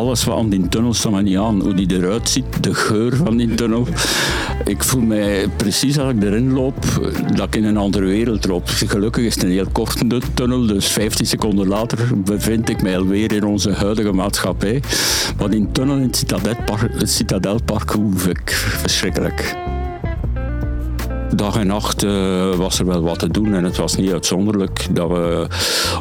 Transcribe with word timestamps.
alles 0.00 0.24
wat 0.24 0.50
die 0.50 0.68
tunnel 0.68 0.94
staat 0.94 1.12
me 1.12 1.22
niet 1.22 1.36
aan. 1.36 1.60
Hoe 1.60 1.74
die 1.74 1.96
eruit 1.96 2.28
ziet, 2.28 2.62
de 2.62 2.74
geur 2.74 3.16
van 3.16 3.36
die 3.36 3.54
tunnel. 3.54 3.86
Ik 4.64 4.84
voel 4.84 5.02
mij 5.02 5.48
precies 5.56 5.98
als 5.98 6.12
ik 6.12 6.22
erin 6.22 6.52
loop, 6.52 6.84
dat 7.34 7.46
ik 7.46 7.56
in 7.56 7.64
een 7.64 7.76
andere 7.76 8.04
wereld 8.04 8.46
loop. 8.46 8.68
Gelukkig 8.68 9.24
is 9.24 9.34
het 9.34 9.44
een 9.44 9.50
heel 9.50 9.66
korte 9.72 10.20
tunnel, 10.34 10.66
dus 10.66 10.86
15 10.86 11.26
seconden 11.26 11.68
later 11.68 11.98
bevind 12.16 12.68
ik 12.68 12.82
mij 12.82 12.98
alweer 12.98 13.32
in 13.32 13.44
onze 13.44 13.72
huidige 13.72 14.12
maatschappij. 14.12 14.82
Maar 15.38 15.50
die 15.50 15.68
tunnel 15.72 15.96
in 15.96 16.02
het 16.02 17.10
Citadelpark 17.10 17.90
hoef 17.90 18.26
ik 18.26 18.50
verschrikkelijk. 18.50 19.56
Dag 21.34 21.56
en 21.56 21.66
nacht 21.66 22.04
uh, 22.04 22.54
was 22.54 22.78
er 22.78 22.86
wel 22.86 23.02
wat 23.02 23.18
te 23.18 23.28
doen 23.28 23.54
en 23.54 23.64
het 23.64 23.76
was 23.76 23.96
niet 23.96 24.12
uitzonderlijk 24.12 24.86
dat 24.90 25.08
we 25.08 25.46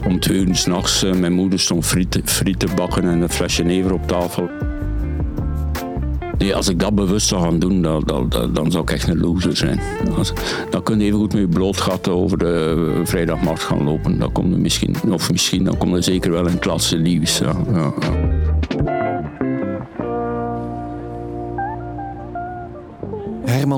om 0.08 0.20
twee 0.20 0.38
uur 0.38 0.56
s'nachts, 0.56 1.04
uh, 1.04 1.14
mijn 1.14 1.34
moeder 1.34 1.60
stond 1.60 1.86
frieten, 1.86 2.22
frieten 2.26 2.70
bakken 2.76 3.04
en 3.04 3.22
een 3.22 3.30
flesje 3.30 3.64
never 3.64 3.94
op 3.94 4.08
tafel. 4.08 4.50
Nee, 6.38 6.56
als 6.56 6.70
ik 6.70 6.80
dat 6.80 6.96
bewust 6.96 7.28
zou 7.28 7.42
gaan 7.42 7.60
doen, 7.60 7.82
dan, 7.82 8.04
dan, 8.06 8.30
dan 8.54 8.72
zou 8.72 8.84
ik 8.84 8.92
echt 8.92 9.08
een 9.08 9.20
loser 9.20 9.58
zijn. 9.58 9.80
Dan 10.70 10.84
kun 10.84 11.00
je 11.00 11.06
even 11.06 11.20
goed 11.20 11.34
met 11.34 11.42
je 11.42 11.48
blootgatten 11.48 12.14
over 12.14 12.38
de 12.38 13.02
vrijdagmarkt 13.04 13.64
gaan 13.64 13.84
lopen. 13.84 14.20
Dan 14.20 14.32
kom 14.32 14.50
je 14.50 14.58
misschien, 14.58 14.96
of 15.10 15.32
misschien, 15.32 15.64
dan 15.64 15.78
kom 15.78 15.96
je 15.96 16.02
zeker 16.02 16.32
wel 16.32 16.48
in 16.48 16.60
klasse 16.60 16.98
nieuws. 16.98 17.38
Ja, 17.38 17.54
ja. 17.74 17.94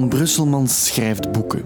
Herman 0.01 0.19
Brusselmans 0.19 0.85
schrijft 0.85 1.31
boeken. 1.31 1.65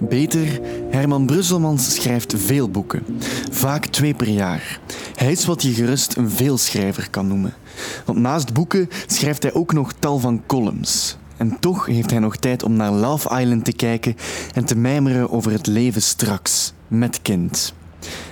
Beter, 0.00 0.60
Herman 0.90 1.26
Brusselmans 1.26 1.94
schrijft 1.94 2.34
veel 2.36 2.70
boeken. 2.70 3.02
Vaak 3.50 3.86
twee 3.86 4.14
per 4.14 4.28
jaar. 4.28 4.80
Hij 5.14 5.32
is 5.32 5.44
wat 5.44 5.62
je 5.62 5.72
gerust 5.72 6.16
een 6.16 6.30
veelschrijver 6.30 7.10
kan 7.10 7.26
noemen. 7.26 7.54
Want 8.04 8.18
naast 8.18 8.52
boeken 8.52 8.88
schrijft 9.06 9.42
hij 9.42 9.54
ook 9.54 9.72
nog 9.72 9.92
tal 9.92 10.18
van 10.18 10.42
columns. 10.46 11.16
En 11.36 11.56
toch 11.60 11.86
heeft 11.86 12.10
hij 12.10 12.18
nog 12.18 12.36
tijd 12.36 12.62
om 12.62 12.72
naar 12.72 12.92
Love 12.92 13.40
Island 13.40 13.64
te 13.64 13.72
kijken 13.72 14.16
en 14.54 14.64
te 14.64 14.76
mijmeren 14.76 15.30
over 15.30 15.52
het 15.52 15.66
leven 15.66 16.02
straks, 16.02 16.72
met 16.88 17.22
kind. 17.22 17.74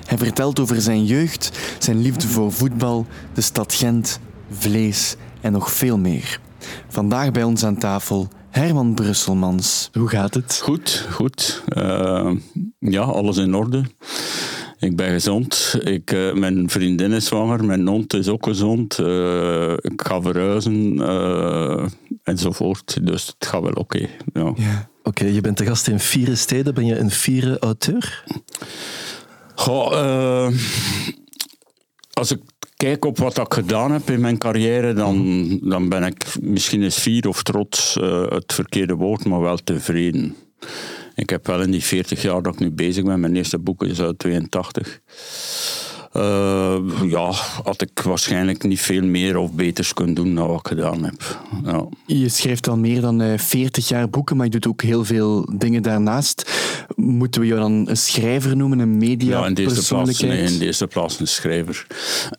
Hij 0.06 0.18
vertelt 0.18 0.60
over 0.60 0.80
zijn 0.80 1.04
jeugd, 1.04 1.58
zijn 1.78 2.00
liefde 2.00 2.28
voor 2.28 2.52
voetbal, 2.52 3.06
de 3.32 3.40
stad 3.40 3.74
Gent, 3.74 4.18
vlees 4.50 5.16
en 5.40 5.52
nog 5.52 5.72
veel 5.72 5.98
meer. 5.98 6.40
Vandaag 6.88 7.32
bij 7.32 7.42
ons 7.42 7.64
aan 7.64 7.78
tafel 7.78 8.28
Herman 8.54 8.94
Brusselmans. 8.94 9.88
Hoe 9.92 10.08
gaat 10.08 10.34
het? 10.34 10.60
Goed, 10.62 11.06
goed. 11.10 11.62
Uh, 11.76 12.32
ja, 12.78 13.00
alles 13.00 13.36
in 13.36 13.54
orde. 13.54 13.82
Ik 14.78 14.96
ben 14.96 15.10
gezond. 15.10 15.78
Ik, 15.82 16.12
uh, 16.12 16.32
mijn 16.32 16.70
vriendin 16.70 17.12
is 17.12 17.26
zwanger. 17.26 17.64
Mijn 17.64 17.86
hond 17.86 18.14
is 18.14 18.28
ook 18.28 18.44
gezond. 18.44 18.98
Uh, 18.98 19.72
ik 19.72 20.02
ga 20.06 20.22
verhuizen. 20.22 21.00
enzovoort. 22.22 23.06
Dus 23.06 23.26
het 23.26 23.46
gaat 23.46 23.62
wel 23.62 23.70
oké. 23.70 23.80
Okay. 23.80 24.10
Ja. 24.32 24.52
ja. 24.56 24.88
Oké, 24.98 25.08
okay, 25.08 25.32
je 25.32 25.40
bent 25.40 25.58
de 25.58 25.64
gast 25.64 25.88
in 25.88 26.00
vier 26.00 26.36
steden. 26.36 26.74
Ben 26.74 26.86
je 26.86 26.98
een 26.98 27.10
vierde 27.10 27.58
auteur? 27.58 28.24
Goh, 29.54 30.48
als 32.12 32.30
ik 32.30 32.40
kijk 32.76 33.04
op 33.04 33.18
wat 33.18 33.38
ik 33.38 33.54
gedaan 33.54 33.92
heb 33.92 34.10
in 34.10 34.20
mijn 34.20 34.38
carrière, 34.38 34.92
dan, 34.92 35.48
dan 35.62 35.88
ben 35.88 36.02
ik 36.02 36.24
misschien 36.40 36.82
eens 36.82 36.98
fier 36.98 37.28
of 37.28 37.42
trots, 37.42 37.96
uh, 37.96 38.28
het 38.28 38.52
verkeerde 38.52 38.94
woord, 38.94 39.24
maar 39.24 39.40
wel 39.40 39.56
tevreden. 39.56 40.36
Ik 41.14 41.30
heb 41.30 41.46
wel 41.46 41.62
in 41.62 41.70
die 41.70 41.84
40 41.84 42.22
jaar 42.22 42.42
dat 42.42 42.54
ik 42.54 42.60
nu 42.60 42.70
bezig 42.70 43.04
ben, 43.04 43.20
mijn 43.20 43.36
eerste 43.36 43.58
boek 43.58 43.82
is 43.82 44.00
uit 44.00 44.18
82. 44.18 45.00
Uh, 46.16 46.76
ja, 47.10 47.30
had 47.64 47.82
ik 47.82 48.00
waarschijnlijk 48.02 48.64
niet 48.64 48.80
veel 48.80 49.02
meer 49.02 49.36
of 49.36 49.52
beters 49.52 49.94
kunnen 49.94 50.14
doen 50.14 50.34
dan 50.34 50.46
wat 50.46 50.58
ik 50.58 50.66
gedaan 50.66 51.04
heb. 51.04 51.38
Ja. 51.64 51.86
Je 52.06 52.28
schrijft 52.28 52.68
al 52.68 52.76
meer 52.76 53.00
dan 53.00 53.22
uh, 53.22 53.32
eh, 53.32 53.38
40 53.38 53.88
jaar 53.88 54.10
boeken, 54.10 54.36
maar 54.36 54.46
je 54.46 54.52
doet 54.52 54.66
ook 54.66 54.82
heel 54.82 55.04
veel 55.04 55.48
dingen 55.52 55.82
daarnaast. 55.82 56.50
Moeten 56.96 57.40
we 57.40 57.46
jou 57.46 57.60
dan 57.60 57.88
een 57.88 57.96
schrijver 57.96 58.56
noemen, 58.56 58.78
een 58.78 58.98
media 58.98 59.38
Ja, 59.38 59.46
in 59.46 59.54
deze 59.54 59.94
plaats, 59.94 60.20
nee, 60.20 60.42
in 60.42 60.58
deze 60.58 60.86
plaats 60.86 61.20
een 61.20 61.28
schrijver. 61.28 61.86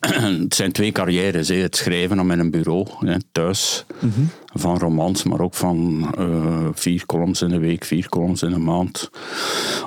het 0.42 0.54
zijn 0.54 0.72
twee 0.72 0.92
carrières, 0.92 1.48
hè. 1.48 1.54
het 1.54 1.76
schrijven 1.76 2.18
aan 2.18 2.26
mijn 2.26 2.50
bureau, 2.50 2.86
hè, 2.98 3.16
thuis. 3.32 3.84
Mm 4.00 4.12
-hmm. 4.14 4.30
Van 4.58 4.78
romans, 4.78 5.24
maar 5.24 5.40
ook 5.40 5.54
van 5.54 6.08
uh, 6.18 6.68
vier 6.72 7.06
columns 7.06 7.42
in 7.42 7.48
de 7.48 7.58
week, 7.58 7.84
vier 7.84 8.08
columns 8.08 8.42
in 8.42 8.52
een 8.52 8.64
maand. 8.64 9.10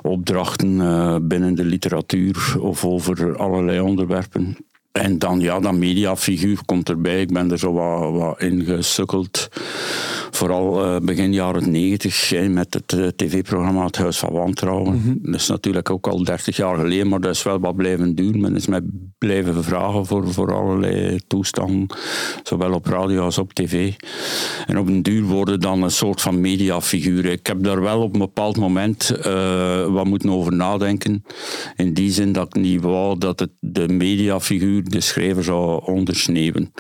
Opdrachten 0.01 0.79
uh, 0.79 1.15
binnen 1.21 1.55
de 1.55 1.65
literatuur 1.65 2.55
of 2.59 2.85
over 2.85 3.37
allerlei 3.37 3.79
onderwerpen. 3.79 4.57
En 4.91 5.19
dan, 5.19 5.39
ja, 5.39 5.59
dat 5.59 5.73
mediafiguur 5.73 6.59
komt 6.65 6.89
erbij. 6.89 7.21
Ik 7.21 7.33
ben 7.33 7.51
er 7.51 7.59
zo 7.59 7.73
wat, 7.73 8.11
wat 8.11 8.41
in. 8.41 8.83
Vooral 10.31 10.85
uh, 10.85 10.99
begin 11.01 11.33
jaren 11.33 11.71
negentig 11.71 12.33
met 12.49 12.73
het 12.73 12.93
uh, 12.93 13.07
tv-programma 13.07 13.85
Het 13.85 13.97
Huis 13.97 14.19
van 14.19 14.33
Wantrouwen. 14.33 14.93
Mm 14.93 15.01
-hmm. 15.01 15.19
Dat 15.21 15.41
is 15.41 15.47
natuurlijk 15.47 15.89
ook 15.89 16.07
al 16.07 16.23
dertig 16.23 16.55
jaar 16.55 16.77
geleden, 16.77 17.07
maar 17.07 17.19
dat 17.19 17.35
is 17.35 17.43
wel 17.43 17.59
wat 17.59 17.75
blijven 17.75 18.15
doen. 18.15 18.41
Men 18.41 18.55
is 18.55 18.67
mij 18.67 18.81
blijven 19.17 19.63
vragen 19.63 20.05
voor, 20.05 20.33
voor 20.33 20.53
allerlei 20.53 21.19
toestanden, 21.27 21.87
zowel 22.43 22.73
op 22.73 22.85
radio 22.85 23.23
als 23.23 23.37
op 23.37 23.53
tv. 23.53 23.93
En 24.65 24.77
op 24.77 24.87
een 24.87 25.03
duur 25.03 25.23
worden 25.23 25.59
dan 25.59 25.83
een 25.83 25.91
soort 25.91 26.21
van 26.21 26.41
mediafiguur. 26.41 27.25
Ik 27.25 27.47
heb 27.47 27.63
daar 27.63 27.81
wel 27.81 28.01
op 28.01 28.13
een 28.13 28.19
bepaald 28.19 28.57
moment 28.57 29.11
uh, 29.25 29.85
wat 29.85 30.05
moeten 30.05 30.29
over 30.29 30.53
nadenken. 30.53 31.23
In 31.75 31.93
die 31.93 32.11
zin 32.11 32.31
dat 32.31 32.47
ik 32.47 32.61
niet 32.61 32.81
wou 32.81 33.17
dat 33.17 33.39
het 33.39 33.51
de 33.59 33.87
mediafiguur 33.87 34.83
de 34.83 35.01
schrijver 35.01 35.43
zou 35.43 35.85
ondersneeuwen. 35.85 36.73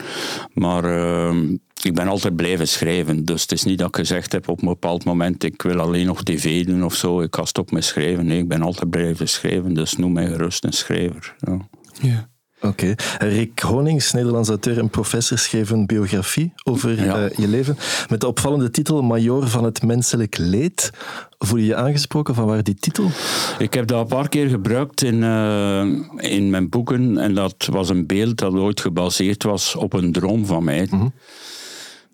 Maar 0.53 0.83
ehm, 0.83 1.55
ik 1.85 1.93
ben 1.95 2.07
altijd 2.07 2.35
blijven 2.35 2.67
schrijven. 2.67 3.25
Dus 3.25 3.41
het 3.41 3.51
is 3.51 3.63
niet 3.63 3.77
dat 3.77 3.87
ik 3.87 3.95
gezegd 3.95 4.31
heb 4.31 4.47
op 4.47 4.61
een 4.61 4.67
bepaald 4.67 5.03
moment 5.03 5.43
ik 5.43 5.61
wil 5.61 5.79
alleen 5.79 6.05
nog 6.05 6.23
tv 6.23 6.65
doen 6.65 6.83
of 6.83 6.95
zo. 6.95 7.21
Ik 7.21 7.35
ga 7.35 7.45
stoppen 7.45 7.75
met 7.75 7.83
schrijven. 7.83 8.25
Nee, 8.25 8.39
ik 8.39 8.47
ben 8.47 8.61
altijd 8.61 8.89
blijven 8.89 9.29
schrijven. 9.29 9.73
Dus 9.73 9.95
noem 9.95 10.11
mij 10.11 10.27
gerust 10.27 10.63
een 10.63 10.73
schrijver. 10.73 11.35
Ja. 11.39 11.57
ja. 12.01 12.29
Oké. 12.61 12.95
Okay. 13.17 13.29
Rick 13.29 13.59
Honings, 13.59 14.11
Nederlands 14.11 14.49
auteur 14.49 14.77
en 14.77 14.89
professor, 14.89 15.37
schreef 15.37 15.69
een 15.69 15.85
biografie 15.85 16.53
over 16.63 17.03
ja. 17.03 17.23
uh, 17.23 17.37
je 17.37 17.47
leven. 17.47 17.77
Met 18.09 18.21
de 18.21 18.27
opvallende 18.27 18.71
titel 18.71 19.01
Major 19.01 19.47
van 19.47 19.63
het 19.63 19.83
menselijk 19.83 20.37
leed. 20.37 20.91
Voel 21.37 21.59
je 21.59 21.65
je 21.65 21.75
aangesproken 21.75 22.35
van 22.35 22.45
waar 22.45 22.63
die 22.63 22.75
titel? 22.75 23.09
Ik 23.59 23.73
heb 23.73 23.87
dat 23.87 23.99
een 23.99 24.07
paar 24.07 24.29
keer 24.29 24.47
gebruikt 24.47 25.01
in, 25.01 25.21
uh, 25.21 25.85
in 26.17 26.49
mijn 26.49 26.69
boeken. 26.69 27.17
En 27.17 27.33
dat 27.33 27.67
was 27.71 27.89
een 27.89 28.07
beeld 28.07 28.37
dat 28.37 28.53
ooit 28.53 28.81
gebaseerd 28.81 29.43
was 29.43 29.75
op 29.75 29.93
een 29.93 30.11
droom 30.11 30.45
van 30.45 30.63
mij. 30.63 30.87
Mm 30.89 30.99
-hmm 30.99 31.13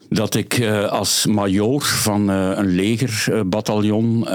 dat 0.10 0.36
ik 0.36 0.58
uh, 0.58 0.88
als 0.88 1.26
majoor 1.26 1.82
van 1.82 2.30
uh, 2.30 2.52
een 2.56 2.76
legerbataljon 2.76 4.20
uh, 4.20 4.28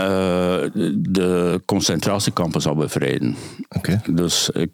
de 0.95 1.61
concentratiekampen 1.65 2.61
zou 2.61 2.77
bevrijden. 2.77 3.37
Okay. 3.69 4.01
Dus 4.11 4.51
ik, 4.51 4.73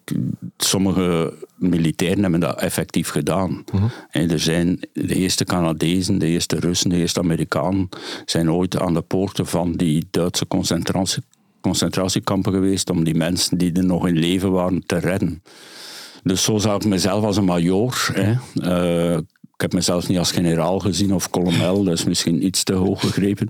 sommige 0.56 1.32
militairen 1.56 2.22
hebben 2.22 2.40
dat 2.40 2.60
effectief 2.60 3.08
gedaan. 3.08 3.64
-huh. 3.72 3.84
en 4.10 4.30
er 4.30 4.40
zijn 4.40 4.80
de 4.92 5.14
eerste 5.14 5.44
Canadezen, 5.44 6.18
de 6.18 6.26
eerste 6.26 6.60
Russen, 6.60 6.90
de 6.90 6.96
eerste 6.96 7.20
Amerikanen 7.20 7.88
zijn 8.24 8.50
ooit 8.50 8.78
aan 8.78 8.94
de 8.94 9.02
poorten 9.02 9.46
van 9.46 9.72
die 9.72 10.06
Duitse 10.10 10.46
concentratie, 10.46 11.22
concentratiekampen 11.60 12.52
geweest 12.52 12.90
om 12.90 13.04
die 13.04 13.14
mensen 13.14 13.58
die 13.58 13.72
er 13.72 13.84
nog 13.84 14.06
in 14.06 14.18
leven 14.18 14.50
waren 14.50 14.82
te 14.86 14.98
redden. 14.98 15.42
Dus 16.22 16.42
zo 16.42 16.58
zou 16.58 16.76
ik 16.76 16.84
mezelf 16.84 17.24
als 17.24 17.36
een 17.36 17.44
majoor 17.44 18.10
hè, 18.12 18.34
ik 19.56 19.62
heb 19.62 19.72
mezelf 19.72 20.08
niet 20.08 20.18
als 20.18 20.32
generaal 20.32 20.78
gezien 20.78 21.14
of 21.14 21.30
kolonel, 21.30 21.84
dat 21.84 21.94
is 21.94 22.04
misschien 22.04 22.46
iets 22.46 22.62
te 22.62 22.72
hoog 22.72 23.00
gegrepen. 23.00 23.48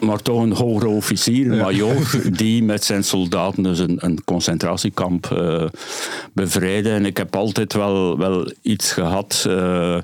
Maar 0.00 0.22
toch 0.22 0.42
een 0.42 0.52
hogere 0.52 0.88
officier, 0.88 1.50
een 1.50 1.58
major, 1.58 2.20
die 2.36 2.62
met 2.62 2.84
zijn 2.84 3.04
soldaten 3.04 3.62
dus 3.62 3.78
een, 3.78 3.96
een 4.00 4.24
concentratiekamp 4.24 5.30
uh, 5.32 5.64
bevrijdde. 6.32 6.90
En 6.90 7.06
ik 7.06 7.16
heb 7.16 7.36
altijd 7.36 7.72
wel, 7.72 8.18
wel 8.18 8.52
iets 8.62 8.92
gehad. 8.92 9.44
Uh, 9.48 9.98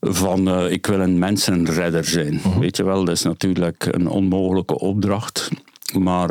van 0.00 0.48
uh, 0.48 0.70
ik 0.70 0.86
wil 0.86 1.00
een 1.00 1.18
mensenredder 1.18 2.04
zijn. 2.04 2.34
Uh 2.34 2.42
-huh. 2.42 2.58
Weet 2.58 2.76
je 2.76 2.84
wel, 2.84 3.04
dat 3.04 3.14
is 3.14 3.22
natuurlijk 3.22 3.88
een 3.90 4.08
onmogelijke 4.08 4.78
opdracht. 4.78 5.50
Maar 5.98 6.30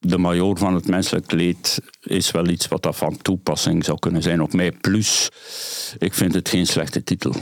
de 0.00 0.18
major 0.18 0.58
van 0.58 0.74
het 0.74 0.88
menselijk 0.88 1.32
leed 1.32 1.80
is 2.02 2.30
wel 2.30 2.48
iets 2.48 2.68
wat 2.68 2.82
dat 2.82 2.96
van 2.96 3.16
toepassing 3.16 3.84
zou 3.84 3.98
kunnen 3.98 4.22
zijn 4.22 4.42
op 4.42 4.52
mij. 4.52 4.72
Plus, 4.72 5.30
ik 5.98 6.14
vind 6.14 6.34
het 6.34 6.48
geen 6.48 6.66
slechte 6.66 7.04
titel. 7.04 7.34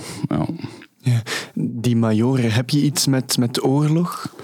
Ja. 1.06 1.22
Die 1.54 1.96
majoren, 1.96 2.52
heb 2.52 2.70
je 2.70 2.82
iets 2.82 3.06
met, 3.06 3.38
met 3.38 3.64
oorlog? 3.64 4.34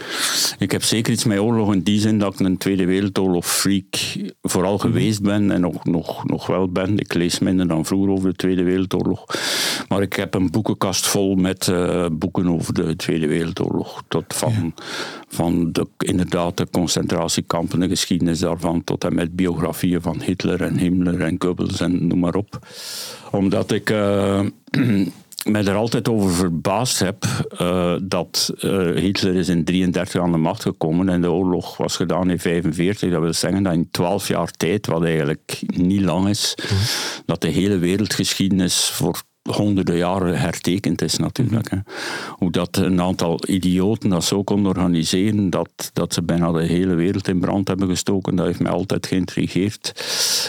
Ik 0.59 0.71
heb 0.71 0.83
zeker 0.83 1.13
iets 1.13 1.25
met 1.25 1.39
oorlog 1.39 1.73
in 1.73 1.83
die 1.83 2.01
zin 2.01 2.19
dat 2.19 2.33
ik 2.33 2.41
een 2.41 2.57
Tweede 2.57 2.85
Wereldoorlog 2.85 3.47
freak 3.47 3.97
vooral 4.43 4.75
mhm. 4.75 4.81
geweest 4.81 5.23
ben 5.23 5.51
en 5.51 5.61
nog, 5.61 5.85
nog, 5.85 6.25
nog 6.25 6.47
wel 6.47 6.69
ben. 6.69 6.99
Ik 6.99 7.15
lees 7.15 7.39
minder 7.39 7.69
dan 7.69 7.85
vroeger 7.85 8.11
over 8.11 8.29
de 8.29 8.37
Tweede 8.37 8.63
Wereldoorlog. 8.63 9.25
Maar 9.89 10.03
ik 10.03 10.13
heb 10.13 10.35
een 10.35 10.51
boekenkast 10.51 11.07
vol 11.07 11.35
met 11.35 11.67
uh, 11.67 12.07
boeken 12.13 12.49
over 12.49 12.75
de 12.75 12.97
Tweede 12.97 13.27
Wereldoorlog. 13.27 14.03
Tot 14.09 14.25
van, 14.35 14.53
ja. 14.53 14.85
van 15.29 15.73
de, 15.73 15.87
inderdaad 15.99 16.57
de 16.57 16.67
concentratiekampen, 16.71 17.81
de 17.81 17.89
geschiedenis 17.89 18.39
daarvan, 18.39 18.85
tot 18.85 19.05
en 19.05 19.15
met 19.15 19.37
biografieën 19.37 20.01
van 20.01 20.21
Hitler 20.21 20.63
en 20.63 20.79
Himmler 20.79 21.21
en 21.21 21.37
Goebbels 21.39 21.81
en 21.81 22.07
noem 22.07 22.19
maar 22.19 22.35
op. 22.35 22.67
Omdat 23.31 23.73
ik... 23.73 23.91
Uh, 23.91 24.41
mij 25.45 25.65
er 25.65 25.75
altijd 25.75 26.09
over 26.09 26.31
verbaasd 26.31 26.99
heb 26.99 27.25
uh, 27.61 27.95
dat 28.03 28.53
uh, 28.61 28.97
Hitler 28.97 29.35
is 29.35 29.49
in 29.49 29.65
33 29.65 30.21
aan 30.21 30.33
de 30.33 30.39
macht 30.39 30.63
gekomen 30.63 31.09
en 31.09 31.21
de 31.21 31.31
oorlog 31.31 31.77
was 31.77 31.97
gedaan 31.97 32.31
in 32.31 32.39
45. 32.39 33.11
Dat 33.11 33.21
wil 33.21 33.33
zeggen 33.33 33.63
dat 33.63 33.73
in 33.73 33.89
12 33.91 34.29
jaar 34.29 34.51
tijd, 34.51 34.87
wat 34.87 35.03
eigenlijk 35.03 35.61
niet 35.67 36.01
lang 36.01 36.29
is, 36.29 36.55
mm. 36.57 36.79
dat 37.27 37.41
de 37.41 37.49
hele 37.49 37.79
wereldgeschiedenis 37.79 38.91
voor 38.91 39.23
honderden 39.51 39.97
jaren 39.97 40.39
hertekend 40.39 41.03
is 41.03 41.17
natuurlijk. 41.17 41.71
Hoe 42.29 42.51
dat 42.51 42.77
een 42.77 43.01
aantal 43.01 43.41
idioten 43.47 44.11
dat 44.11 44.25
zo 44.25 44.43
kon 44.43 44.67
organiseren, 44.67 45.51
dat, 45.51 45.91
dat 45.93 46.15
ze 46.15 46.23
bijna 46.23 46.53
de 46.53 46.63
hele 46.63 46.95
wereld 46.95 47.29
in 47.29 47.41
brand 47.41 47.69
hebben 47.69 47.89
gestoken, 47.89 48.37
dat 48.37 48.47
heeft 48.47 48.61
mij 48.61 48.73
altijd 48.73 49.07
geïntrigeerd 49.07 49.93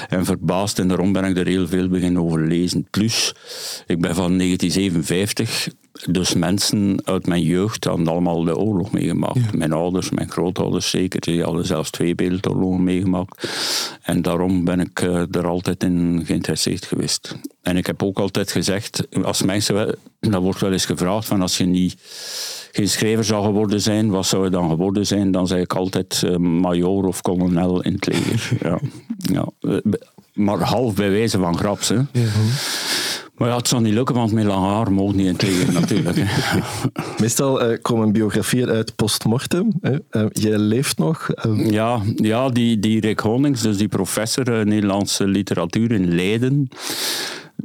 en 0.10 0.26
verbaasd. 0.26 0.80
En 0.80 0.88
daarom 0.88 1.14
ben 1.14 1.24
ik 1.24 1.38
er 1.38 1.48
heel 1.48 1.68
veel 1.68 1.88
beginnen 1.88 2.24
over 2.24 2.48
lezen. 2.48 2.88
Plus, 2.90 3.36
ik 3.88 4.02
ben 4.02 4.16
van 4.16 4.38
1957 4.38 5.68
dus 6.12 6.34
mensen 6.34 7.02
uit 7.04 7.28
mijn 7.28 7.42
jeugd 7.42 7.84
hadden 7.84 8.08
allemaal 8.08 8.44
de 8.44 8.58
oorlog 8.58 8.92
meegemaakt. 8.92 9.58
Mijn 9.58 9.74
ouders, 9.74 10.10
mijn 10.10 10.32
grootouders 10.32 10.90
zeker, 10.90 11.22
die 11.22 11.44
hadden 11.44 11.66
zelfs 11.66 11.90
twee 11.90 12.16
wereldoorlogen 12.16 12.84
meegemaakt. 12.84 13.48
En 14.02 14.22
daarom 14.22 14.64
ben 14.64 14.80
ik 14.80 15.02
uh, 15.02 15.36
er 15.36 15.48
altijd 15.48 15.84
in 15.84 16.22
geïnteresseerd 16.26 16.86
geweest. 16.86 17.38
En 17.62 17.78
ik 17.78 17.86
heb 17.86 18.04
ook 18.04 18.20
altijd 18.20 18.52
gezegd, 18.52 19.08
als 19.24 19.42
mensen, 19.42 19.96
dat 20.20 20.42
wordt 20.42 20.60
wel 20.60 20.72
eens 20.72 20.86
gevraagd, 20.86 21.28
van 21.28 21.42
als 21.42 21.58
je 21.58 21.66
niet 21.66 21.96
geen 22.72 22.90
schrijver 22.90 23.24
zou 23.24 23.46
geworden 23.46 23.82
zijn, 23.82 24.10
wat 24.10 24.26
zou 24.26 24.44
je 24.44 24.50
dan 24.50 24.70
geworden 24.70 25.06
zijn? 25.06 25.32
Dan 25.32 25.48
zei 25.48 25.62
ik 25.62 25.74
altijd 25.74 26.22
uh, 26.26 26.36
major 26.38 27.06
of 27.06 27.22
kolonel 27.22 27.82
in 27.82 27.94
het 27.94 28.08
leger. 28.08 28.50
ja. 28.68 28.80
Ja. 29.18 29.48
Eh, 29.60 29.78
maar 30.34 30.60
half 30.60 30.94
bij 30.94 31.10
wijze 31.10 31.38
van 31.38 31.58
graps. 31.58 31.90
Hè. 31.90 31.96
Ja. 31.96 32.30
Maar 33.44 33.52
ja, 33.52 33.58
het 33.58 33.68
zal 33.68 33.82
niet 33.82 33.94
lukken, 33.94 34.16
want 34.16 34.32
met 34.32 34.46
lang 34.46 34.66
haar 34.66 34.92
mogen 34.92 35.16
niet 35.16 35.26
in 35.26 35.34
het 35.34 35.42
leger 35.42 35.74
natuurlijk. 35.74 36.18
Meestal 37.20 37.72
uh, 37.72 37.78
komen 37.82 38.12
biografieën 38.12 38.70
uit 38.70 38.96
postmortem. 38.96 39.72
Uh, 39.82 40.26
jij 40.32 40.58
leeft 40.58 40.98
nog. 40.98 41.30
Uh... 41.46 41.70
Ja, 41.70 42.02
ja 42.16 42.50
die, 42.50 42.80
die 42.80 43.00
Rick 43.00 43.20
Honings, 43.20 43.62
dus 43.62 43.78
die 43.78 43.88
professor 43.88 44.66
Nederlandse 44.66 45.28
literatuur 45.28 45.92
in 45.92 46.16
Leiden. 46.16 46.68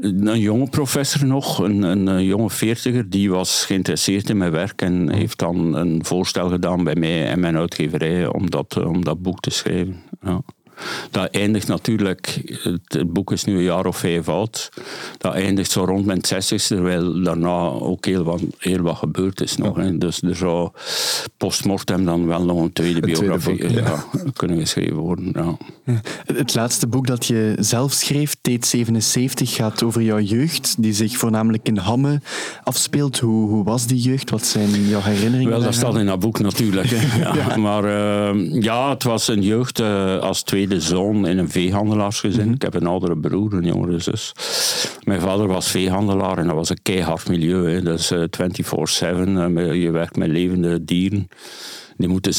Een 0.01 0.41
jonge 0.41 0.69
professor 0.69 1.27
nog, 1.27 1.59
een, 1.59 1.83
een, 1.83 2.25
jonge 2.25 2.51
veertiger, 2.51 3.11
die 3.11 3.31
was 3.31 3.65
geïnteresseerd 3.65 4.31
in 4.31 4.37
mijn 4.37 4.53
werk 4.53 4.83
en 4.83 5.13
heeft 5.13 5.39
dan 5.39 5.75
een 5.75 6.05
voorstel 6.05 6.49
gedaan 6.49 6.85
bij 6.85 6.97
mij 6.97 7.27
en 7.27 7.41
mijn 7.41 7.57
uitgeverij 7.57 8.27
om 8.27 8.51
dat, 8.51 8.85
om 8.85 9.05
dat 9.05 9.23
boek 9.23 9.41
te 9.41 9.51
schrijven. 9.51 9.97
Ja. 10.21 10.41
Dat 11.11 11.31
eindigt 11.31 11.67
natuurlijk, 11.67 12.43
het 12.87 13.13
boek 13.13 13.33
is 13.33 13.45
nu 13.45 13.57
een 13.57 13.63
jaar 13.63 13.87
of 13.87 13.97
vijf 13.97 14.29
oud, 14.29 14.69
dat 15.19 15.35
eindigt 15.35 15.71
zo 15.71 15.85
rond 15.85 16.07
mijn 16.07 16.25
60 16.25 16.63
terwijl 16.63 17.23
daarna 17.23 17.59
ook 17.69 18.07
heel 18.07 18.25
wat, 18.25 18.41
heel 18.59 18.83
wat 18.83 18.97
gebeurd 18.97 19.41
is 19.41 19.57
nog. 19.57 19.97
Dus 19.99 20.23
er 20.23 20.37
zou 20.37 20.71
postmortem 21.37 22.05
dan 22.05 22.27
wel 22.27 22.45
nog 22.45 22.61
een 22.61 22.73
tweede 22.73 23.01
biografie 23.01 23.73
ja. 23.73 24.05
kunnen 24.33 24.59
geschreven 24.59 24.97
worden. 24.97 25.33
Ja. 25.35 25.57
Het 26.27 26.55
laatste 26.55 26.87
boek 26.87 27.07
dat 27.07 27.27
je 27.27 27.57
zelf 27.59 27.93
schreef, 27.93 28.37
Teet 28.41 28.67
77, 28.67 29.55
gaat 29.55 29.83
over 29.83 30.03
jouw 30.03 30.21
jeugd, 30.21 30.75
die 30.79 30.93
zich 30.93 31.17
voornamelijk 31.17 31.69
in 31.69 31.77
Hamme 31.77 32.21
afspeelt. 32.65 33.19
Hoe, 33.19 33.49
hoe 33.49 33.65
was 33.65 33.87
die 33.87 34.01
jeugd? 34.01 34.31
Wat 34.31 34.47
zijn 34.47 34.89
jouw 34.89 35.01
herinneringen? 35.01 35.51
Wel, 35.51 35.63
dat 35.63 35.75
staat 35.75 35.97
in 35.97 36.07
dat 36.07 36.21
boek 36.21 36.41
natuurlijk. 36.41 36.91
Maar 37.57 37.85
uh, 37.85 38.63
ja, 38.63 38.91
het 38.91 39.03
was 39.03 39.29
een 39.29 39.43
jeugd 39.43 39.81
uh, 39.81 40.19
als 40.19 40.43
tweede 40.43 40.68
tweede 40.69 40.87
zoon 40.87 41.27
in 41.27 41.39
een 41.39 41.51
veehandelaarsgezin. 41.51 42.45
Mhm. 42.45 42.55
Ik 42.55 42.63
heb 42.63 42.75
een 42.75 42.87
oudere 42.87 43.17
broer, 43.17 43.53
een 43.53 43.65
jongere 43.65 43.99
zus. 43.99 44.33
Mijn 45.05 45.21
vader 45.21 45.47
was 45.47 45.71
veehandelaar 45.71 46.39
en 46.39 46.47
dat 46.47 46.55
was 46.55 46.69
een 46.69 46.83
keihard 46.83 47.29
milieu. 47.29 47.71
Hè. 47.71 47.83
Dat 47.83 47.99
is 47.99 48.13
24-7. 48.13 49.29
Uh, 49.29 49.83
je 49.83 49.91
werkt 49.91 50.17
met 50.17 50.29
levende 50.29 50.85
dieren. 50.85 51.29
Die 51.97 52.09
moeten 52.09 52.35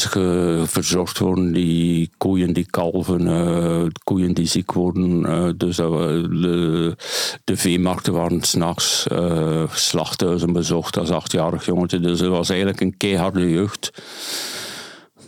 verzorgd 0.68 1.18
worden, 1.18 1.52
die 1.52 2.10
koeien 2.16 2.52
die 2.52 2.66
kalven, 2.70 3.20
uh, 3.20 3.82
koeien 4.04 4.34
die 4.34 4.46
ziek 4.46 4.72
worden. 4.72 5.20
Uh, 5.20 5.48
dus 5.56 5.76
de, 5.76 6.96
de 7.44 7.56
veemarkten 7.56 8.12
waren 8.12 8.42
s'nachts, 8.42 9.06
uh, 9.12 9.62
slachthuizen 9.72 10.52
bezocht 10.52 10.98
als 10.98 11.10
achtjarig 11.10 11.66
jongetje. 11.66 12.00
Dus 12.00 12.20
het 12.20 12.28
was 12.28 12.48
eigenlijk 12.48 12.80
een 12.80 12.96
keiharde 12.96 13.50
jeugd 13.50 13.90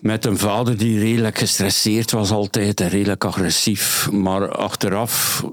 met 0.03 0.25
een 0.25 0.39
vader 0.39 0.77
die 0.79 0.99
redelijk 0.99 1.39
gestresseerd 1.39 2.11
was 2.11 2.31
altijd 2.31 2.81
en 2.81 2.89
redelijk 2.89 3.25
agressief. 3.25 4.11
Maar 4.11 4.53
achteraf 4.53 5.45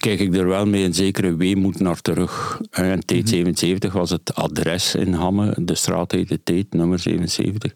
kijk 0.00 0.20
ik 0.20 0.36
er 0.36 0.48
wel 0.48 0.66
mee 0.66 0.84
een 0.84 0.94
zekere 0.94 1.36
weemoed 1.36 1.80
naar 1.80 2.00
terug. 2.00 2.60
En 2.70 3.00
T77 3.12 3.92
was 3.92 4.10
het 4.10 4.34
adres 4.34 4.94
in 4.94 5.12
Hamme, 5.12 5.54
de 5.56 5.74
straat 5.74 6.12
heette 6.12 6.40
Teet, 6.44 6.74
nummer 6.74 6.98
77. 6.98 7.74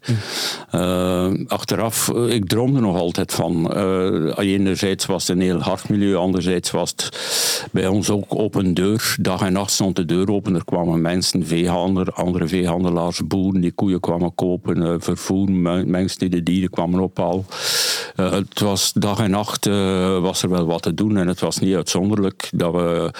Uh, 0.71 1.31
achteraf, 1.47 2.09
ik 2.09 2.47
droomde 2.47 2.79
nog 2.79 2.97
altijd 2.97 3.33
van. 3.33 3.77
Uh, 3.77 4.33
enerzijds 4.37 5.05
was 5.05 5.27
het 5.27 5.37
een 5.37 5.43
heel 5.43 5.59
hard 5.59 5.89
milieu, 5.89 6.15
anderzijds 6.15 6.71
was 6.71 6.89
het 6.89 7.09
bij 7.71 7.87
ons 7.87 8.09
ook 8.09 8.25
open 8.27 8.73
deur. 8.73 9.15
Dag 9.21 9.41
en 9.41 9.53
nacht 9.53 9.71
stond 9.71 9.95
de 9.95 10.05
deur 10.05 10.31
open, 10.31 10.55
er 10.55 10.65
kwamen 10.65 11.01
mensen, 11.01 11.45
veehandelaars, 11.45 12.15
andere 12.17 12.47
veehandelaars, 12.47 13.27
boeren 13.27 13.61
die 13.61 13.71
koeien 13.71 13.99
kwamen 13.99 14.35
kopen, 14.35 14.77
uh, 14.77 14.95
vervoer, 14.97 15.51
mensen 15.51 16.19
die 16.19 16.29
de 16.29 16.43
dieren 16.43 16.69
kwamen 16.69 16.99
ophalen. 16.99 17.45
het 18.15 18.59
was 18.59 18.93
dag 18.93 19.19
en 19.19 19.31
nacht 19.31 19.65
was 20.21 20.43
er 20.43 20.49
wel 20.49 20.65
wat 20.65 20.81
te 20.81 20.93
doen 20.93 21.17
en 21.17 21.27
het 21.27 21.39
was 21.39 21.59
niet 21.59 21.75
uitzonderlijk 21.75 22.06
dat 22.51 22.73
we 22.73 23.13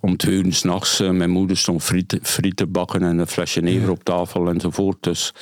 om 0.00 0.16
twee 0.16 0.34
uur 0.34 0.54
s'nachts, 0.54 1.00
uh, 1.00 1.10
mijn 1.10 1.30
moeder 1.30 1.56
stond 1.56 1.82
friet, 1.82 2.56
te 2.56 2.66
bakken 2.66 3.02
en 3.02 3.18
een 3.18 3.26
flesje 3.26 3.60
never 3.60 3.90
op 3.90 4.04
tafel 4.04 4.48
enzovoort. 4.48 4.96
Dus 5.00 5.32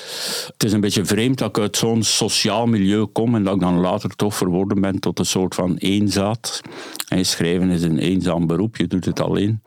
het 0.53 0.65
is 0.65 0.73
een 0.73 0.81
beetje 0.81 1.05
vreemd 1.05 1.39
dat 1.39 1.49
ik 1.49 1.59
uit 1.59 1.77
zo'n 1.77 2.03
sociaal 2.03 2.67
milieu 2.67 3.07
kom 3.07 3.35
en 3.35 3.45
dat 3.45 3.55
ik 3.55 3.61
dan 3.61 3.81
later 3.81 4.11
toch 4.17 4.35
verworden 4.35 4.81
ben 4.81 5.01
tot 5.01 5.19
een 5.19 5.27
soort 5.27 5.55
van 5.55 5.77
eenzaad. 5.77 6.61
En 7.09 7.27
schrijven 7.27 7.71
is 7.71 7.83
een 7.83 7.99
eenzaam 7.99 8.47
beroep, 8.47 8.77
je 8.77 8.87
doet 8.87 9.05
het 9.05 9.21
alleen. 9.21 9.61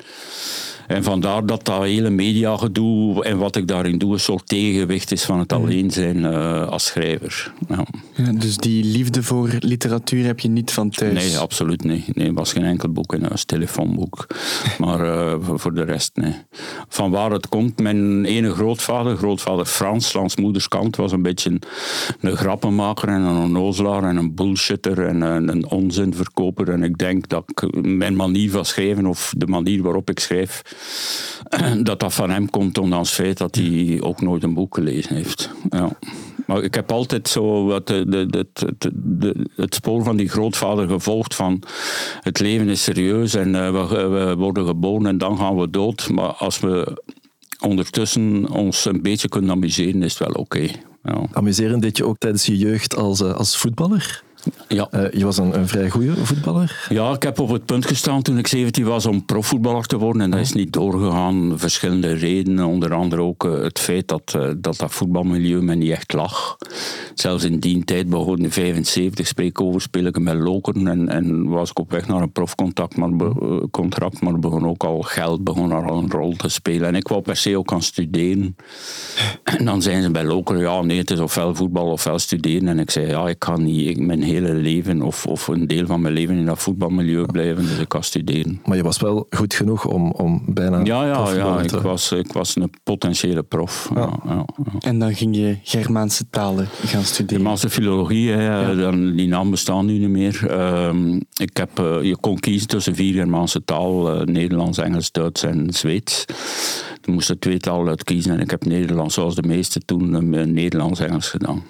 En 0.91 1.03
vandaar 1.03 1.45
dat 1.45 1.65
dat 1.65 1.83
hele 1.83 2.09
mediagedoe 2.09 3.23
en 3.23 3.37
wat 3.37 3.55
ik 3.55 3.67
daarin 3.67 3.97
doe 3.97 4.13
een 4.13 4.19
soort 4.19 4.47
tegengewicht 4.47 5.11
is 5.11 5.23
van 5.23 5.39
het 5.39 5.53
alleen 5.53 5.91
zijn 5.91 6.17
uh, 6.17 6.67
als 6.67 6.85
schrijver. 6.85 7.53
Ja. 7.69 7.85
ja. 8.15 8.31
dus 8.31 8.57
die 8.57 8.83
liefde 8.83 9.23
voor 9.23 9.49
literatuur 9.59 10.25
heb 10.25 10.39
je 10.39 10.47
niet 10.47 10.71
van 10.71 10.89
thuis? 10.89 11.13
Nee, 11.13 11.37
absoluut 11.37 11.83
niet. 11.83 12.15
Nee, 12.15 12.33
was 12.33 12.53
geen 12.53 12.63
enkel 12.63 12.89
boek 12.89 13.13
huis, 13.25 13.45
telefoonboek. 13.45 14.27
maar 14.79 15.05
uh, 15.05 15.33
voor 15.39 15.73
de 15.73 15.83
rest, 15.83 16.15
nee. 16.15 16.35
Van 16.87 17.11
waar 17.11 17.31
het 17.31 17.47
komt, 17.47 17.79
mijn 17.79 18.25
ene 18.25 18.51
grootvader, 18.51 19.17
grootvader 19.17 19.65
Frans, 19.65 20.13
langs 20.13 20.35
moederskant, 20.35 20.95
was 20.95 21.11
een 21.11 21.21
beetje 21.21 21.59
een, 22.19 22.37
grappenmaker 22.37 23.09
en 23.09 23.21
een 23.21 23.43
onnozelaar 23.43 24.03
en 24.03 24.17
een 24.17 24.35
bullshitter 24.35 25.07
en 25.07 25.21
een, 25.21 25.47
een 25.47 25.65
onzinverkoper. 25.65 26.69
En 26.69 26.83
ik 26.83 26.97
denk 26.97 27.27
dat 27.27 27.45
mijn 27.81 28.15
manier 28.15 28.51
van 28.51 28.65
schrijven 28.65 29.05
of 29.05 29.33
de 29.37 29.47
manier 29.47 29.83
waarop 29.83 30.09
ik 30.09 30.19
schrijf 30.19 30.61
dat 31.83 31.99
dat 31.99 32.13
van 32.13 32.29
hem 32.29 32.49
komt, 32.49 32.77
ondanks 32.77 33.09
het 33.09 33.25
feit 33.25 33.37
dat 33.37 33.55
hij 33.55 33.97
ook 34.01 34.21
nooit 34.21 34.43
een 34.43 34.53
boek 34.53 34.75
gelezen 34.75 35.15
heeft. 35.15 35.49
Ja. 35.69 35.89
Maar 36.51 36.63
ik 36.63 36.73
heb 36.73 36.91
altijd 36.91 37.27
zo 37.27 37.65
wat 37.65 37.89
het 39.55 39.75
spoor 39.75 40.03
van 40.03 40.15
die 40.15 40.29
grootvader 40.29 40.87
gevolgd 40.87 41.35
van 41.35 41.63
het 42.21 42.39
leven 42.39 42.69
is 42.69 42.83
serieus 42.83 43.33
en 43.33 43.47
uh, 43.47 43.89
we, 43.89 44.35
worden 44.37 44.65
geboren 44.65 45.05
en 45.05 45.17
dan 45.17 45.37
gaan 45.37 45.57
we 45.57 45.69
dood. 45.69 46.09
Maar 46.09 46.33
als 46.33 46.59
we 46.59 47.01
ondertussen 47.59 48.49
ons 48.49 48.85
een 48.85 49.01
beetje 49.01 49.29
kunnen 49.29 49.51
amuseren, 49.51 50.03
is 50.03 50.19
het 50.19 50.27
wel 50.27 50.41
oké. 50.41 50.67
Ja. 51.03 51.27
Amuseren 51.31 51.79
deed 51.79 51.97
je 51.97 52.05
ook 52.05 52.17
tijdens 52.17 52.45
je 52.45 52.57
jeugd 52.57 52.95
als, 52.95 53.21
uh, 53.21 53.33
als 53.33 53.57
voetballer? 53.57 54.23
Ja. 54.67 54.87
Uh, 54.91 55.11
je 55.11 55.25
was 55.25 55.37
een, 55.37 55.57
een, 55.57 55.67
vrij 55.67 55.89
goede 55.89 56.25
voetballer? 56.25 56.85
Ja, 56.89 57.13
ik 57.13 57.23
heb 57.23 57.39
op 57.39 57.49
het 57.49 57.65
punt 57.65 57.85
gestaan 57.85 58.21
toen 58.21 58.37
ik 58.37 58.47
17 58.47 58.85
was 58.85 59.05
om 59.05 59.25
profvoetballer 59.25 59.85
te 59.85 59.97
worden. 59.97 60.21
En 60.21 60.31
dat 60.31 60.39
is 60.39 60.53
niet 60.53 60.73
doorgegaan. 60.73 61.59
Verschillende 61.59 62.13
redenen. 62.13 62.65
Onder 62.65 62.93
andere 62.93 63.21
ook 63.21 63.43
uh, 63.43 63.61
het 63.61 63.79
feit 63.79 64.07
dat, 64.07 64.33
uh, 64.37 64.49
dat 64.57 64.77
dat 64.77 64.91
voetbalmilieu 64.91 65.61
me 65.61 65.75
niet 65.75 65.91
echt 65.91 66.13
lag. 66.13 66.57
Zelfs 67.13 67.43
in 67.43 67.59
die 67.59 67.83
tijd 67.83 68.09
begon 68.09 68.37
in 68.37 68.51
75 68.51 69.27
spreek 69.27 69.61
over 69.61 69.81
speel 69.81 70.05
ik 70.05 70.19
met 70.19 70.35
Lokeren. 70.35 70.87
En, 70.87 71.09
en 71.09 71.49
was 71.49 71.69
ik 71.69 71.79
op 71.79 71.91
weg 71.91 72.07
naar 72.07 72.21
een 72.21 72.31
profcontact, 72.31 72.95
maar 72.95 73.15
be, 73.15 73.67
contract. 73.71 74.21
Maar 74.21 74.39
begon 74.39 74.67
ook 74.67 74.83
al 74.83 75.01
geld 75.01 75.43
begon 75.43 75.71
al 75.71 75.97
een 75.97 76.11
rol 76.11 76.35
te 76.35 76.49
spelen. 76.49 76.87
En 76.87 76.95
ik 76.95 77.07
wou 77.07 77.21
per 77.21 77.35
se 77.35 77.57
ook 77.57 77.69
gaan 77.69 77.81
studeren. 77.81 78.55
En 79.43 79.65
dan 79.65 79.81
zijn 79.81 80.01
ze 80.03 80.11
bij 80.11 80.23
Lokeren, 80.23 80.61
ja 80.61 80.81
nee, 80.81 80.97
het 80.97 81.11
is 81.11 81.19
ofwel 81.19 81.55
voetbal 81.55 81.91
ofwel 81.91 82.19
studeren. 82.19 82.67
En 82.67 82.79
ik 82.79 82.91
zei, 82.91 83.07
ja, 83.07 83.27
ik 83.27 83.39
kan 83.39 83.63
niet. 83.63 83.89
Ik, 83.89 83.99
mijn 83.99 84.23
hele 84.31 84.53
leven 84.53 85.01
of, 85.01 85.25
of 85.25 85.47
een 85.47 85.67
deel 85.67 85.85
van 85.85 86.01
mijn 86.01 86.13
leven 86.13 86.35
in 86.35 86.45
dat 86.45 86.59
voetbalmilieu 86.59 87.25
blijven. 87.25 87.63
Dus 87.63 87.79
ik 87.79 87.93
ga 87.93 88.01
studeren. 88.01 88.61
Maar 88.65 88.77
je 88.77 88.83
was 88.83 88.99
wel 88.99 89.27
goed 89.29 89.53
genoeg 89.53 89.85
om, 89.85 90.11
om 90.11 90.41
bijna. 90.45 90.79
Ja, 90.83 91.05
ja, 91.05 91.33
ja 91.33 91.61
ik, 91.61 91.71
was, 91.71 92.11
ik 92.11 92.33
was 92.33 92.55
een 92.55 92.69
potentiële 92.83 93.43
prof. 93.43 93.91
Ja. 93.95 94.09
Ja, 94.25 94.45
en 94.79 94.99
dan 94.99 95.15
ging 95.15 95.35
je 95.35 95.57
Germaanse 95.63 96.25
talen 96.29 96.67
gaan 96.85 97.03
studeren? 97.03 97.35
Germaanse 97.35 97.69
filologie, 97.69 98.31
hè, 98.31 98.75
dan, 98.75 99.15
die 99.15 99.27
naam 99.27 99.49
bestaat 99.49 99.83
nu 99.83 99.97
niet 99.97 100.09
meer. 100.09 100.49
Ehm, 100.49 101.19
ik 101.35 101.57
heb, 101.57 101.79
uh, 101.79 102.01
je 102.01 102.17
kon 102.17 102.39
kiezen 102.39 102.67
tussen 102.67 102.95
vier 102.95 103.13
Germaanse 103.13 103.63
taal: 103.63 104.15
uh, 104.15 104.25
Nederlands, 104.25 104.77
Engels, 104.77 105.11
Duits 105.11 105.43
en 105.43 105.73
Zweeds. 105.73 106.25
Ik 107.01 107.07
moest 107.07 107.29
er 107.29 107.39
twee 107.39 107.57
talen 107.57 107.87
uit 107.87 108.03
kiezen 108.03 108.31
en 108.31 108.39
ik 108.39 108.49
heb 108.49 108.65
Nederlands, 108.65 109.13
zoals 109.13 109.35
de 109.35 109.47
meeste 109.47 109.79
toen, 109.79 110.33
uh, 110.33 110.45
Nederlands-Engels 110.45 111.29
gedaan. 111.29 111.63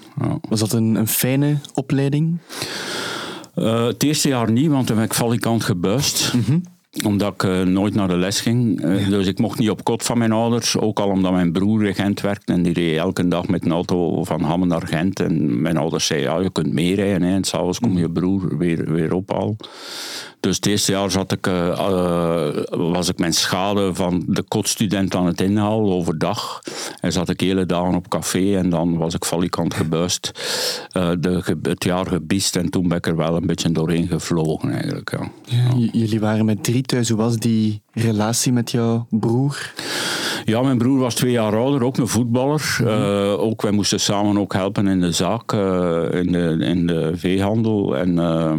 Was 0.50 0.60
dat 0.60 0.74
een, 0.74 0.96
een 0.96 1.08
fijne 1.08 1.58
opleiding? 1.74 2.38
het 3.54 4.04
eerste 4.04 4.28
jaar 4.28 4.52
niet, 4.52 4.70
want 4.70 4.88
toen 4.88 4.96
ben 4.96 5.06
ik 5.06 5.14
valikant 5.14 5.64
gebuist. 5.64 6.34
Mm 6.34 6.64
omdat 7.06 7.34
ik 7.34 7.44
uh, 7.44 7.62
nooit 7.62 7.94
naar 7.94 8.08
de 8.08 8.18
les 8.18 8.42
ging. 8.42 8.84
Uh, 8.84 9.10
dus 9.10 9.28
ik 9.28 9.40
mocht 9.40 9.60
niet 9.60 9.70
op 9.70 9.84
kot 9.84 10.04
van 10.04 10.18
mijn 10.18 10.32
ouders. 10.32 10.78
Ook 10.78 11.00
al 11.00 11.10
omdat 11.10 11.32
mijn 11.32 11.52
broer 11.52 11.86
in 11.86 11.96
Gent 11.96 12.22
werkte. 12.22 12.54
En 12.54 12.62
die 12.62 12.74
reed 12.74 12.98
elke 12.98 13.28
dag 13.28 13.48
met 13.48 13.66
een 13.66 13.72
auto 13.72 14.24
van 14.24 14.42
Hammen 14.42 14.68
naar 14.68 14.88
Gent. 14.88 15.20
En 15.20 15.62
mijn 15.62 15.78
ouders 15.78 16.06
zeiden, 16.06 16.32
ja, 16.32 16.40
je 16.40 16.52
kunt 16.52 16.74
meerijden. 16.74 17.24
En 17.28 17.44
s'avonds 17.44 17.80
komt 17.80 17.98
je 17.98 18.12
broer 18.12 18.58
weer, 18.58 18.92
weer 18.92 19.14
ophalen. 19.14 19.56
Dus 20.41 20.55
het 20.55 20.65
eerste 20.65 20.91
jaar 20.91 21.12
zat 21.12 21.31
ik, 21.31 21.48
uh, 21.48 22.50
was 22.69 23.10
ik 23.10 23.19
mijn 23.19 23.33
schade 23.33 23.93
van 23.93 24.24
de 24.27 24.41
kotstudent 24.41 25.15
aan 25.15 25.25
het 25.25 25.41
inhalen 25.41 25.93
overdag. 25.93 26.62
En 27.00 27.12
zat 27.12 27.29
ik 27.29 27.39
hele 27.39 27.65
dagen 27.65 27.95
op 27.95 28.10
café 28.10 28.57
en 28.57 28.69
dan 28.69 28.98
was 28.98 29.13
ik 29.13 29.25
valikant 29.25 29.74
gebuist. 29.74 30.31
Uh, 30.98 31.12
de, 31.19 31.57
het 31.62 31.83
jaar 31.83 32.07
gebiest 32.07 32.55
en 32.55 32.69
toen 32.69 32.88
ben 32.88 32.98
ik 32.98 33.07
er 33.07 33.15
wel 33.15 33.36
een 33.36 33.45
beetje 33.45 33.71
doorheen 33.71 34.07
gevlogen 34.07 34.71
eigenlijk. 34.71 35.12
Ja 35.12 35.29
jullie 35.91 36.19
waren 36.19 36.45
met 36.45 36.63
drie 36.63 36.81
thuis. 36.81 37.10
Hoe 37.10 37.17
was 37.17 37.38
die 37.38 37.81
relatie 37.93 38.53
met 38.53 38.71
jouw 38.71 39.07
broer? 39.10 39.74
Ja, 40.45 40.62
mijn 40.62 40.77
broer 40.77 41.00
was 41.00 41.15
twee 41.15 41.31
jaar 41.31 41.55
ouder, 41.55 41.83
ook 41.83 41.98
een 41.98 42.07
voetballer. 42.07 42.77
Mm 42.81 42.89
ook, 43.41 43.62
wij 43.62 43.71
moesten 43.71 44.00
samen 44.00 44.38
ook 44.38 44.53
helpen 44.53 44.88
in 44.88 45.00
de 45.00 45.12
zaak, 45.12 45.53
uh, 45.53 46.03
in, 46.12 46.31
de, 46.31 46.57
in 46.60 46.88
de 46.88 47.12
veehandel. 47.15 47.98
En 47.98 48.10
uh, 48.10 48.53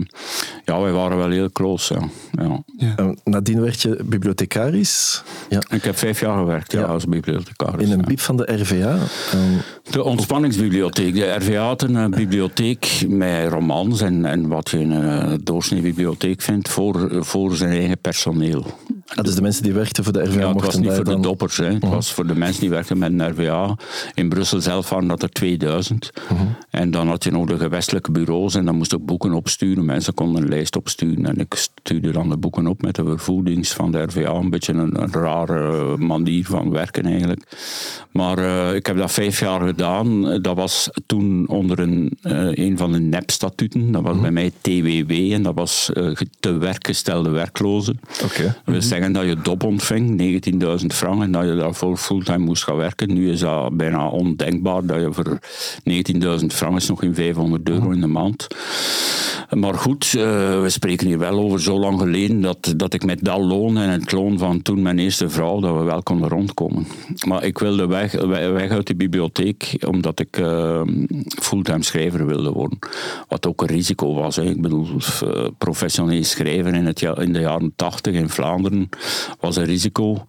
ja, 0.65 0.81
wij 0.81 0.93
waren 0.93 1.17
wel 1.17 1.31
heel 1.31 1.51
close. 1.51 1.95
Ja. 2.33 2.65
ja. 2.77 3.15
nadien 3.25 3.61
werd 3.61 3.83
je 3.83 4.01
bibliothecaris. 4.05 5.23
Ja. 5.49 5.63
Ik 5.71 5.85
heb 5.85 5.97
vijf 5.97 6.21
jaar 6.21 6.39
gewerkt 6.39 6.73
ja. 6.73 6.83
als 6.83 7.05
bibliothecaris. 7.05 7.89
In 7.89 7.93
een 7.93 8.05
bib 8.05 8.21
van 8.21 8.37
de 8.37 8.53
RVA. 8.53 8.99
De 9.91 10.03
ontspanningsbibliotheek. 10.03 11.15
De 11.15 11.35
RVA 11.35 11.67
had 11.67 11.83
een 11.83 12.11
bibliotheek 12.11 13.05
met 13.09 13.49
romans 13.49 14.01
en, 14.01 14.25
en 14.25 14.49
wat 14.49 14.71
je 14.71 14.81
in 14.81 14.91
een 14.91 15.41
doorsnee 15.45 15.81
bibliotheek 15.81 16.41
vindt 16.41 16.69
voor, 16.69 17.25
voor 17.25 17.55
zijn 17.55 17.71
eigen 17.71 17.99
personeel. 17.99 18.65
Dat 19.15 19.29
is 19.29 19.35
de 19.35 19.43
mensen 19.43 19.63
die 19.63 19.73
werkten 19.73 20.05
voor 20.05 20.13
de 20.13 20.23
RVA. 20.23 20.41
Ja, 20.41 20.53
het 20.53 20.65
was 20.65 20.77
niet 20.77 20.93
voor 20.93 21.05
de 21.05 21.21
doppers. 21.21 21.57
Hè. 21.57 21.72
Het 21.81 21.89
was 21.89 22.13
voor 22.13 22.27
de 22.27 22.35
mensen 22.35 22.61
die 22.61 22.71
werkten 22.71 22.99
met 22.99 23.13
een 23.13 23.31
RVA. 23.31 23.77
In 24.15 24.29
Brussel 24.29 24.61
zelf 24.61 24.89
waren 24.89 25.09
dat 25.09 25.23
er 25.23 25.31
2000. 25.31 26.13
En 26.71 26.91
dan 26.91 27.09
had 27.09 27.25
je 27.25 27.31
nog 27.31 27.47
de 27.47 27.59
gewestelijke 27.59 28.11
bureaus 28.11 28.55
en 28.55 28.65
dan 28.65 28.77
moest 28.77 28.93
ik 28.93 29.07
boeken 29.07 29.33
opsturen. 29.33 29.85
Mensen 29.85 30.15
konden 30.15 30.43
een 30.43 30.49
lijst 30.49 30.77
opsturen 30.77 31.27
en 31.27 31.37
ik 31.37 31.55
stuurde 31.55 32.11
dan 32.11 32.29
de 32.29 32.37
boeken 32.37 32.67
op 32.67 32.83
met 32.83 32.95
de 32.95 33.05
vervoerdings 33.05 33.73
van 33.73 33.93
de 33.93 34.03
RVA. 34.03 34.31
Een 34.31 34.51
beetje 34.51 34.73
een, 34.73 35.03
een 35.03 35.13
rare 35.13 35.97
manier 35.97 36.45
van 36.45 36.71
werken 36.71 37.05
eigenlijk. 37.07 37.43
Maar 38.11 38.39
uh, 38.39 38.75
ik 38.75 38.87
heb 38.87 38.97
dat 38.97 39.13
vijf 39.13 39.41
jaar 39.41 39.61
gedaan. 39.61 40.41
Dat 40.43 40.57
was 40.57 40.91
toen 41.07 41.49
onder 41.49 41.79
een, 41.79 42.19
uh, 42.23 42.55
een 42.55 42.79
van 42.79 42.93
de 42.93 42.99
NEP-statuten. 42.99 43.93
Dat 43.93 44.03
was 44.03 44.21
bij 44.21 44.31
mij 44.31 44.53
TWW 44.61 45.11
en 45.11 45.43
dat 45.43 45.55
was 45.55 45.91
uh, 45.95 46.17
te 46.41 46.59
werkgestelde 46.59 47.31
werklozen. 47.31 48.01
Okay. 48.25 48.55
We 48.65 48.81
zeggen 48.81 49.13
dat 49.13 49.25
je 49.25 49.37
dop 49.43 49.65
ontving, 49.65 50.21
19.000 50.81 50.87
frank, 50.87 51.23
en 51.23 51.33
dat 51.33 51.45
je 51.45 51.55
daarvoor 51.63 51.97
fulltime 51.97 52.45
moest 52.45 52.65
gaan 52.65 52.77
werken. 52.77 53.15
Nu 53.15 53.31
is 53.31 53.41
dat 53.41 53.77
bijna 53.77 54.09
ondenkbaar 54.09 54.87
dat 54.87 55.01
je 55.01 55.13
voor 55.13 55.39
19.000 56.41 56.47
frank 56.47 56.77
is 56.77 56.89
nog 56.89 56.99
geen 56.99 57.15
500 57.15 57.69
euro 57.69 57.91
in 57.91 58.01
de 58.01 58.07
maand. 58.07 58.47
Maar 59.51 59.75
goed, 59.75 60.13
uh, 60.17 60.23
we 60.63 60.69
spreken 60.69 61.07
hier 61.07 61.19
wel 61.19 61.39
over 61.39 61.61
zo 61.61 61.79
lang 61.79 62.01
geleden 62.01 62.41
dat, 62.41 62.75
dat 62.77 62.95
ik 62.95 63.05
met 63.05 63.25
dat 63.25 63.41
loon 63.41 63.79
en 63.79 63.89
het 63.91 64.13
loon 64.13 64.39
van 64.39 64.63
toen 64.63 64.83
mijn 64.83 64.99
eerste 64.99 65.29
vrouw, 65.29 65.61
dat 65.61 65.77
we 65.77 65.83
wel 65.83 66.03
konden 66.03 66.29
rondkomen. 66.29 66.87
Maar 67.27 67.45
ik 67.45 67.59
wilde 67.59 67.87
weg, 67.87 68.13
weg 68.27 68.71
uit 68.71 68.87
die 68.87 68.97
bibliotheek, 68.97 69.85
omdat 69.87 70.21
ik 70.21 70.39
uh, 70.39 70.83
fulltime 71.43 71.83
schrijver 71.83 72.27
wilde 72.27 72.51
worden. 72.51 72.79
Wat 73.29 73.47
ook 73.47 73.61
een 73.61 73.67
risico 73.67 74.15
was. 74.15 74.39
Ik 74.39 74.63
bedoel, 74.63 74.87
professioneel 75.59 76.25
schrijver 76.25 76.75
in, 76.75 76.87
het, 76.87 77.03
in 77.03 77.33
de 77.33 77.41
jaren 77.41 77.73
80 77.77 78.15
in 78.15 78.29
Vlaanderen 78.29 78.89
was 79.41 79.57
een 79.57 79.65
risico. 79.65 80.25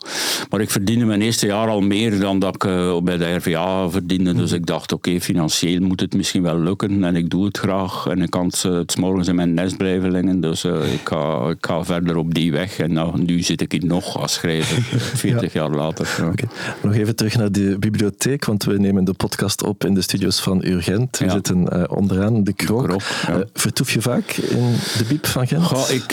Maar 0.50 0.62
ik 0.62 0.70
verdiende 0.70 1.06
mijn 1.06 1.22
eerste 1.24 1.46
jaar 1.46 1.68
al 1.68 1.82
meer 1.82 2.20
dan 2.20 2.40
dat 2.40 2.56
ik 2.56 2.70
bij 3.04 3.18
de 3.18 3.36
RVA 3.36 3.90
verdiende. 3.90 4.34
Dus 4.34 4.52
ik 4.52 4.66
dacht, 4.66 4.92
oké, 4.92 5.08
okay, 5.08 5.22
financieel 5.22 5.82
moet 5.82 6.00
het 6.00 6.16
misschien 6.16 6.42
wel 6.42 6.60
lukken 6.60 7.04
en 7.04 7.16
ik 7.16 7.30
doe 7.30 7.46
het 7.46 7.58
graag. 7.58 8.06
En 8.08 8.22
ik 8.22 8.30
kan 8.30 8.46
het, 8.46 8.62
het 8.62 8.98
morgens 8.98 9.28
in 9.28 9.36
mijn 9.36 9.54
nest 9.54 9.78
blijven 9.78 10.12
liggen. 10.12 10.40
Dus 10.40 10.64
uh, 10.64 10.94
ik, 10.94 11.02
ga, 11.04 11.50
ik 11.50 11.66
ga 11.66 11.84
verder 11.84 12.18
op 12.18 12.34
die 12.34 12.52
weg. 12.52 12.80
En 12.80 12.94
nou, 12.94 13.22
nu 13.22 13.42
zit 13.42 13.62
ik 13.62 13.72
hier 13.72 13.86
nog 13.86 14.20
als 14.20 14.34
schrijver, 14.34 14.82
40 15.18 15.54
ja. 15.54 15.62
jaar 15.62 15.72
later. 15.72 16.16
Ja. 16.18 16.28
Okay. 16.28 16.48
Nog 16.84 16.94
even 16.94 17.16
terug 17.16 17.38
naar 17.38 17.52
de 17.52 17.76
bibliotheek, 17.80 18.46
want 18.46 18.64
we 18.64 18.80
nemen 18.80 19.04
de 19.04 19.14
podcast 19.14 19.64
op 19.64 19.86
in 19.86 19.94
de 19.94 20.02
studios 20.02 20.40
van 20.40 20.66
Urgent. 20.66 21.18
We 21.18 21.26
ja. 21.26 21.32
zitten 21.32 21.90
onderaan 21.90 22.44
de 22.44 22.54
krook. 22.54 22.82
De 22.82 22.88
krook 22.88 23.48
vertoef 23.54 23.92
je 23.92 24.02
vaak 24.02 24.32
in 24.32 24.76
de 24.98 25.06
bib 25.08 25.26
van 25.26 25.48
Gent? 25.48 25.90
Ik, 25.90 26.08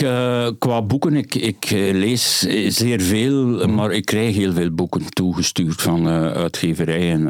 qua 0.59 0.81
boeken, 0.81 1.15
ik, 1.15 1.35
ik 1.35 1.69
lees 1.93 2.39
zeer 2.67 3.01
veel, 3.01 3.45
mm. 3.45 3.75
maar 3.75 3.91
ik 3.91 4.05
krijg 4.05 4.35
heel 4.35 4.53
veel 4.53 4.71
boeken 4.71 5.00
toegestuurd 5.09 5.81
van 5.81 6.07
uitgeverijen. 6.07 7.27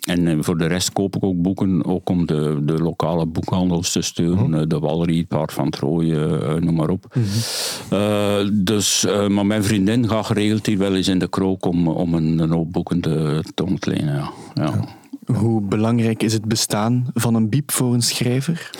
en 0.00 0.44
voor 0.44 0.58
de 0.58 0.66
rest 0.66 0.92
koop 0.92 1.16
ik 1.16 1.24
ook 1.24 1.42
boeken, 1.42 1.84
ook 1.84 2.08
om 2.08 2.26
de, 2.26 2.58
de 2.62 2.78
lokale 2.78 3.26
boekhandels 3.26 3.92
te 3.92 4.00
steunen. 4.02 4.50
Mm 4.50 4.68
de 4.68 4.78
Walriet, 4.78 5.28
Paard 5.28 5.52
van 5.52 5.70
Trooien, 5.70 6.64
noem 6.64 6.74
maar 6.74 6.88
op. 6.88 7.14
Mm 7.14 7.22
-hmm. 7.22 7.98
uh, 7.98 8.50
dus, 8.52 9.06
maar 9.28 9.46
mijn 9.46 9.64
vriendin 9.64 10.08
gaat 10.08 10.26
geregeld 10.26 10.66
hier 10.66 10.78
wel 10.78 10.94
eens 10.94 11.08
in 11.08 11.18
de 11.18 11.28
krook 11.28 11.66
om, 11.66 11.88
om 11.88 12.14
een, 12.14 12.38
een 12.38 12.50
hoop 12.50 12.72
boeken 12.72 13.00
te, 13.00 13.44
te 13.54 13.64
ontlenen. 13.64 14.14
Ja. 14.14 14.30
ja. 14.54 14.64
ja. 14.64 14.84
Hoe 15.26 15.60
belangrijk 15.60 16.22
is 16.22 16.32
het 16.32 16.44
bestaan 16.44 17.06
van 17.14 17.34
een 17.34 17.48
biep 17.48 17.72
voor 17.72 17.94
een 17.94 18.02
schrijver? 18.02 18.70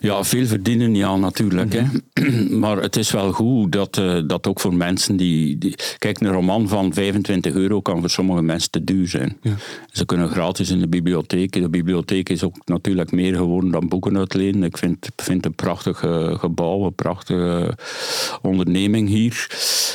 Ja, 0.00 0.24
veel 0.24 0.46
verdienen, 0.46 0.94
ja, 0.94 1.16
natuurlijk. 1.16 1.72
Hè. 1.72 1.84
Maar 2.62 2.76
het 2.76 2.96
is 2.96 3.10
wel 3.10 3.32
goed 3.32 3.72
dat, 3.72 3.96
uh, 3.96 4.20
dat 4.26 4.46
ook 4.46 4.60
voor 4.60 4.74
mensen 4.74 5.16
die, 5.16 5.58
die, 5.58 5.74
Kijk, 5.98 6.20
een 6.20 6.32
roman 6.32 6.68
van 6.68 6.92
25 6.92 7.54
euro 7.54 7.80
kan 7.80 8.00
voor 8.00 8.10
sommige 8.10 8.42
mensen 8.42 8.70
te 8.70 8.84
duur 8.84 9.08
zijn. 9.08 9.36
Ja. 9.42 9.54
Ze 9.90 10.04
kunnen 10.04 10.28
gratis 10.28 10.70
in 10.70 10.80
de 10.80 10.88
bibliotheek. 10.88 11.52
De 11.52 11.68
bibliotheek 11.68 12.28
is 12.28 12.42
ook 12.42 12.56
natuurlijk 12.64 13.12
meer 13.12 13.36
geworden 13.36 13.70
dan 13.70 13.88
boeken 13.88 14.18
uitlenen. 14.18 14.62
Ik 14.62 14.78
vind, 14.78 15.08
vind 15.16 15.46
een 15.46 15.54
prachtig 15.54 16.04
uh, 16.04 16.38
gebouw, 16.38 16.84
een 16.84 16.94
prachtige 16.94 17.76
onderneming 18.42 19.08
hier. 19.08 19.46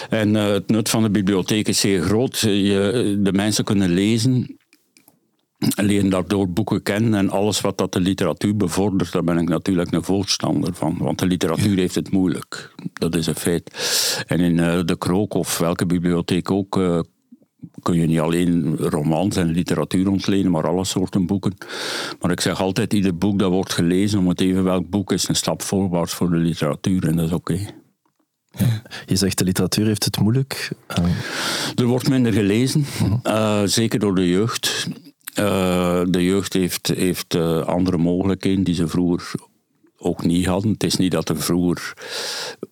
En 0.09 0.35
uh, 0.35 0.47
het 0.47 0.67
nut 0.67 0.89
van 0.89 1.03
de 1.03 1.09
bibliotheek 1.09 1.67
is 1.67 1.79
zeer 1.79 2.01
groot. 2.01 2.39
Je, 2.39 3.17
de 3.19 3.33
mensen 3.33 3.63
kunnen 3.63 3.89
lezen 3.89 4.56
leren 5.75 6.09
daardoor 6.09 6.49
boeken 6.49 6.83
kennen 6.83 7.13
en 7.13 7.29
alles 7.29 7.61
wat 7.61 7.77
dat 7.77 7.93
de 7.93 7.99
literatuur 7.99 8.55
bevordert, 8.55 9.11
daar 9.11 9.23
ben 9.23 9.37
ik 9.37 9.49
natuurlijk 9.49 9.91
een 9.91 10.03
voorstander 10.03 10.73
van. 10.73 10.97
Want 10.99 11.19
de 11.19 11.25
literatuur 11.25 11.77
heeft 11.77 11.95
het 11.95 12.11
moeilijk. 12.11 12.73
Dat 12.93 13.15
is 13.15 13.27
een 13.27 13.35
feit. 13.35 13.71
En 14.27 14.39
in 14.39 14.57
uh, 14.57 14.79
de 14.85 14.97
Krook 14.97 15.33
of 15.33 15.57
welke 15.57 15.85
bibliotheek 15.85 16.51
ook 16.51 16.77
uh, 16.77 16.99
kun 17.81 17.95
je 17.95 18.07
niet 18.07 18.19
alleen 18.19 18.77
romans 18.77 19.35
en 19.35 19.51
literatuur 19.51 20.09
ontlenen, 20.09 20.51
maar 20.51 20.67
alle 20.67 20.85
soorten 20.85 21.25
boeken. 21.25 21.53
Maar 22.19 22.31
ik 22.31 22.41
zeg 22.41 22.61
altijd, 22.61 22.93
ieder 22.93 23.17
boek 23.17 23.39
dat 23.39 23.51
wordt 23.51 23.73
gelezen, 23.73 24.19
om 24.19 24.27
het 24.27 24.41
even 24.41 24.63
welk 24.63 24.89
boek, 24.89 25.11
is 25.11 25.27
een 25.27 25.35
stap 25.35 25.61
voorwaarts 25.61 26.13
voor 26.13 26.29
de 26.29 26.37
literatuur 26.37 27.07
en 27.07 27.15
dat 27.15 27.25
is 27.25 27.31
oké. 27.31 27.53
Okay. 27.53 27.75
Ja. 28.51 28.81
Je 29.05 29.15
zegt 29.15 29.37
de 29.37 29.43
literatuur 29.43 29.85
heeft 29.85 30.03
het 30.03 30.19
moeilijk. 30.19 30.71
Er 31.75 31.85
wordt 31.85 32.09
minder 32.09 32.33
gelezen, 32.33 32.85
uh, 33.23 33.61
zeker 33.65 33.99
door 33.99 34.15
de 34.15 34.27
jeugd. 34.27 34.87
Uh, 35.39 36.01
de 36.09 36.23
jeugd 36.23 36.53
heeft, 36.53 36.87
heeft 36.87 37.35
uh, 37.35 37.59
andere 37.59 37.97
mogelijkheden 37.97 38.63
die 38.63 38.75
ze 38.75 38.87
vroeger 38.87 39.31
ook 39.97 40.25
niet 40.25 40.45
hadden. 40.45 40.71
Het 40.71 40.83
is 40.83 40.95
niet 40.95 41.11
dat 41.11 41.29
er 41.29 41.41
vroeger 41.41 41.93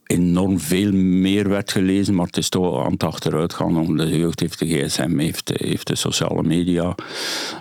enorm 0.03 0.60
veel 0.60 0.91
meer 0.91 1.50
werd 1.50 1.72
gelezen, 1.72 2.15
maar 2.15 2.25
het 2.25 2.38
is 2.38 2.50
toch 2.50 2.86
aan 2.86 2.91
het 2.91 3.03
achteruit 3.03 3.53
gaan. 3.53 3.98
De 3.98 4.17
jeugd 4.17 4.39
heeft 4.39 4.60
de 4.60 4.65
gsm, 4.65 5.17
heeft, 5.17 5.88
de 5.88 5.95
sociale 5.95 6.43
media. 6.43 6.95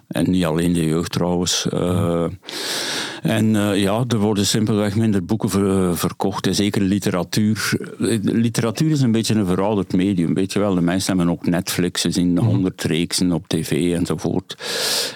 En 0.06 0.30
niet 0.30 0.44
alleen 0.44 0.73
de 0.73 0.84
jeugd 0.84 1.12
trouwens. 1.12 1.66
Uh, 1.73 2.26
En 3.25 3.54
uh, 3.54 3.76
ja, 3.76 4.04
er 4.09 4.19
worden 4.19 4.47
simpelweg 4.47 4.97
minder 4.97 5.25
boeken 5.25 5.50
ver, 5.50 5.97
verkocht. 5.99 6.47
En 6.47 6.54
zeker 6.54 6.83
literatuur. 6.83 7.78
Literatuur 8.23 8.90
is 8.90 9.00
een 9.00 9.12
beetje 9.12 9.35
een 9.35 9.47
verouderd 9.47 9.93
medium. 9.93 10.35
Weet 10.35 10.52
je 10.52 10.59
wel, 10.59 10.75
de 10.75 10.81
mensen 10.81 11.16
hebben 11.16 11.35
ook 11.35 11.47
Netflix, 11.47 12.00
ze 12.00 12.11
zien 12.11 12.33
mhm. 12.33 12.45
honderd 12.45 12.83
reeksen 12.83 13.33
op 13.33 13.49
tv 13.49 13.95
enzovoort. 13.95 14.57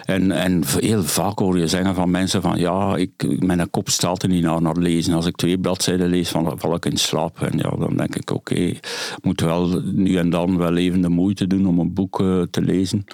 En, 0.05 0.31
en 0.31 0.63
heel 0.79 1.03
vaak 1.03 1.39
hoor 1.39 1.59
je 1.59 1.67
zeggen 1.67 1.95
van 1.95 2.11
mensen 2.11 2.43
van 2.43 2.59
ja, 2.59 2.97
ik, 2.97 3.11
mijn 3.39 3.71
kop 3.71 3.89
staat 3.89 4.23
er 4.23 4.29
niet 4.29 4.43
naar, 4.43 4.63
naar 4.63 4.77
lezen. 4.77 5.15
Als 5.15 5.27
ik 5.27 5.37
twee 5.37 5.59
bladzijden 5.59 6.09
lees, 6.09 6.29
val, 6.29 6.55
val 6.57 6.75
ik 6.75 6.85
in 6.85 6.97
slaap. 6.97 7.43
En 7.43 7.59
ja, 7.59 7.71
dan 7.79 7.97
denk 7.97 8.17
ik 8.17 8.31
oké, 8.31 8.53
okay, 8.53 8.81
moet 9.23 9.41
wel 9.41 9.83
nu 9.85 10.17
en 10.17 10.31
dan 10.31 10.57
wel 10.57 10.77
even 10.77 11.01
de 11.01 11.09
moeite 11.09 11.47
doen 11.47 11.67
om 11.67 11.79
een 11.79 11.95
boek 11.95 12.21
uh, 12.21 12.43
te 12.51 12.63
lezen. 12.63 13.05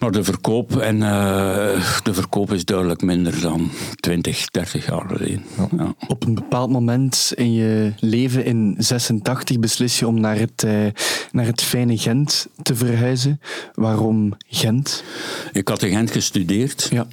Maar 0.00 0.10
de 0.10 0.24
verkoop, 0.24 0.76
en, 0.76 0.96
uh, 0.96 2.00
de 2.02 2.14
verkoop 2.14 2.52
is 2.52 2.64
duidelijk 2.64 3.02
minder 3.02 3.40
dan 3.40 3.70
20, 4.00 4.50
30 4.50 4.86
jaar 4.86 5.04
geleden. 5.06 5.44
Ja. 5.76 5.94
Op 6.06 6.26
een 6.26 6.34
bepaald 6.34 6.70
moment 6.70 7.32
in 7.34 7.52
je 7.52 7.92
leven 7.98 8.44
in 8.44 8.74
86 8.78 9.58
beslis 9.58 9.98
je 9.98 10.06
om 10.06 10.20
naar 10.20 10.38
het, 10.38 10.62
uh, 10.66 10.86
naar 11.32 11.46
het 11.46 11.62
fijne 11.62 11.98
Gent 11.98 12.48
te 12.62 12.74
verhuizen. 12.74 13.40
Waarom 13.74 14.32
Gent? 14.48 15.04
Ik 15.52 15.68
had 15.68 15.82
in 15.82 15.90
Gent 15.90 16.10
gestudeerd. 16.10 16.88
Ja. 16.90 17.06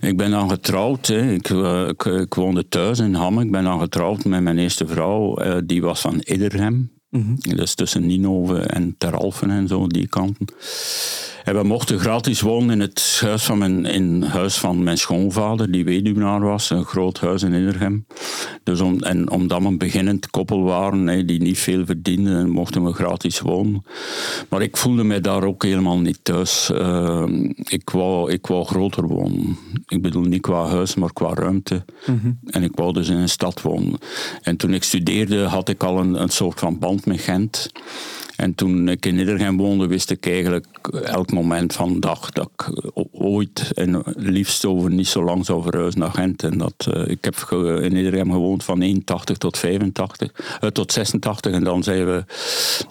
Ik 0.00 0.16
ben 0.16 0.30
dan 0.30 0.50
getrouwd. 0.50 1.06
Hè. 1.06 1.32
Ik, 1.32 1.48
uh, 1.48 1.88
ik, 1.88 2.04
ik, 2.04 2.34
woonde 2.34 2.68
thuis 2.68 2.98
in 2.98 3.14
Hamme. 3.14 3.44
Ik 3.44 3.50
ben 3.50 3.64
dan 3.64 3.80
getrouwd 3.80 4.24
met 4.24 4.42
mijn 4.42 4.58
eerste 4.58 4.86
vrouw. 4.86 5.38
die 5.64 5.82
was 5.82 6.00
van 6.00 6.22
Idderhem. 6.24 6.97
Mm 7.10 7.38
-hmm. 7.42 7.58
Is 7.58 7.74
tussen 7.74 8.06
Ninove 8.06 8.58
en 8.58 8.94
Teralfen 8.98 9.50
en 9.50 9.68
zo, 9.68 9.86
die 9.86 10.06
kanten. 10.06 10.46
En 11.48 11.54
we 11.54 11.62
mochten 11.62 11.98
gratis 11.98 12.40
wonen 12.40 12.70
in 12.70 12.80
het 12.80 13.20
huis 13.22 13.44
van 13.44 13.58
mijn, 13.58 13.84
in 13.84 14.22
huis 14.22 14.58
van 14.58 14.82
mijn 14.82 14.98
schoonvader, 14.98 15.70
die 15.70 15.84
weduwnaar 15.84 16.40
was, 16.40 16.70
een 16.70 16.84
groot 16.84 17.20
huis 17.20 17.42
in 17.42 17.52
Innergem. 17.52 18.06
Dus 18.62 18.80
om, 18.80 19.00
en 19.00 19.30
omdat 19.30 19.60
we 19.60 19.66
een 19.66 19.78
beginnend 19.78 20.30
koppel 20.30 20.62
waren, 20.62 21.26
die 21.26 21.42
niet 21.42 21.58
veel 21.58 21.84
verdienden, 21.84 22.50
mochten 22.50 22.84
we 22.84 22.92
gratis 22.92 23.40
wonen. 23.40 23.84
Maar 24.48 24.62
ik 24.62 24.76
voelde 24.76 25.04
mij 25.04 25.20
daar 25.20 25.44
ook 25.44 25.62
helemaal 25.62 25.98
niet 25.98 26.18
thuis. 26.22 26.70
Uh, 26.72 27.24
ik, 27.64 27.90
wou, 27.90 28.32
ik 28.32 28.46
wou 28.46 28.64
groter 28.64 29.06
wonen. 29.06 29.56
Ik 29.86 30.02
bedoel 30.02 30.24
niet 30.24 30.42
qua 30.42 30.66
huis, 30.66 30.94
maar 30.94 31.12
qua 31.12 31.34
ruimte. 31.34 31.84
Mhm. 32.06 32.32
En 32.46 32.62
ik 32.62 32.72
wou 32.74 32.92
dus 32.92 33.08
in 33.08 33.16
een 33.16 33.28
stad 33.28 33.62
wonen. 33.62 33.98
En 34.42 34.56
toen 34.56 34.74
ik 34.74 34.82
studeerde, 34.82 35.42
had 35.42 35.68
ik 35.68 35.82
al 35.82 35.98
een, 35.98 36.22
een 36.22 36.28
soort 36.28 36.58
van 36.58 36.78
band 36.78 36.97
met 37.06 37.20
Gent. 37.20 37.70
En 38.36 38.54
toen 38.54 38.88
ik 38.88 39.06
in 39.06 39.14
Nederland 39.14 39.60
woonde, 39.60 39.86
wist 39.86 40.10
ik 40.10 40.26
eigenlijk 40.26 40.66
elk 41.04 41.32
moment 41.32 41.72
van 41.72 42.00
dag 42.00 42.30
dat 42.30 42.50
ik 42.56 42.70
ooit 43.12 43.72
en 43.74 44.02
liefst 44.16 44.64
over 44.64 44.90
niet 44.90 45.08
zo 45.08 45.24
lang 45.24 45.44
zou 45.44 45.62
verhuizen 45.62 46.00
naar 46.00 46.10
Gent. 46.10 46.42
En 46.42 46.58
dat, 46.58 46.86
uh, 46.94 47.08
ik 47.08 47.24
heb 47.24 47.34
in 47.50 47.92
Nederland 47.92 48.30
gewoond 48.30 48.64
van 48.64 48.82
81 48.82 49.36
tot 49.36 49.58
85, 49.58 50.32
uh, 50.60 50.70
tot 50.70 50.92
86 50.92 51.52
en 51.52 51.64
dan 51.64 51.82
zijn 51.82 52.06
we 52.06 52.24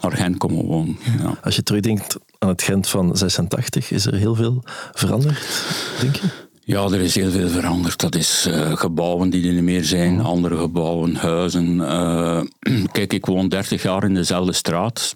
naar 0.02 0.12
Gent 0.12 0.38
komen 0.38 0.66
wonen. 0.66 0.98
Als 1.44 1.56
je 1.56 1.64
terugdenkt 1.64 2.18
aan 2.40 2.50
het 2.50 2.62
Gent 2.62 2.88
van 2.88 3.18
86, 3.18 3.92
is 3.92 4.06
er 4.06 4.14
heel 4.14 4.36
veel 4.36 4.64
veranderd, 4.94 5.66
denk 6.02 6.16
je? 6.16 6.47
Ja, 6.67 6.83
er 6.83 7.01
is 7.01 7.15
heel 7.15 7.31
veel 7.31 7.50
veranderd. 7.50 8.00
Dat 8.00 8.15
is 8.15 8.47
uh, 8.47 8.77
gebouwen 8.77 9.29
die 9.29 9.47
er 9.47 9.53
niet 9.53 9.63
meer 9.63 9.83
zijn, 9.83 10.21
andere 10.21 10.57
gebouwen, 10.57 11.15
huizen. 11.15 11.75
Uh, 11.75 12.41
kijk, 12.91 13.13
ik 13.13 13.25
woon 13.25 13.50
30 13.50 13.81
jaar 13.81 14.03
in 14.03 14.13
dezelfde 14.13 14.53
straat. 14.53 15.15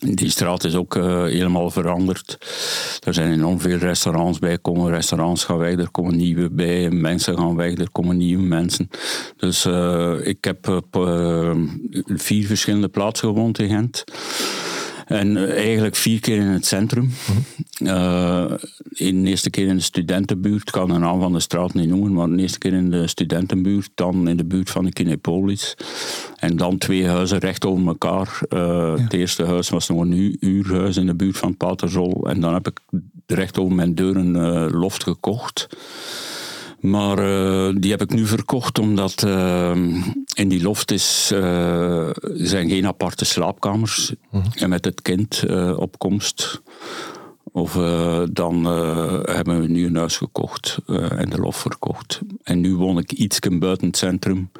Die 0.00 0.30
straat 0.30 0.64
is 0.64 0.74
ook 0.74 0.94
uh, 0.94 1.22
helemaal 1.22 1.70
veranderd. 1.70 2.38
Er 3.04 3.14
zijn 3.14 3.32
enorm 3.32 3.60
veel 3.60 3.76
restaurants 3.76 4.38
bij 4.38 4.58
komen. 4.58 4.90
Restaurants 4.90 5.44
gaan 5.44 5.58
weg, 5.58 5.78
er 5.78 5.90
komen 5.90 6.16
nieuwe 6.16 6.50
bij. 6.50 6.90
Mensen 6.90 7.38
gaan 7.38 7.56
weg, 7.56 7.78
er 7.78 7.90
komen 7.90 8.16
nieuwe 8.16 8.42
mensen. 8.42 8.88
Dus 9.36 9.66
ik 10.22 10.44
heb 10.44 10.68
op 10.68 10.94
vier 12.06 12.46
verschillende 12.46 12.88
plaatsen 12.88 13.28
gewoond 13.28 13.58
in 13.58 13.68
Gent. 13.68 14.04
En 15.08 15.36
eh, 15.36 15.64
eigenlijk 15.64 15.96
vier 15.96 16.20
keer 16.20 16.36
in 16.36 16.46
het 16.46 16.66
centrum. 16.66 17.10
Uh, 17.82 18.52
in 18.88 19.22
de 19.22 19.30
eerste 19.30 19.50
keer 19.50 19.66
in 19.66 19.76
de 19.76 19.82
studentenbuurt, 19.82 20.66
ik 20.66 20.72
kan 20.72 20.88
de 20.88 20.98
naam 20.98 21.20
van 21.20 21.32
de 21.32 21.40
straat 21.40 21.74
niet 21.74 21.88
noemen, 21.88 22.12
maar 22.12 22.28
de 22.28 22.42
eerste 22.42 22.58
keer 22.58 22.72
in 22.72 22.90
de 22.90 23.06
studentenbuurt, 23.06 23.90
dan 23.94 24.28
in 24.28 24.36
de 24.36 24.44
buurt 24.44 24.70
van 24.70 24.84
de 24.84 24.92
Kinepolis. 24.92 25.76
En 26.36 26.56
dan 26.56 26.78
twee 26.78 27.06
huizen 27.06 27.38
recht 27.38 27.66
over 27.66 27.86
elkaar. 27.86 28.40
Uh, 28.48 28.94
Het 28.96 29.12
eerste 29.12 29.44
huis 29.44 29.68
was 29.68 29.88
nog 29.88 30.00
een 30.00 30.36
uurhuis 30.40 30.96
in 30.96 31.06
de 31.06 31.14
buurt 31.14 31.38
van 31.38 31.56
Paterzol. 31.56 32.28
En 32.28 32.40
dan 32.40 32.54
heb 32.54 32.66
ik 32.66 32.80
recht 33.26 33.58
over 33.58 33.74
mijn 33.74 33.94
deur 33.94 34.16
een 34.16 34.36
uh, 34.36 34.80
loft 34.80 35.02
gekocht. 35.02 35.68
Maar 36.80 37.18
uh, 37.18 37.74
die 37.78 37.90
heb 37.90 38.02
ik 38.02 38.10
nu 38.10 38.26
verkocht 38.26 38.78
omdat 38.78 39.24
uh, 39.26 39.76
in 40.34 40.48
die 40.48 40.62
loft 40.62 40.90
is, 40.90 41.30
uh, 41.34 42.10
zijn 42.22 42.68
geen 42.68 42.86
aparte 42.86 43.24
slaapkamers. 43.24 44.14
-hmm. 44.30 44.42
En 44.54 44.68
met 44.68 44.84
het 44.84 45.02
kind 45.02 45.44
op 45.76 45.98
komst. 45.98 46.60
Of 47.52 47.72
dan 48.32 48.64
hebben 49.24 49.60
we 49.60 49.66
nu 49.66 49.86
een 49.86 49.96
huis 49.96 50.16
gekocht 50.16 50.78
en 50.86 51.30
de 51.30 51.38
loft 51.38 51.58
verkocht. 51.58 52.20
En 52.42 52.60
nu 52.60 52.74
woon 52.74 52.98
ik 52.98 53.12
iets 53.12 53.38
buiten 53.38 53.86
het 53.86 53.96
centrum. 53.96 54.50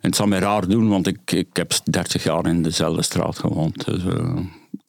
En 0.00 0.08
het 0.08 0.16
zal 0.16 0.26
mij 0.26 0.38
raar 0.38 0.68
doen, 0.68 0.88
want 0.88 1.06
ik, 1.06 1.32
ik 1.32 1.48
heb 1.52 1.72
30 1.84 2.22
jaar 2.22 2.46
in 2.46 2.62
dezelfde 2.62 3.02
straat 3.02 3.38
gewoond. 3.38 3.84
Dus, 3.84 4.02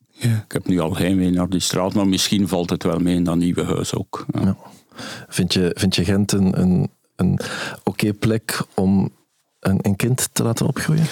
ja. 0.09 0.43
Ik 0.45 0.51
heb 0.51 0.67
nu 0.67 0.79
al 0.79 0.97
heimwee 0.97 1.31
naar 1.31 1.49
die 1.49 1.59
straat, 1.59 1.93
maar 1.93 2.07
misschien 2.07 2.47
valt 2.47 2.69
het 2.69 2.83
wel 2.83 2.99
mee 2.99 3.15
in 3.15 3.23
dat 3.23 3.35
nieuwe 3.35 3.63
huis 3.63 3.95
ook. 3.95 4.25
Ja. 4.31 4.57
Vind 5.27 5.53
je, 5.53 5.71
vind 5.77 5.95
je 5.95 6.05
Gent 6.05 6.31
een, 6.31 6.59
een, 6.61 6.91
een 7.15 7.39
oké 7.83 8.13
plek 8.13 8.61
om 8.75 9.11
een, 9.63 9.79
een, 9.81 9.95
kind 9.95 10.29
te 10.31 10.43
laten 10.43 10.67
opgroeien? 10.67 11.05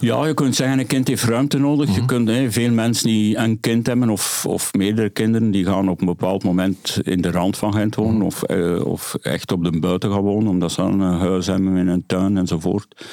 Ja, 0.00 0.26
je 0.26 0.34
kunt 0.34 0.56
zeggen, 0.56 0.78
een 0.78 0.86
kind 0.86 1.08
heeft 1.08 1.22
ruimte 1.22 1.58
nodig. 1.58 1.94
Je 1.94 2.02
mhm. 2.02 2.06
kunt, 2.06 2.52
veel 2.52 2.70
mensen 2.70 3.06
die 3.06 3.36
een 3.36 3.60
kind 3.60 3.86
hebben, 3.86 4.10
of, 4.10 4.46
of 4.46 4.72
meerdere 4.72 5.10
kinderen, 5.10 5.50
die 5.50 5.64
gaan 5.64 5.88
op 5.88 6.00
een 6.00 6.06
bepaald 6.06 6.44
moment 6.44 6.98
in 7.02 7.20
de 7.20 7.30
rand 7.30 7.56
van 7.56 7.72
Gent 7.72 7.94
wonen, 7.94 8.16
mhm. 8.16 8.24
of, 8.24 8.42
eh, 8.42 8.86
of 8.86 9.14
echt 9.22 9.52
op 9.52 9.64
de 9.64 9.78
buiten 9.80 10.12
gaan 10.12 10.20
wonen, 10.20 10.48
omdat 10.48 10.72
ze 10.72 10.82
een 10.82 11.00
huis 11.00 11.46
hebben 11.46 11.76
in 11.76 11.88
een 11.88 12.04
tuin 12.06 12.36
enzovoort. 12.36 13.06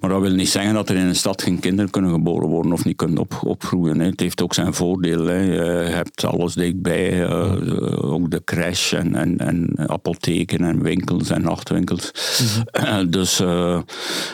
Maar 0.00 0.10
dat 0.10 0.20
wil 0.20 0.34
niet 0.34 0.48
zeggen 0.48 0.74
dat 0.74 0.88
er 0.88 0.96
in 0.96 1.06
een 1.06 1.16
stad 1.16 1.42
geen 1.42 1.60
kinderen 1.60 1.90
kunnen 1.90 2.10
geboren 2.10 2.48
worden 2.48 2.72
of 2.72 2.84
niet 2.84 2.96
kunnen 2.96 3.18
op, 3.18 3.40
opgroeien. 3.44 4.00
Het 4.00 4.20
heeft 4.20 4.42
ook 4.42 4.54
zijn 4.54 4.74
voordeel. 4.74 5.26
Hè. 5.26 5.38
Je 5.38 5.90
hebt 5.90 6.24
alles 6.24 6.54
dichtbij, 6.54 7.28
uh, 7.28 8.12
ook 8.12 8.30
de 8.30 8.42
crash 8.44 8.92
en, 8.92 9.14
en, 9.14 9.38
en 9.38 9.88
apotheken 9.88 10.64
en 10.64 10.82
winkels 10.82 11.30
en 11.30 11.42
nachtwinkels. 11.42 12.12
Mhm. 12.72 13.10
dus... 13.10 13.40
Uh, 13.40 13.80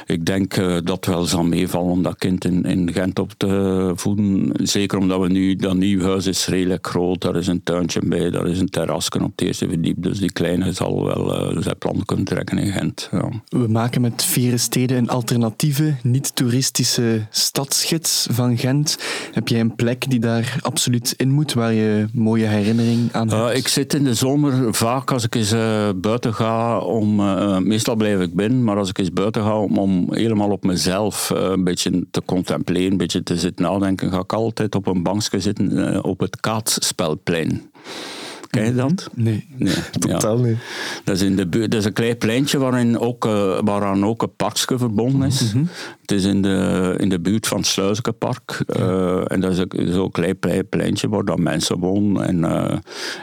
ik 0.07 0.25
denk 0.27 0.57
uh, 0.57 0.77
dat 0.85 1.07
wel 1.07 1.25
zal 1.25 1.45
meevallen 1.45 1.91
om 1.91 2.03
dat 2.03 2.19
kind 2.19 2.45
in, 2.45 2.63
in 2.63 2.93
Gent 2.93 3.19
op 3.19 3.33
te 3.37 3.93
voeden. 3.95 4.53
Zeker 4.63 4.99
omdat 4.99 5.21
we 5.21 5.29
nu, 5.29 5.57
dat 5.57 5.77
nieuw 5.77 6.03
huis 6.03 6.27
is 6.27 6.47
redelijk 6.47 6.87
groot. 6.87 7.21
Daar 7.21 7.37
is 7.37 7.47
een 7.47 7.63
tuintje 7.63 8.01
bij, 8.05 8.31
daar 8.31 8.47
is 8.47 8.61
een 8.61 8.69
terrasje 8.69 9.23
op 9.23 9.31
het 9.37 9.41
eerste 9.41 9.69
verdiep. 9.69 10.03
Dus 10.03 10.19
die 10.19 10.33
kleine 10.33 10.73
zal 10.73 11.05
wel 11.05 11.53
uh, 11.55 11.63
zijn 11.63 11.79
plan 11.79 12.03
kunnen 12.05 12.25
trekken 12.25 12.59
in 12.59 12.73
Gent. 12.73 13.09
Ja. 13.13 13.29
We 13.49 13.69
maken 13.69 14.01
met 14.01 14.25
Vieren 14.25 14.61
Steden 14.61 14.97
een 14.97 15.09
alternatieve, 15.09 15.95
niet-toeristische 16.03 17.27
stadsgids 17.31 18.27
van 18.31 18.59
Gent. 18.59 18.99
Heb 19.33 19.49
jij 19.49 19.61
een 19.61 19.75
plek 19.75 20.11
die 20.11 20.21
daar 20.21 20.59
absoluut 20.61 21.15
in 21.17 21.31
moet, 21.31 21.53
waar 21.53 21.73
je 21.73 22.07
mooie 22.13 22.47
herinnering 22.47 23.13
aan 23.13 23.29
hebt? 23.29 23.51
Uh, 23.51 23.57
ik 23.57 23.69
zit 23.69 23.95
in 23.95 24.05
de 24.05 24.15
zomer 24.15 24.75
vaak 24.75 25.11
als 25.13 25.25
ik 25.25 25.35
eens 25.35 25.55
buiten 25.97 26.35
ga 26.35 26.79
om... 26.79 27.15
meestal 27.67 27.97
blijf 27.97 28.21
ik 28.21 28.35
binnen, 28.35 28.65
maar 28.65 28.77
als 28.77 28.89
ik 28.89 28.99
eens 28.99 29.13
buiten 29.13 29.43
ga 29.43 29.59
om 29.59 29.76
om 29.79 30.15
helemaal 30.15 30.51
op 30.51 30.65
mezelf 30.65 31.31
uh, 31.35 31.43
een 31.43 31.65
beetje 31.65 32.07
te 32.11 32.23
contempleren, 32.25 32.91
een 32.91 32.97
beetje 32.97 33.23
te 33.23 33.37
zitten 33.37 33.65
nadenken, 33.65 34.11
ga 34.11 34.19
ik 34.19 34.33
altijd 34.33 34.75
op 34.75 34.87
een 34.87 35.03
bankje 35.03 35.41
zitten 35.41 35.73
uh, 35.73 35.99
op 36.03 36.21
het 36.21 36.41
kaatspelplein. 36.41 37.71
Ken 38.57 38.67
je 38.67 38.75
dat? 38.75 39.11
Nee, 39.15 39.47
nee 39.57 39.75
totaal 39.99 40.39
niet. 40.39 40.57
Dat 41.05 41.17
is, 41.17 41.23
in 41.23 41.37
de 41.37 41.49
dat 41.49 41.75
is 41.75 41.85
een 41.85 41.93
klein 41.93 42.19
pleintje 42.19 42.59
waarin 42.59 42.99
ook, 42.99 43.27
uh, 43.27 43.59
waaraan 43.65 44.05
ook 44.05 44.23
een 44.23 44.37
parkje 44.37 44.79
verbonden 44.79 45.27
is. 45.27 45.43
Mm 45.43 45.49
-hmm. 45.51 45.69
Het 46.01 46.13
is 46.13 46.25
in 46.25 46.43
de, 46.43 46.95
in 46.99 47.09
de 47.09 47.21
buurt 47.21 47.47
van 47.47 47.59
het 47.59 47.67
Sluizenpark. 47.67 48.65
Uh, 48.79 49.33
en 49.33 49.41
dat 49.41 49.53
is 49.53 49.93
zo'n 49.95 50.11
klein, 50.11 50.39
klein 50.39 50.69
pleintje 50.69 51.09
waar 51.09 51.25
dan 51.25 51.43
mensen 51.43 51.79
wonen 51.79 52.27
en, 52.27 52.39
uh, 52.39 52.71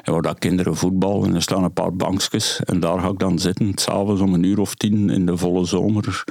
en 0.03 0.13
waar 0.13 0.21
dat 0.21 0.39
kinderen 0.39 0.75
voetballen. 0.75 1.27
En 1.27 1.35
er 1.35 1.41
staan 1.41 1.63
een 1.63 1.73
paar 1.73 1.95
bankjes 1.95 2.61
en 2.63 2.79
daar 2.79 2.99
ga 2.99 3.07
ik 3.07 3.19
dan 3.19 3.39
zitten, 3.39 3.71
s'avonds 3.75 4.21
om 4.21 4.33
een 4.33 4.43
uur 4.43 4.59
of 4.59 4.75
tien 4.75 5.09
in 5.09 5.25
de 5.25 5.37
volle 5.37 5.65
zomer, 5.65 6.23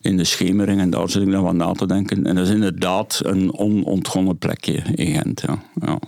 in 0.00 0.16
de 0.16 0.24
schemering. 0.24 0.80
En 0.80 0.90
daar 0.90 1.08
zit 1.08 1.22
ik 1.22 1.30
dan 1.30 1.42
wat 1.42 1.54
na 1.54 1.72
te 1.72 1.86
denken. 1.86 2.26
En 2.26 2.34
dat 2.34 2.46
is 2.46 2.52
inderdaad 2.54 3.20
een 3.22 3.58
onontgonnen 3.58 4.38
plekje 4.38 4.82
in 4.94 5.14
Gent. 5.14 5.40
Ja. 5.40 5.58
ja. 5.80 5.98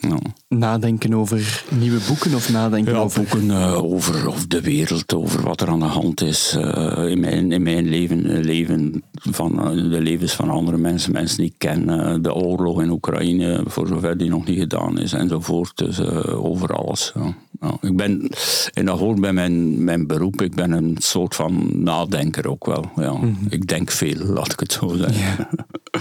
ja. 0.00 0.18
Nadenken 0.48 1.14
over 1.14 1.64
nieuwe 1.70 2.00
boeken 2.06 2.34
of 2.34 2.50
nadenken 2.50 2.92
ja, 2.92 2.98
over... 2.98 3.22
boeken 3.22 3.44
uh, 3.44 3.84
over, 3.84 4.28
over 4.28 4.48
de 4.48 4.60
wereld, 4.60 5.14
over 5.14 5.42
wat 5.42 5.60
er 5.60 5.68
aan 5.68 5.78
de 5.78 5.84
hand 5.84 6.20
is 6.20 6.54
uh, 6.58 7.10
in, 7.10 7.20
mijn, 7.20 7.52
in 7.52 7.62
mijn 7.62 7.88
leven, 7.88 8.40
leven 8.40 9.02
van, 9.12 9.76
uh, 9.76 9.90
de 9.90 10.00
levens 10.00 10.32
van 10.32 10.50
andere 10.50 10.76
mensen, 10.76 11.12
mensen 11.12 11.36
die 11.36 11.46
ik 11.46 11.54
ken, 11.58 11.86
de 12.22 12.34
oorlog 12.34 12.82
in 12.82 12.90
Oekraïne, 12.90 13.62
voor 13.66 13.86
zover 13.86 14.16
die 14.16 14.30
nog 14.30 14.46
niet 14.46 14.58
gedaan 14.58 14.98
is, 14.98 15.12
enzovoort. 15.12 15.76
Dus 15.76 16.00
over 16.26 16.74
alles. 16.74 17.12
Ik 17.80 17.96
ben, 17.96 18.30
en 18.72 18.84
dat 18.84 18.98
hoort 18.98 19.20
bij 19.20 19.32
mijn, 19.32 19.84
mijn 19.84 20.06
beroep, 20.06 20.42
ik 20.42 20.54
ben 20.54 20.72
een 20.72 20.96
soort 20.98 21.34
van 21.34 21.82
nadenker 21.82 22.48
ook 22.48 22.66
wel. 22.66 22.90
Ja. 22.96 23.12
Mm 23.12 23.20
-hmm. 23.20 23.46
Ik 23.48 23.66
denk 23.66 23.90
veel, 23.90 24.24
laat 24.24 24.52
ik 24.52 24.60
het 24.60 24.72
zo 24.72 24.88
zeggen. 24.88 25.18
Yeah. 25.18 25.52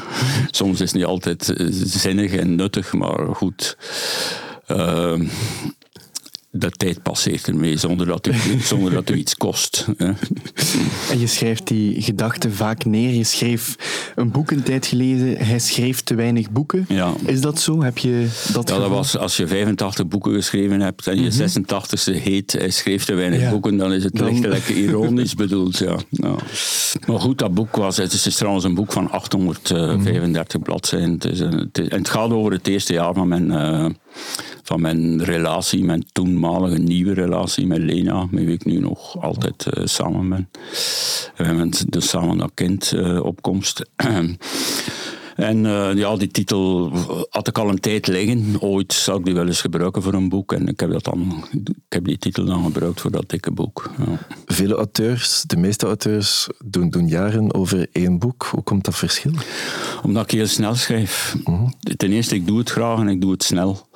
Soms 0.51 0.81
is 0.81 0.91
het 0.91 0.93
niet 0.93 1.05
altijd 1.05 1.53
zinnig 1.69 2.33
en 2.33 2.55
nuttig, 2.55 2.93
maar 2.93 3.35
goed. 3.35 3.77
Uh, 4.67 5.19
de 6.59 6.71
tijd 6.71 7.01
passeert 7.01 7.47
ermee 7.47 7.77
zonder 7.77 8.05
dat 8.05 8.27
u, 8.27 8.33
zonder 8.71 8.91
dat 8.91 9.09
u 9.09 9.15
iets 9.15 9.35
kost. 9.35 9.87
Hè. 9.97 10.11
En 11.11 11.19
je 11.19 11.27
schrijft 11.27 11.67
die 11.67 12.01
gedachten 12.01 12.53
vaak 12.53 12.85
neer. 12.85 13.13
Je 13.13 13.23
schreef 13.23 13.75
een 14.15 14.31
boek 14.31 14.51
een 14.51 14.63
tijd 14.63 14.85
geleden. 14.85 15.37
Hij 15.37 15.59
schreef 15.59 16.01
te 16.01 16.15
weinig 16.15 16.51
boeken. 16.51 16.85
Ja. 16.87 17.13
Is 17.25 17.41
dat 17.41 17.59
zo? 17.59 17.81
Heb 17.81 17.97
je 17.97 18.27
dat 18.53 18.69
Ja, 18.69 18.77
dat 18.77 18.89
was 18.89 19.17
als 19.17 19.37
je 19.37 19.47
85 19.47 20.07
boeken 20.07 20.33
geschreven 20.33 20.79
hebt 20.79 21.07
en 21.07 21.23
je 21.23 21.31
mm 21.31 21.65
-hmm. 21.65 22.19
86e 22.19 22.21
heet 22.23 22.51
hij 22.51 22.69
schreef 22.69 23.05
te 23.05 23.13
weinig 23.13 23.41
ja. 23.41 23.49
boeken, 23.49 23.77
dan 23.77 23.93
is 23.93 24.03
het 24.03 24.15
dan... 24.15 24.29
lichtelijk 24.29 24.67
ironisch 24.85 25.35
bedoeld. 25.35 25.77
Ja. 25.77 25.95
Maar 27.07 27.19
goed, 27.19 27.37
dat 27.37 27.53
boek 27.53 27.75
was... 27.75 27.97
Het 27.97 28.13
is 28.13 28.35
trouwens 28.35 28.65
een 28.65 28.75
boek 28.75 28.91
van 28.91 29.11
835 29.11 30.23
mm 30.23 30.43
-hmm. 30.49 30.61
bladzijden. 30.63 31.11
Het, 31.11 31.25
is 31.25 31.39
een, 31.39 31.57
het, 31.57 31.77
is, 31.77 31.87
en 31.87 31.97
het 31.97 32.09
gaat 32.09 32.31
over 32.31 32.51
het 32.51 32.67
eerste 32.67 32.93
jaar 32.93 33.13
van 33.13 33.27
mijn... 33.27 33.51
Uh, 33.51 33.85
van 34.63 34.81
mijn 34.81 35.23
relatie, 35.23 35.83
mijn 35.83 36.05
toenmalige 36.11 36.77
nieuwe 36.77 37.13
relatie 37.13 37.67
met 37.67 37.77
Lena, 37.77 38.27
met 38.31 38.43
wie 38.43 38.53
ik 38.53 38.65
nu 38.65 38.79
nog 38.79 39.21
altijd 39.21 39.65
uh, 39.77 39.85
samen 39.85 40.29
ben. 40.29 40.49
We 41.35 41.43
hebben 41.43 41.71
dus 41.89 42.09
samen 42.09 42.37
dat 42.37 42.51
kind 42.53 42.91
uh, 42.95 43.23
opkomst. 43.23 43.81
En 45.37 45.63
uh, 45.65 45.93
ja, 45.93 46.15
die 46.15 46.27
titel 46.27 46.91
had 47.29 47.47
ik 47.47 47.57
al 47.57 47.69
een 47.69 47.79
tijd 47.79 48.07
liggen. 48.07 48.55
Ooit 48.59 48.93
zou 48.93 49.19
ik 49.19 49.25
die 49.25 49.33
wel 49.33 49.47
eens 49.47 49.61
gebruiken 49.61 50.01
voor 50.01 50.13
een 50.13 50.29
boek. 50.29 50.53
En 50.53 50.67
ik 50.67 50.79
heb, 50.79 50.91
dat 50.91 51.03
dan, 51.03 51.45
ik 51.51 51.73
heb 51.89 52.05
die 52.05 52.17
titel 52.17 52.45
dan 52.45 52.63
gebruikt 52.63 53.01
voor 53.01 53.11
dat 53.11 53.29
dikke 53.29 53.51
boek. 53.51 53.91
Ja. 53.97 54.19
Vele 54.45 54.75
auteurs, 54.75 55.43
de 55.47 55.57
meeste 55.57 55.85
auteurs, 55.85 56.47
doen, 56.65 56.89
doen 56.89 57.07
jaren 57.07 57.53
over 57.53 57.87
één 57.91 58.19
boek. 58.19 58.47
Hoe 58.51 58.63
komt 58.63 58.85
dat 58.85 58.95
verschil? 58.95 59.31
Omdat 60.03 60.23
ik 60.23 60.31
heel 60.31 60.47
snel 60.47 60.75
schrijf. 60.75 61.35
Mm-hmm. 61.43 61.73
Ten 61.97 62.11
eerste, 62.11 62.35
ik 62.35 62.47
doe 62.47 62.57
het 62.57 62.69
graag 62.69 62.99
en 62.99 63.07
ik 63.07 63.21
doe 63.21 63.31
het 63.31 63.43
snel. 63.43 63.87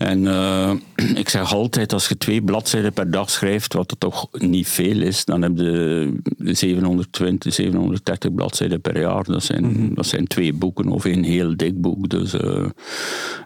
En 0.00 0.22
uh, 0.22 0.72
ik 1.22 1.28
zeg 1.28 1.54
altijd, 1.54 1.92
als 1.92 2.08
je 2.08 2.16
twee 2.16 2.42
bladzijden 2.42 2.92
per 2.92 3.10
dag 3.10 3.30
schrijft, 3.30 3.72
wat 3.72 3.90
er 3.90 3.98
toch 3.98 4.28
niet 4.32 4.68
veel 4.68 5.00
is, 5.00 5.24
dan 5.24 5.42
heb 5.42 5.52
je 5.56 6.12
720, 6.38 7.54
730 7.54 8.34
bladzijden 8.34 8.80
per 8.80 9.00
jaar. 9.00 9.24
Dat 9.24 9.42
zijn, 9.42 9.64
mm-hmm. 9.64 9.94
dat 9.94 10.06
zijn 10.06 10.26
twee 10.26 10.52
boeken 10.52 10.88
of 10.88 11.04
een 11.04 11.24
heel 11.24 11.56
dik 11.56 11.80
boek. 11.80 12.08
Dus, 12.08 12.34
uh, 12.34 12.66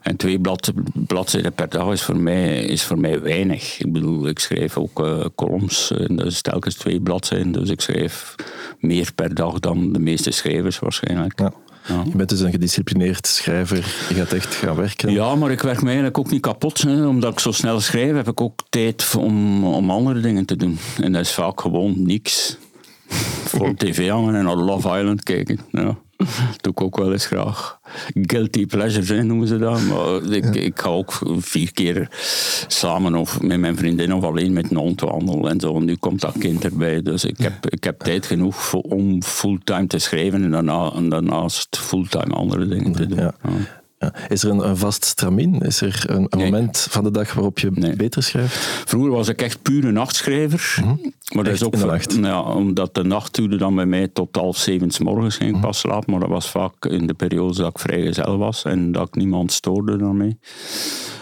en 0.03 0.17
twee 0.17 0.41
blad, 0.41 0.73
bladzijden 0.93 1.53
per 1.53 1.69
dag 1.69 1.93
is 1.93 2.03
voor, 2.03 2.19
mij, 2.19 2.65
is 2.65 2.83
voor 2.83 2.99
mij 2.99 3.21
weinig. 3.21 3.79
Ik 3.81 3.93
bedoel, 3.93 4.29
ik 4.29 4.39
schrijf 4.39 4.77
ook 4.77 5.01
uh, 5.01 5.25
columns, 5.35 5.91
en 5.91 6.17
dat 6.17 6.27
is 6.27 6.43
telkens 6.43 6.75
twee 6.75 7.01
bladzijden. 7.01 7.53
Dus 7.53 7.71
ik 7.71 7.81
schrijf 7.81 8.35
meer 8.79 9.13
per 9.15 9.35
dag 9.35 9.61
dan 9.61 9.93
de 9.93 9.99
meeste 9.99 10.31
schrijvers 10.31 10.79
waarschijnlijk. 10.79 11.41
Ja. 11.41 11.53
Ja. 11.89 12.03
Je 12.05 12.17
bent 12.17 12.29
dus 12.29 12.41
een 12.41 12.51
gedisciplineerd 12.51 13.27
schrijver. 13.27 13.77
Je 14.09 14.15
gaat 14.15 14.33
echt 14.33 14.55
gaan 14.55 14.77
werken. 14.77 15.13
Ja, 15.13 15.35
maar 15.35 15.51
ik 15.51 15.63
werk 15.63 15.81
me 15.81 15.87
eigenlijk 15.87 16.19
ook 16.19 16.31
niet 16.31 16.41
kapot. 16.41 16.83
Hè. 16.83 17.07
Omdat 17.07 17.33
ik 17.33 17.39
zo 17.39 17.53
snel 17.53 17.81
schrijf, 17.81 18.15
heb 18.15 18.29
ik 18.29 18.41
ook 18.41 18.61
tijd 18.69 19.15
om, 19.19 19.65
om 19.65 19.91
andere 19.91 20.21
dingen 20.21 20.45
te 20.45 20.57
doen. 20.57 20.79
En 21.01 21.13
dat 21.13 21.21
is 21.21 21.33
vaak 21.33 21.61
gewoon 21.61 21.95
niks. 21.97 22.57
Voor 23.45 23.75
tv 23.85 24.09
hangen 24.09 24.35
en 24.35 24.45
naar 24.45 24.57
Love 24.57 24.99
Island 24.99 25.23
kijken. 25.23 25.59
Ja. 25.71 25.97
Dat 26.25 26.63
doe 26.63 26.73
ik 26.73 26.81
ook 26.81 26.97
wel 26.97 27.13
eens 27.13 27.27
graag. 27.27 27.79
Guilty 28.15 28.67
pleasures 28.67 29.25
noemen 29.25 29.47
ze 29.47 29.59
dat. 29.59 29.81
Maar 29.83 30.23
ik, 30.33 30.55
ja. 30.55 30.61
ik 30.61 30.81
ga 30.81 30.89
ook 30.89 31.21
vier 31.39 31.73
keer 31.73 32.09
samen 32.67 33.15
of 33.15 33.41
met 33.41 33.61
mijn 33.61 33.77
vriendin 33.77 34.15
of 34.15 34.25
alleen 34.25 34.53
met 34.53 34.71
een 34.71 34.77
hond 34.77 35.01
wandelen 35.01 35.51
en 35.51 35.61
zo. 35.61 35.77
En 35.77 35.85
nu 35.85 35.97
komt 35.97 36.21
dat 36.21 36.39
kind 36.39 36.65
erbij. 36.65 37.03
Dus 37.03 37.25
ik, 37.25 37.39
heb, 37.39 37.67
ik 37.67 37.85
heb 37.85 38.01
tijd 38.01 38.27
genoeg 38.27 38.73
om 38.73 39.23
fulltime 39.23 39.87
te 39.87 39.99
schrijven 39.99 40.43
en, 40.43 40.51
daarna, 40.51 40.93
en 40.95 41.09
daarnaast 41.09 41.79
fulltime 41.79 42.35
andere 42.35 42.69
dingen 42.69 42.93
te 42.93 43.07
doen. 43.07 43.19
Ja. 43.19 43.35
Ja. 43.99 44.13
Is 44.29 44.43
er 44.43 44.51
een, 44.51 44.69
een, 44.69 44.77
vast 44.77 45.05
stramien? 45.05 45.61
Is 45.61 45.81
er 45.81 46.05
een, 46.07 46.27
een 46.29 46.39
nee. 46.39 46.51
moment 46.51 46.87
van 46.91 47.05
de 47.05 47.11
dag 47.11 47.33
waarop 47.33 47.59
je 47.59 47.71
nee. 47.75 47.97
beter 47.97 48.23
schrijft? 48.23 48.57
Vroeger 48.87 49.11
was 49.11 49.29
ik 49.29 49.43
echt 49.43 49.63
puur 49.63 49.85
een 49.85 49.93
nachtschrijver. 49.93 50.77
Mm 50.81 50.89
-hmm. 50.89 51.13
Maar 51.35 51.45
dat 51.45 51.53
is 51.53 51.63
ook 51.63 51.77
nacht. 51.77 52.15
Ja, 52.15 52.41
omdat 52.41 52.95
de 52.95 53.05
nacht 53.05 53.35
duurde 53.35 53.57
dan 53.57 53.75
bij 53.75 53.87
mij 53.87 54.09
tot 54.09 54.37
half 54.37 54.57
zeven 54.57 54.91
's 54.91 54.99
morgens 54.99 55.37
ging 55.37 55.55
ik 55.55 55.61
pas 55.61 55.79
slapen. 55.79 56.11
Maar 56.11 56.21
dat 56.21 56.29
was 56.29 56.51
vaak 56.51 56.85
in 56.85 57.07
de 57.07 57.15
periode 57.15 57.57
dat 57.57 57.71
ik 57.71 57.79
vrijgezel 57.79 58.39
was 58.39 58.65
en 58.65 58.93
dat 58.93 59.07
ik 59.09 59.15
niemand 59.15 59.53
stoorde 59.53 59.97
daarmee. 59.97 60.39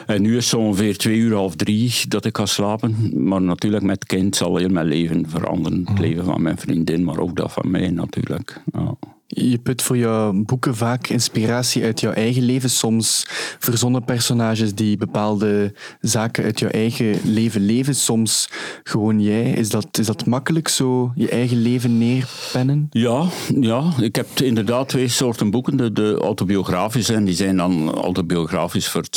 En 0.07 0.23
nu 0.23 0.31
is 0.31 0.37
het 0.37 0.45
zo 0.45 0.59
ongeveer 0.59 0.97
twee 0.97 1.17
uur, 1.17 1.35
half 1.35 1.55
drie 1.55 1.95
dat 2.09 2.25
ik 2.25 2.37
ga 2.37 2.47
slapen. 2.47 3.13
Maar 3.27 3.43
natuurlijk 3.43 3.83
met 3.83 4.05
kind 4.05 4.37
zal 4.37 4.57
heel 4.57 4.69
mijn 4.69 4.87
leven 4.87 5.29
veranderen. 5.29 5.85
Het 5.87 5.99
leven 5.99 6.25
van 6.25 6.43
mijn 6.43 6.59
vriendin, 6.59 7.05
maar 7.05 7.19
ook 7.19 7.37
dat 7.37 7.53
van 7.53 7.71
mij 7.71 7.91
natuurlijk. 7.91 8.63
Ja. 8.73 8.95
Je 9.35 9.59
put 9.59 9.83
voor 9.83 9.97
jouw 9.97 10.33
boeken 10.33 10.77
vaak 10.77 11.09
inspiratie 11.09 11.85
uit 11.85 12.01
jouw 12.01 12.13
eigen 12.13 12.43
leven. 12.43 12.71
Soms 12.71 13.27
verzonnen 13.59 14.05
personages 14.05 14.75
die 14.75 14.97
bepaalde 14.97 15.75
zaken 16.01 16.45
uit 16.45 16.59
jouw 16.59 16.71
eigen 16.71 17.17
leven 17.25 17.61
leven. 17.65 17.95
Soms 17.95 18.49
gewoon 18.83 19.21
jij. 19.21 19.51
Is 19.51 19.69
dat, 19.69 19.99
is 19.99 20.07
dat 20.07 20.27
makkelijk 20.27 20.69
zo 20.69 21.13
je 21.15 21.29
eigen 21.29 21.63
leven 21.63 21.99
neerpennen? 21.99 22.87
Ja, 22.91 23.25
ja, 23.61 23.93
ik 24.01 24.17
heb 24.17 24.27
inderdaad 24.41 24.89
twee 24.89 25.09
soorten 25.09 25.51
boeken. 25.51 25.77
De, 25.77 25.93
de 25.93 26.19
autobiografische, 26.21 27.15
en 27.15 27.25
die 27.25 27.35
zijn 27.35 27.57
dan 27.57 27.91
autobiografisch 27.91 28.89
voor 28.89 29.05
60% 29.05 29.09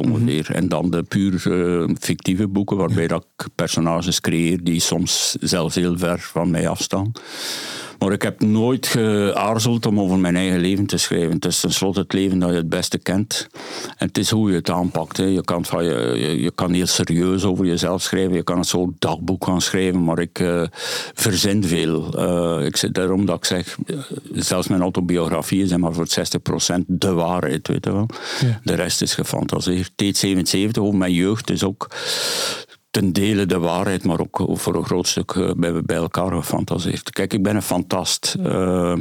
ongeveer. 0.00 0.46
Mm-hmm. 0.46 0.54
En 0.54 0.68
dan 0.68 0.90
de 0.90 1.02
puur 1.02 1.42
uh, 1.46 1.88
fictieve 1.98 2.48
boeken, 2.48 2.76
waarbij 2.76 3.06
dat 3.06 3.26
ik 3.36 3.46
personages 3.54 4.20
creëer 4.20 4.64
die 4.64 4.80
soms 4.80 5.36
zelfs 5.40 5.74
heel 5.74 5.98
ver 5.98 6.18
van 6.18 6.50
mij 6.50 6.68
afstaan. 6.68 7.12
Maar 8.00 8.12
ik 8.12 8.22
heb 8.22 8.40
nooit 8.40 8.86
geaarzeld 8.86 9.86
om 9.86 10.00
over 10.00 10.18
mijn 10.18 10.36
eigen 10.36 10.60
leven 10.60 10.86
te 10.86 10.96
schrijven. 10.96 11.32
Het 11.32 11.44
is 11.44 11.60
tenslotte 11.60 12.00
het 12.00 12.12
leven 12.12 12.38
dat 12.38 12.50
je 12.50 12.56
het 12.56 12.68
beste 12.68 12.98
kent. 12.98 13.48
En 13.96 14.06
het 14.06 14.18
is 14.18 14.30
hoe 14.30 14.50
je 14.50 14.56
het 14.56 14.70
aanpakt. 14.70 15.16
Hè. 15.16 15.24
Je, 15.24 15.44
kan, 15.44 15.64
je, 15.70 16.14
je, 16.16 16.40
je 16.40 16.50
kan 16.50 16.72
heel 16.72 16.86
serieus 16.86 17.44
over 17.44 17.66
jezelf 17.66 18.02
schrijven. 18.02 18.34
Je 18.34 18.42
kan 18.42 18.58
een 18.58 18.64
soort 18.64 18.90
dagboek 18.98 19.44
gaan 19.44 19.60
schrijven. 19.60 20.04
Maar 20.04 20.18
ik 20.18 20.38
uh, 20.38 20.62
verzin 21.14 21.64
veel. 21.64 22.18
Uh, 22.18 22.66
ik 22.66 22.76
zit 22.76 22.94
daarom 22.94 23.26
dat 23.26 23.36
ik 23.36 23.44
zeg, 23.44 23.76
zelfs 24.32 24.68
mijn 24.68 24.82
autobiografieën 24.82 25.66
zijn 25.66 25.80
maar 25.80 25.92
voor 25.92 26.08
60% 26.80 26.84
de 26.86 27.12
waarheid. 27.12 27.68
Weet 27.68 27.84
je 27.84 27.92
wel. 27.92 28.06
Ja. 28.40 28.60
De 28.64 28.74
rest 28.74 29.02
is 29.02 29.14
gefantaseerd. 29.14 29.90
T77 29.90 30.70
over 30.80 30.98
mijn 30.98 31.12
jeugd 31.12 31.50
is 31.50 31.64
ook 31.64 31.88
ten 32.90 33.12
dele 33.12 33.46
de 33.46 33.58
waarheid, 33.58 34.04
maar 34.04 34.20
ook 34.20 34.42
voor 34.52 34.74
een 34.74 34.84
groot 34.84 35.06
stuk 35.06 35.54
bij, 35.56 35.82
bij 35.82 35.96
elkaar 35.96 36.32
gefantaseerd. 36.32 37.10
Kijk, 37.10 37.32
ik 37.32 37.42
ben 37.42 37.56
een 37.56 37.62
fantast. 37.62 38.36
Uh, 38.38 38.96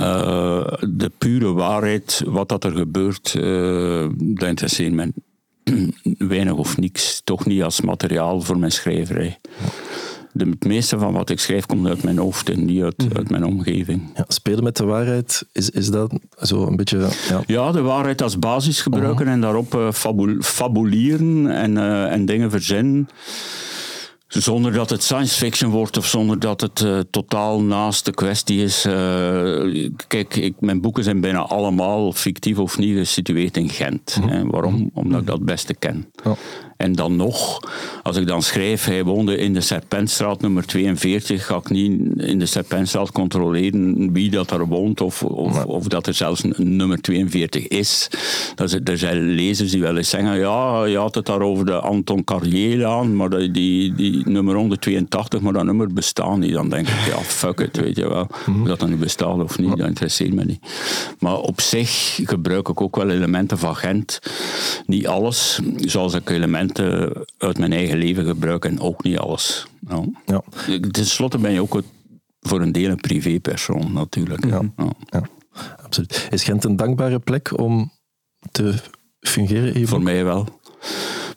uh, 0.00 0.66
de 0.80 1.10
pure 1.18 1.52
waarheid, 1.52 2.22
wat 2.26 2.48
dat 2.48 2.64
er 2.64 2.72
gebeurt, 2.72 3.32
dat 4.12 4.48
interesseert 4.48 4.92
me 4.92 5.12
weinig 6.28 6.54
of 6.54 6.76
niks. 6.76 7.20
Toch 7.24 7.46
niet 7.46 7.62
als 7.62 7.80
materiaal 7.80 8.40
voor 8.40 8.58
mijn 8.58 8.72
schrijverij. 8.72 9.38
De, 10.32 10.44
het 10.44 10.64
meeste 10.64 10.98
van 10.98 11.12
wat 11.12 11.30
ik 11.30 11.40
schrijf 11.40 11.66
komt 11.66 11.86
uit 11.86 12.02
mijn 12.02 12.18
hoofd 12.18 12.50
en 12.50 12.64
niet 12.64 12.82
uit, 12.82 13.06
uit 13.12 13.30
mijn 13.30 13.44
omgeving. 13.44 14.10
Ja, 14.14 14.24
spelen 14.28 14.64
met 14.64 14.76
de 14.76 14.84
waarheid, 14.84 15.44
is, 15.52 15.70
is 15.70 15.88
dat 15.88 16.12
zo 16.40 16.66
een 16.66 16.76
beetje... 16.76 17.08
Ja, 17.28 17.42
ja 17.46 17.72
de 17.72 17.82
waarheid 17.82 18.22
als 18.22 18.38
basis 18.38 18.80
gebruiken 18.80 19.20
uh-huh. 19.20 19.32
en 19.32 19.40
daarop 19.40 19.74
uh, 19.74 19.92
fabul, 19.92 20.36
fabuleren 20.40 21.50
en, 21.50 21.76
uh, 21.76 22.12
en 22.12 22.26
dingen 22.26 22.50
verzinnen. 22.50 23.08
Zonder 24.26 24.72
dat 24.72 24.90
het 24.90 25.02
science 25.02 25.36
fiction 25.36 25.70
wordt 25.70 25.96
of 25.96 26.06
zonder 26.06 26.38
dat 26.38 26.60
het 26.60 26.80
uh, 26.80 26.98
totaal 27.10 27.62
naast 27.62 28.04
de 28.04 28.12
kwestie 28.12 28.62
is. 28.62 28.86
Uh, 28.86 29.90
kijk, 30.06 30.36
ik, 30.36 30.54
mijn 30.60 30.80
boeken 30.80 31.04
zijn 31.04 31.20
bijna 31.20 31.38
allemaal 31.38 32.12
fictief 32.12 32.58
of 32.58 32.78
niet 32.78 32.96
gesitueerd 32.96 33.56
in 33.56 33.68
Gent. 33.68 34.16
Mm-hmm. 34.16 34.32
Hè. 34.32 34.44
Waarom? 34.44 34.90
Omdat 34.94 35.20
ik 35.20 35.26
dat 35.26 35.36
het 35.36 35.44
beste 35.44 35.74
ken. 35.74 36.10
Oh. 36.24 36.32
En 36.82 36.92
dan 36.92 37.16
nog, 37.16 37.60
als 38.02 38.16
ik 38.16 38.26
dan 38.26 38.42
schrijf, 38.42 38.84
hij 38.84 39.04
woonde 39.04 39.36
in 39.36 39.52
de 39.52 39.60
Serpentstraat 39.60 40.40
nummer 40.40 40.66
42, 40.66 41.46
ga 41.46 41.56
ik 41.56 41.70
niet 41.70 42.00
in 42.16 42.38
de 42.38 42.46
Serpentstraat 42.46 43.12
controleren 43.12 44.12
wie 44.12 44.30
dat 44.30 44.50
er 44.50 44.66
woont 44.66 45.00
of, 45.00 45.22
of, 45.22 45.86
dat 45.86 46.06
er 46.06 46.14
zelfs 46.14 46.44
een 46.44 46.76
nummer 46.76 47.00
42 47.00 47.68
is. 47.68 48.08
Dat 48.54 48.72
is. 48.72 48.78
Er 48.84 48.98
zijn 48.98 49.34
lezers 49.34 49.70
die 49.70 49.80
wel 49.80 49.96
eens 49.96 50.08
zeggen, 50.08 50.38
ja, 50.38 50.84
je 50.84 50.96
had 50.96 51.14
het 51.14 51.26
daar 51.26 51.40
over 51.40 51.66
de 51.66 51.80
Anton 51.80 52.24
Carrière 52.24 52.86
aan, 52.86 53.16
maar 53.16 53.30
die, 53.52 53.94
die 53.94 54.28
nummer 54.28 54.54
182, 54.54 55.40
maar 55.40 55.52
dat 55.52 55.64
nummer 55.64 55.92
bestaat 55.92 56.38
niet. 56.38 56.52
Dan 56.52 56.68
denk 56.68 56.88
ik, 56.88 57.06
ja, 57.06 57.18
fuck 57.18 57.60
it, 57.60 57.76
weet 57.76 57.96
je 57.96 58.08
wel. 58.08 58.26
Of 58.62 58.66
dat 58.66 58.80
dan 58.80 58.98
bestaat 58.98 59.42
of 59.42 59.58
niet, 59.58 59.76
dat 59.76 59.86
interesseert 59.86 60.34
me 60.34 60.44
niet. 60.44 60.60
Maar 61.18 61.36
op 61.36 61.60
zich 61.60 62.20
gebruik 62.24 62.68
ik 62.68 62.80
ook 62.80 62.96
wel 62.96 63.10
elementen 63.10 63.58
van 63.58 63.76
Gent. 63.76 64.18
niet 64.86 65.06
alles, 65.06 65.60
zoals 65.76 66.14
ik 66.14 66.30
elementen 66.30 66.70
uit 67.38 67.58
mijn 67.58 67.72
eigen 67.72 67.98
leven 67.98 68.24
gebruik 68.24 68.64
en 68.64 68.80
ook 68.80 69.02
niet 69.02 69.18
alles. 69.18 69.66
Ja. 69.88 70.04
Ja. 70.26 70.42
Ten 70.90 71.06
slotte 71.06 71.38
ben 71.38 71.52
je 71.52 71.60
ook 71.60 71.82
voor 72.40 72.60
een 72.60 72.72
deel 72.72 72.90
een 72.90 73.00
privépersoon 73.00 73.92
natuurlijk. 73.92 74.46
Ja. 74.46 74.62
ja. 75.06 75.28
absoluut. 75.84 76.28
Is 76.30 76.44
Gent 76.44 76.64
een 76.64 76.76
dankbare 76.76 77.18
plek 77.18 77.58
om 77.58 77.92
te 78.50 78.74
fungeren? 79.20 79.88
Voor 79.88 80.02
mij 80.02 80.24
wel 80.24 80.60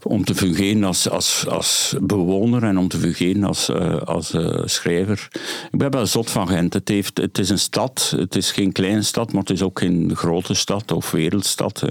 om 0.07 0.23
te 0.23 0.35
fungeren 0.35 0.83
als, 0.83 1.09
als, 1.09 1.45
als 1.47 1.95
bewoner 2.01 2.63
en 2.63 2.77
om 2.77 2.87
te 2.87 2.97
fungeren 2.97 3.43
als, 3.43 3.69
uh, 3.69 3.97
als 3.97 4.33
uh, 4.33 4.61
schrijver. 4.65 5.27
Ik 5.71 5.79
ben 5.79 5.91
wel 5.91 6.05
zot 6.05 6.29
van 6.29 6.47
Gent. 6.47 6.73
Het, 6.73 6.87
heeft, 6.87 7.17
het 7.17 7.37
is 7.37 7.49
een 7.49 7.59
stad, 7.59 8.13
het 8.17 8.35
is 8.35 8.51
geen 8.51 8.71
kleine 8.71 9.01
stad, 9.01 9.31
maar 9.31 9.41
het 9.41 9.49
is 9.49 9.61
ook 9.61 9.79
geen 9.79 10.11
grote 10.15 10.53
stad 10.53 10.91
of 10.91 11.11
wereldstad. 11.11 11.83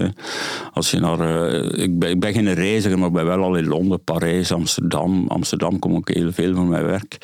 Als 0.73 0.91
je 0.91 0.99
naar, 0.99 1.53
uh, 1.53 1.83
ik, 1.83 2.19
ben, 2.19 2.33
geen 2.33 2.53
reiziger, 2.53 2.99
maar 2.99 3.07
ik 3.07 3.13
ben 3.13 3.25
wel 3.25 3.43
al 3.43 3.55
in 3.55 3.67
Londen, 3.67 4.03
Parijs, 4.03 4.51
Amsterdam. 4.51 5.27
Amsterdam 5.27 5.79
kom 5.79 5.97
ik 5.97 6.07
heel 6.07 6.31
veel 6.31 6.53
van 6.53 6.69
mijn 6.69 6.85
werk. 6.85 7.17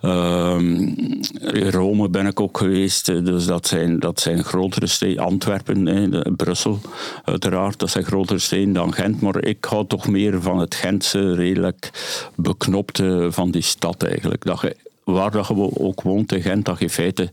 in 0.00 0.08
ehm, 1.52 1.68
Rome 1.68 2.08
ben 2.08 2.26
ik 2.26 2.40
ook 2.40 2.58
geweest, 2.58 3.06
dus 3.06 3.46
dat 3.46 3.66
zijn, 3.66 3.98
dat 3.98 4.20
zijn 4.20 4.44
grotere 4.44 4.86
steden. 4.86 5.24
Antwerpen, 5.24 6.34
Brussel 6.36 6.78
uiteraard, 7.24 7.78
dat 7.78 7.90
zijn 7.90 8.04
grotere 8.04 8.38
steden 8.38 8.72
dan 8.72 8.92
Gent, 8.92 9.20
maar 9.20 9.44
ik 9.44 9.64
hou 9.64 9.86
toch 9.86 10.08
meer 10.08 10.19
van 10.42 10.58
het 10.58 10.74
Gentse, 10.74 11.34
redelijk 11.34 11.90
beknopte 12.34 13.28
van 13.30 13.50
die 13.50 13.62
stad 13.62 14.02
eigenlijk. 14.02 14.44
Dat 14.44 14.64
waar 15.04 15.30
dat 15.30 15.46
je 15.46 15.80
ook 15.80 16.02
woont 16.02 16.32
in 16.32 16.42
Gent, 16.42 16.64
dat 16.64 16.78
je 16.78 16.84
in 16.84 16.90
feite 16.90 17.30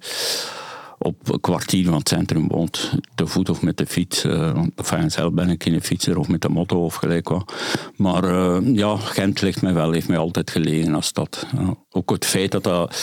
op 0.98 1.30
een 1.30 1.40
kwartier 1.40 1.86
van 1.86 1.94
het 1.94 2.10
centrum 2.10 2.48
woont. 2.48 2.92
Te 3.16 3.28
voet 3.28 3.50
of 3.50 3.62
met 3.62 3.78
de 3.78 3.86
fiets. 3.86 4.26
Uh, 4.26 4.58
enfin, 4.76 5.12
zelf 5.12 5.34
ben 5.34 5.50
ik 5.50 5.64
geen 5.64 5.82
fietser 5.82 6.18
of 6.18 6.28
met 6.28 6.42
de 6.42 6.50
motto 6.50 6.84
of 6.86 6.96
gelijk 6.96 7.30
wat. 7.30 7.54
Maar 7.96 8.24
uh, 8.24 8.76
ja, 8.76 8.96
Gent 8.96 9.42
ligt 9.42 9.62
mij 9.62 9.74
wel, 9.74 9.92
heeft 9.92 10.08
mij 10.08 10.18
altijd 10.18 10.52
gelegen 10.52 10.96
als 10.96 11.06
stad. 11.06 11.48
Ook 11.92 12.10
het 12.10 12.26
feit 12.26 12.52
dat 12.52 12.64
dat 12.64 12.96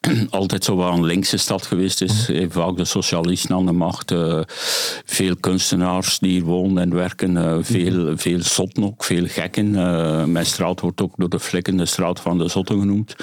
altijd 0.30 0.64
zo 0.64 0.76
wel 0.76 0.92
een 0.92 1.04
linkse 1.04 1.36
stad 1.36 1.66
geweest 1.66 2.02
is. 2.02 2.28
Mm. 2.28 2.50
Vaak 2.50 2.76
de 2.76 2.84
socialisten 2.84 3.54
aan 3.54 3.66
de 3.66 3.72
macht. 3.72 4.10
Uh, 4.10 4.40
veel 5.04 5.36
kunstenaars 5.36 6.18
die 6.18 6.30
hier 6.30 6.42
wonen 6.42 6.82
en 6.82 6.94
werken. 6.94 7.36
Uh, 7.36 7.56
veel, 7.60 8.16
veel 8.16 8.42
zotten 8.42 8.84
ook, 8.84 9.04
veel 9.04 9.26
gekken. 9.26 9.70
mijn 10.32 10.46
straat 10.46 10.80
wordt 10.80 11.00
ook 11.00 11.12
door 11.16 11.28
de 11.28 11.40
flikken 11.40 11.76
de 11.76 11.86
straat 11.86 12.20
van 12.20 12.38
de 12.38 12.48
zotten 12.48 12.80
genoemd. 12.80 13.16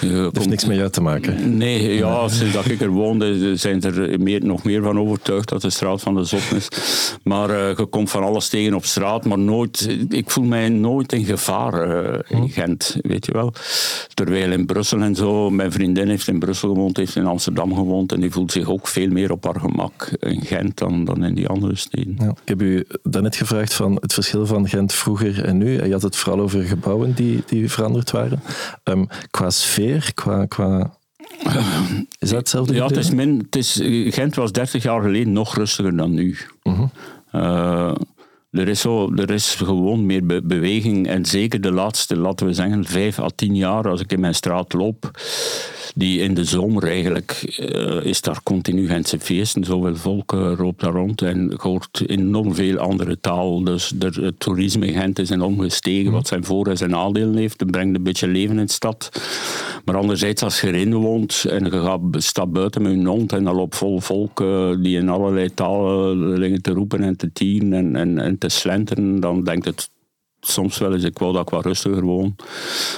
Er 0.00 0.30
heeft 0.32 0.48
niks 0.48 0.64
mee 0.64 0.80
uit 0.80 0.92
te 0.92 1.00
maken. 1.00 1.56
Nee, 1.56 1.94
ja, 1.94 2.28
sinds 2.28 2.52
dat 2.52 2.66
ik 2.66 2.80
er 2.80 2.88
woonde 2.88 3.56
zijn 3.60 3.82
er 3.82 4.20
meer, 4.20 4.44
nog 4.44 4.64
meer 4.64 4.82
van 4.82 4.98
overtuigd 4.98 5.48
dat 5.48 5.62
de 5.62 5.70
straat 5.70 6.00
van 6.00 6.14
de 6.14 6.24
zot 6.24 6.52
is. 6.52 6.68
Maar 7.22 7.50
uh, 7.50 7.76
je 7.76 7.86
komt 7.86 8.10
van 8.10 8.22
alles 8.22 8.48
tegen 8.48 8.74
op 8.74 8.84
straat, 8.84 9.24
maar 9.24 9.38
nooit, 9.38 9.96
ik 10.08 10.30
voel 10.30 10.44
mij 10.44 10.68
nooit 10.68 11.12
in 11.12 11.24
gevaar 11.24 11.88
uh, 11.88 12.18
in 12.28 12.42
hm. 12.42 12.48
Gent, 12.48 12.96
weet 13.02 13.26
je 13.26 13.32
wel. 13.32 13.52
Terwijl 14.14 14.52
in 14.52 14.66
Brussel 14.66 15.00
en 15.00 15.14
zo, 15.14 15.50
mijn 15.50 15.72
vriendin 15.72 16.08
heeft 16.08 16.28
in 16.28 16.38
Brussel 16.38 16.68
gewoond, 16.68 16.96
heeft 16.96 17.16
in 17.16 17.26
Amsterdam 17.26 17.74
gewoond 17.74 18.12
en 18.12 18.20
die 18.20 18.30
voelt 18.30 18.52
zich 18.52 18.68
ook 18.68 18.88
veel 18.88 19.08
meer 19.08 19.32
op 19.32 19.44
haar 19.44 19.60
gemak 19.60 20.10
in 20.18 20.42
Gent 20.42 20.78
dan, 20.78 21.04
dan 21.04 21.24
in 21.24 21.34
die 21.34 21.48
andere 21.48 21.76
steden. 21.76 22.16
Ja. 22.18 22.28
Ik 22.28 22.48
heb 22.48 22.62
u 22.62 22.86
daarnet 23.02 23.36
gevraagd 23.36 23.74
van 23.74 23.98
het 24.00 24.14
verschil 24.14 24.46
van 24.46 24.68
Gent 24.68 24.92
vroeger 24.92 25.44
en 25.44 25.58
nu. 25.58 25.84
Je 25.84 25.92
had 25.92 26.02
het 26.02 26.16
vooral 26.16 26.40
over 26.40 26.62
gebouwen 26.62 27.14
die, 27.14 27.42
die 27.46 27.70
veranderd 27.70 28.10
waren. 28.10 28.42
Um, 28.84 29.08
qua 29.30 29.50
sfeer, 29.50 30.10
qua, 30.14 30.46
qua 30.46 30.98
is 32.18 32.28
dat 32.28 32.38
hetzelfde? 32.38 32.74
Ja, 32.74 32.86
het 32.86 32.96
is, 32.96 33.10
min, 33.10 33.38
het 33.38 33.56
is 33.56 33.80
Gent 34.14 34.34
was 34.34 34.52
30 34.52 34.82
jaar 34.82 35.02
geleden 35.02 35.32
nog 35.32 35.56
rustiger 35.56 35.96
dan 35.96 36.14
nu. 36.14 36.36
Uh 37.32 37.94
er 38.50 38.68
is, 38.68 38.80
zo, 38.80 39.12
er 39.14 39.30
is 39.30 39.54
gewoon 39.54 40.06
meer 40.06 40.42
beweging. 40.46 41.08
En 41.08 41.24
zeker 41.24 41.60
de 41.60 41.72
laatste, 41.72 42.16
laten 42.16 42.46
we 42.46 42.52
zeggen, 42.52 42.84
vijf 42.84 43.18
à 43.18 43.28
tien 43.34 43.56
jaar, 43.56 43.88
als 43.88 44.00
ik 44.00 44.12
in 44.12 44.20
mijn 44.20 44.34
straat 44.34 44.72
loop, 44.72 45.10
die 45.94 46.20
in 46.20 46.34
de 46.34 46.44
zomer 46.44 46.82
eigenlijk 46.88 47.58
uh, 47.58 48.04
is 48.04 48.20
daar 48.20 48.42
continu 48.42 48.86
Gentse 48.86 49.18
feesten. 49.18 49.64
Zoveel 49.64 49.96
volk 49.96 50.32
uh, 50.32 50.58
loopt 50.58 50.80
daar 50.80 50.92
rond 50.92 51.22
en 51.22 51.48
je 51.48 51.58
hoort 51.62 52.02
enorm 52.06 52.54
veel 52.54 52.78
andere 52.78 53.20
taal. 53.20 53.64
Dus 53.64 53.92
er, 54.00 54.24
het 54.24 54.40
toerisme 54.40 54.86
in 54.86 55.00
Gent 55.00 55.18
is 55.18 55.30
enorm 55.30 55.60
gestegen, 55.60 56.04
mhm. 56.04 56.12
wat 56.12 56.26
zijn 56.26 56.44
voor- 56.44 56.66
en 56.66 56.76
zijn 56.76 56.90
nadelen 56.90 57.36
heeft. 57.36 57.60
Het 57.60 57.70
brengt 57.70 57.96
een 57.96 58.02
beetje 58.02 58.28
leven 58.28 58.58
in 58.58 58.66
de 58.66 58.72
stad. 58.72 59.10
Maar 59.84 59.96
anderzijds, 59.96 60.42
als 60.42 60.60
je 60.60 60.66
erin 60.66 60.94
woont 60.94 61.44
en 61.48 61.64
je 61.64 61.70
gaat, 61.70 62.00
staat 62.10 62.52
buiten 62.52 62.82
met 62.82 62.92
je 62.92 63.06
hond 63.06 63.32
en 63.32 63.44
dan 63.44 63.54
loopt 63.54 63.76
vol 63.76 64.00
volk 64.00 64.40
uh, 64.40 64.76
die 64.82 64.96
in 64.96 65.08
allerlei 65.08 65.54
talen 65.54 66.38
liggen 66.38 66.62
te 66.62 66.72
roepen 66.72 67.02
en 67.02 67.16
te 67.16 67.32
tieren 67.32 67.72
en, 67.72 67.96
en, 67.96 68.18
en 68.18 68.38
te 68.40 68.48
slenteren, 68.48 69.20
dan 69.20 69.44
denkt 69.44 69.64
het 69.64 69.90
soms 70.40 70.78
wel 70.78 70.94
eens, 70.94 71.04
ik 71.04 71.18
wou 71.18 71.32
dat 71.32 71.42
ik 71.42 71.48
wat 71.48 71.64
rustiger 71.64 72.02
woon. 72.02 72.36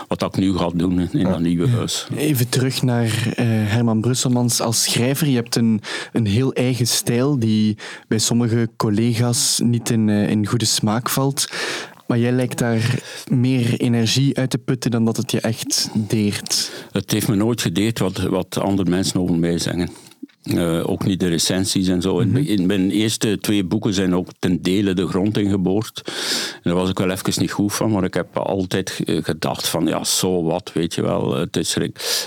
Wat 0.09 0.23
ik 0.23 0.37
nu 0.37 0.57
ga 0.57 0.71
doen 0.75 1.11
in 1.13 1.25
dat 1.25 1.41
nieuwe 1.41 1.69
huis. 1.69 2.07
Even 2.17 2.49
terug 2.49 2.83
naar 2.83 3.05
uh, 3.05 3.35
Herman 3.47 4.01
Brusselmans 4.01 4.61
als 4.61 4.83
schrijver. 4.83 5.27
Je 5.27 5.35
hebt 5.35 5.57
een, 5.57 5.81
een 6.13 6.27
heel 6.27 6.53
eigen 6.53 6.87
stijl 6.87 7.39
die 7.39 7.77
bij 8.09 8.19
sommige 8.19 8.69
collega's 8.77 9.61
niet 9.65 9.91
in, 9.91 10.09
uh, 10.09 10.31
in 10.31 10.47
goede 10.47 10.65
smaak 10.65 11.09
valt. 11.09 11.49
Maar 12.07 12.19
jij 12.19 12.33
lijkt 12.33 12.59
daar 12.59 13.03
meer 13.31 13.81
energie 13.81 14.39
uit 14.39 14.51
te 14.51 14.59
putten 14.59 14.91
dan 14.91 15.05
dat 15.05 15.17
het 15.17 15.31
je 15.31 15.41
echt 15.41 15.89
deert. 15.95 16.73
Het 16.93 17.11
heeft 17.11 17.29
me 17.29 17.35
nooit 17.35 17.61
gedeerd 17.61 17.99
wat, 17.99 18.19
wat 18.19 18.59
andere 18.59 18.91
mensen 18.91 19.21
over 19.21 19.35
mij 19.35 19.59
zeggen. 19.59 19.91
Uh, 20.45 20.91
ook 20.91 21.05
niet 21.05 21.21
de 21.21 21.29
recensies 21.29 21.89
en 21.89 22.03
zo. 22.03 22.25
Mhm. 22.25 22.37
In 22.37 22.67
mijn 22.67 22.91
eerste 22.91 23.39
twee 23.41 23.65
boeken 23.65 23.95
zijn 23.95 24.15
ook 24.15 24.29
ten 24.39 24.63
dele 24.63 24.95
de 24.95 25.07
grond 25.07 25.39
ingeboord. 25.39 26.03
En 26.55 26.61
daar 26.63 26.75
was 26.75 26.91
ik 26.91 26.99
wel 26.99 27.11
even 27.11 27.41
niet 27.41 27.53
goed 27.53 27.75
van, 27.75 27.91
maar 27.91 28.05
ik 28.05 28.15
heb 28.15 28.37
altijd 28.37 29.01
gedacht 29.05 29.69
van, 29.69 29.87
ja, 29.87 30.05
zo 30.05 30.43
wat, 30.43 30.71
weet 30.75 30.95
je 30.95 31.03
wel. 31.03 31.35
Het 31.35 31.57
is, 31.57 31.77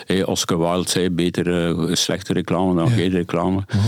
hey, 0.05 0.25
Oscar 0.25 0.59
Wilde 0.59 0.89
zei, 0.89 1.09
beter 1.09 1.69
uh, 1.69 1.95
slechte 1.95 2.33
reclame 2.33 2.75
dan 2.75 2.89
geen 2.89 3.11
reclame. 3.11 3.63
Mhm. 3.67 3.87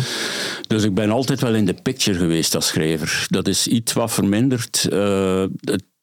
Dus 0.68 0.84
ik 0.84 0.94
ben 0.94 1.10
altijd 1.10 1.42
wel 1.42 1.56
in 1.56 1.66
de 1.66 1.76
picture 1.84 2.18
geweest 2.18 2.56
als 2.56 2.68
schrijver. 2.68 3.26
Dat 3.28 3.48
is 3.48 3.68
iets 3.68 3.94
wat 3.94 4.12
vermindert. 4.12 4.88
Uh, 4.94 5.44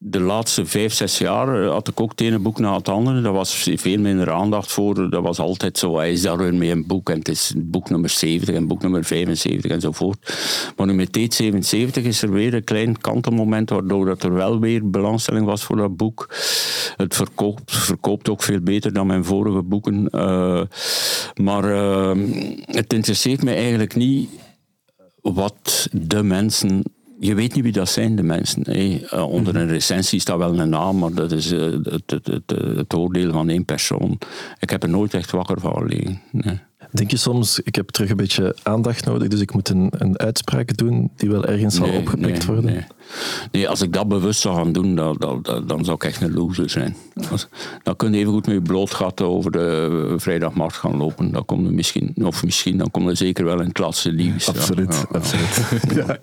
de 0.06 0.20
laatste 0.20 0.66
vijf, 0.66 0.92
zes 0.92 1.18
jaar 1.18 1.62
eh, 1.62 1.70
had 1.70 1.88
ik 1.88 2.00
ook 2.00 2.10
het 2.10 2.20
ene 2.20 2.38
boek 2.38 2.58
na 2.58 2.76
het 2.76 2.88
andere. 2.88 3.20
Daar 3.20 3.32
was 3.32 3.54
veel 3.74 3.98
minder 3.98 4.30
aandacht 4.30 4.72
voor. 4.72 5.10
Dat 5.10 5.22
was 5.22 5.38
altijd 5.38 5.78
zo, 5.78 5.96
hij 5.96 6.12
is 6.12 6.22
daar 6.22 6.36
weer 6.36 6.54
mee 6.54 6.70
een 6.70 6.86
boek. 6.86 7.10
En 7.10 7.18
het 7.18 7.28
is 7.28 7.54
boek 7.56 7.90
nummer 7.90 8.10
70 8.10 8.54
en 8.54 8.66
boek 8.66 8.82
nummer 8.82 9.04
75 9.04 9.70
enzovoort. 9.70 10.34
Maar 10.76 10.86
nu 10.86 10.94
met 10.94 11.12
t 11.12 11.34
77 11.34 12.04
is 12.04 12.22
er 12.22 12.30
weer 12.30 12.54
een 12.54 12.64
klein 12.64 13.00
kantelmoment 13.00 13.70
waardoor 13.70 14.06
dat 14.06 14.22
er 14.22 14.32
wel 14.32 14.60
weer 14.60 14.90
belangstelling 14.90 15.46
was 15.46 15.64
voor 15.64 15.76
dat 15.76 15.96
boek. 15.96 16.26
Het 16.96 17.14
verkoopt, 17.14 17.76
verkoopt 17.76 18.28
ook 18.28 18.42
veel 18.42 18.60
beter 18.60 18.92
dan 18.92 19.06
mijn 19.06 19.24
vorige 19.24 19.62
boeken. 19.62 20.08
Uh, 20.10 20.62
maar 21.34 21.64
uh, 21.64 22.28
het 22.60 22.92
interesseert 22.92 23.42
mij 23.42 23.56
eigenlijk 23.56 23.94
niet 23.94 24.30
wat 25.20 25.88
de 25.92 26.22
mensen 26.22 26.82
je 27.18 27.34
weet 27.34 27.54
niet 27.54 27.62
wie 27.62 27.72
dat 27.72 27.88
zijn, 27.88 28.16
de 28.16 28.22
mensen. 28.22 28.64
Eh, 28.64 29.28
onder 29.28 29.56
een 29.56 29.68
recensie 29.68 30.20
staat 30.20 30.38
wel 30.38 30.58
een 30.58 30.68
naam, 30.68 30.98
maar 30.98 31.12
dat 31.12 31.32
is 31.32 31.52
uh, 31.52 31.60
het, 31.82 32.10
het, 32.10 32.26
het, 32.26 32.50
het, 32.76 32.94
oordeel 32.94 33.32
van 33.32 33.48
één 33.48 33.64
persoon. 33.64 34.18
Ik 34.60 34.70
heb 34.70 34.82
er 34.82 34.88
nooit 34.88 35.14
echt 35.14 35.30
wakker 35.30 35.60
van 35.60 35.86
liggen. 35.86 36.20
Nee. 36.30 36.60
Denk 36.94 37.10
je 37.10 37.16
soms, 37.16 37.60
ik 37.60 37.74
heb 37.74 37.88
terug 37.88 38.10
een 38.10 38.16
beetje 38.16 38.56
aandacht 38.62 39.04
nodig, 39.04 39.28
dus 39.28 39.40
ik 39.40 39.52
moet 39.54 39.68
een, 39.68 39.92
een 39.98 40.18
uitspraak 40.18 40.76
doen 40.76 41.10
die 41.16 41.30
wel 41.30 41.44
ergens 41.44 41.74
zal 41.74 41.88
opgepikt 41.88 42.44
worden? 42.44 42.64
Nee. 42.64 42.84
nee. 43.52 43.68
als 43.68 43.82
ik 43.82 43.92
dat 43.92 44.08
bewust 44.08 44.40
zou 44.40 44.56
gaan 44.56 44.72
doen, 44.72 44.94
dan, 44.94 45.16
dan, 45.18 45.42
dan 45.66 45.84
zou 45.84 45.96
ik 45.96 46.04
echt 46.04 46.22
een 46.22 46.32
loser 46.32 46.70
zijn. 46.70 46.96
Dan 47.82 47.96
kun 47.96 48.12
je 48.12 48.18
even 48.18 48.32
goed 48.32 48.46
met 48.46 48.54
je 48.54 48.62
blootgat 48.62 49.20
over 49.20 49.50
de 49.50 50.14
vrijdagmarkt 50.16 50.76
gaan 50.76 50.96
lopen. 50.96 51.32
Dan 51.32 51.44
kom 51.44 51.64
je 51.64 51.70
misschien, 51.70 52.14
of 52.22 52.44
misschien, 52.44 52.78
dan 52.78 52.90
kom 52.90 53.08
je 53.08 53.14
zeker 53.14 53.44
wel 53.44 53.60
in 53.60 53.72
klasse 53.72 54.10
nieuws. 54.10 54.48
Absoluut, 54.48 54.94
ja. 54.94 55.18
absoluut. 55.18 55.62
Ja. 55.94 56.18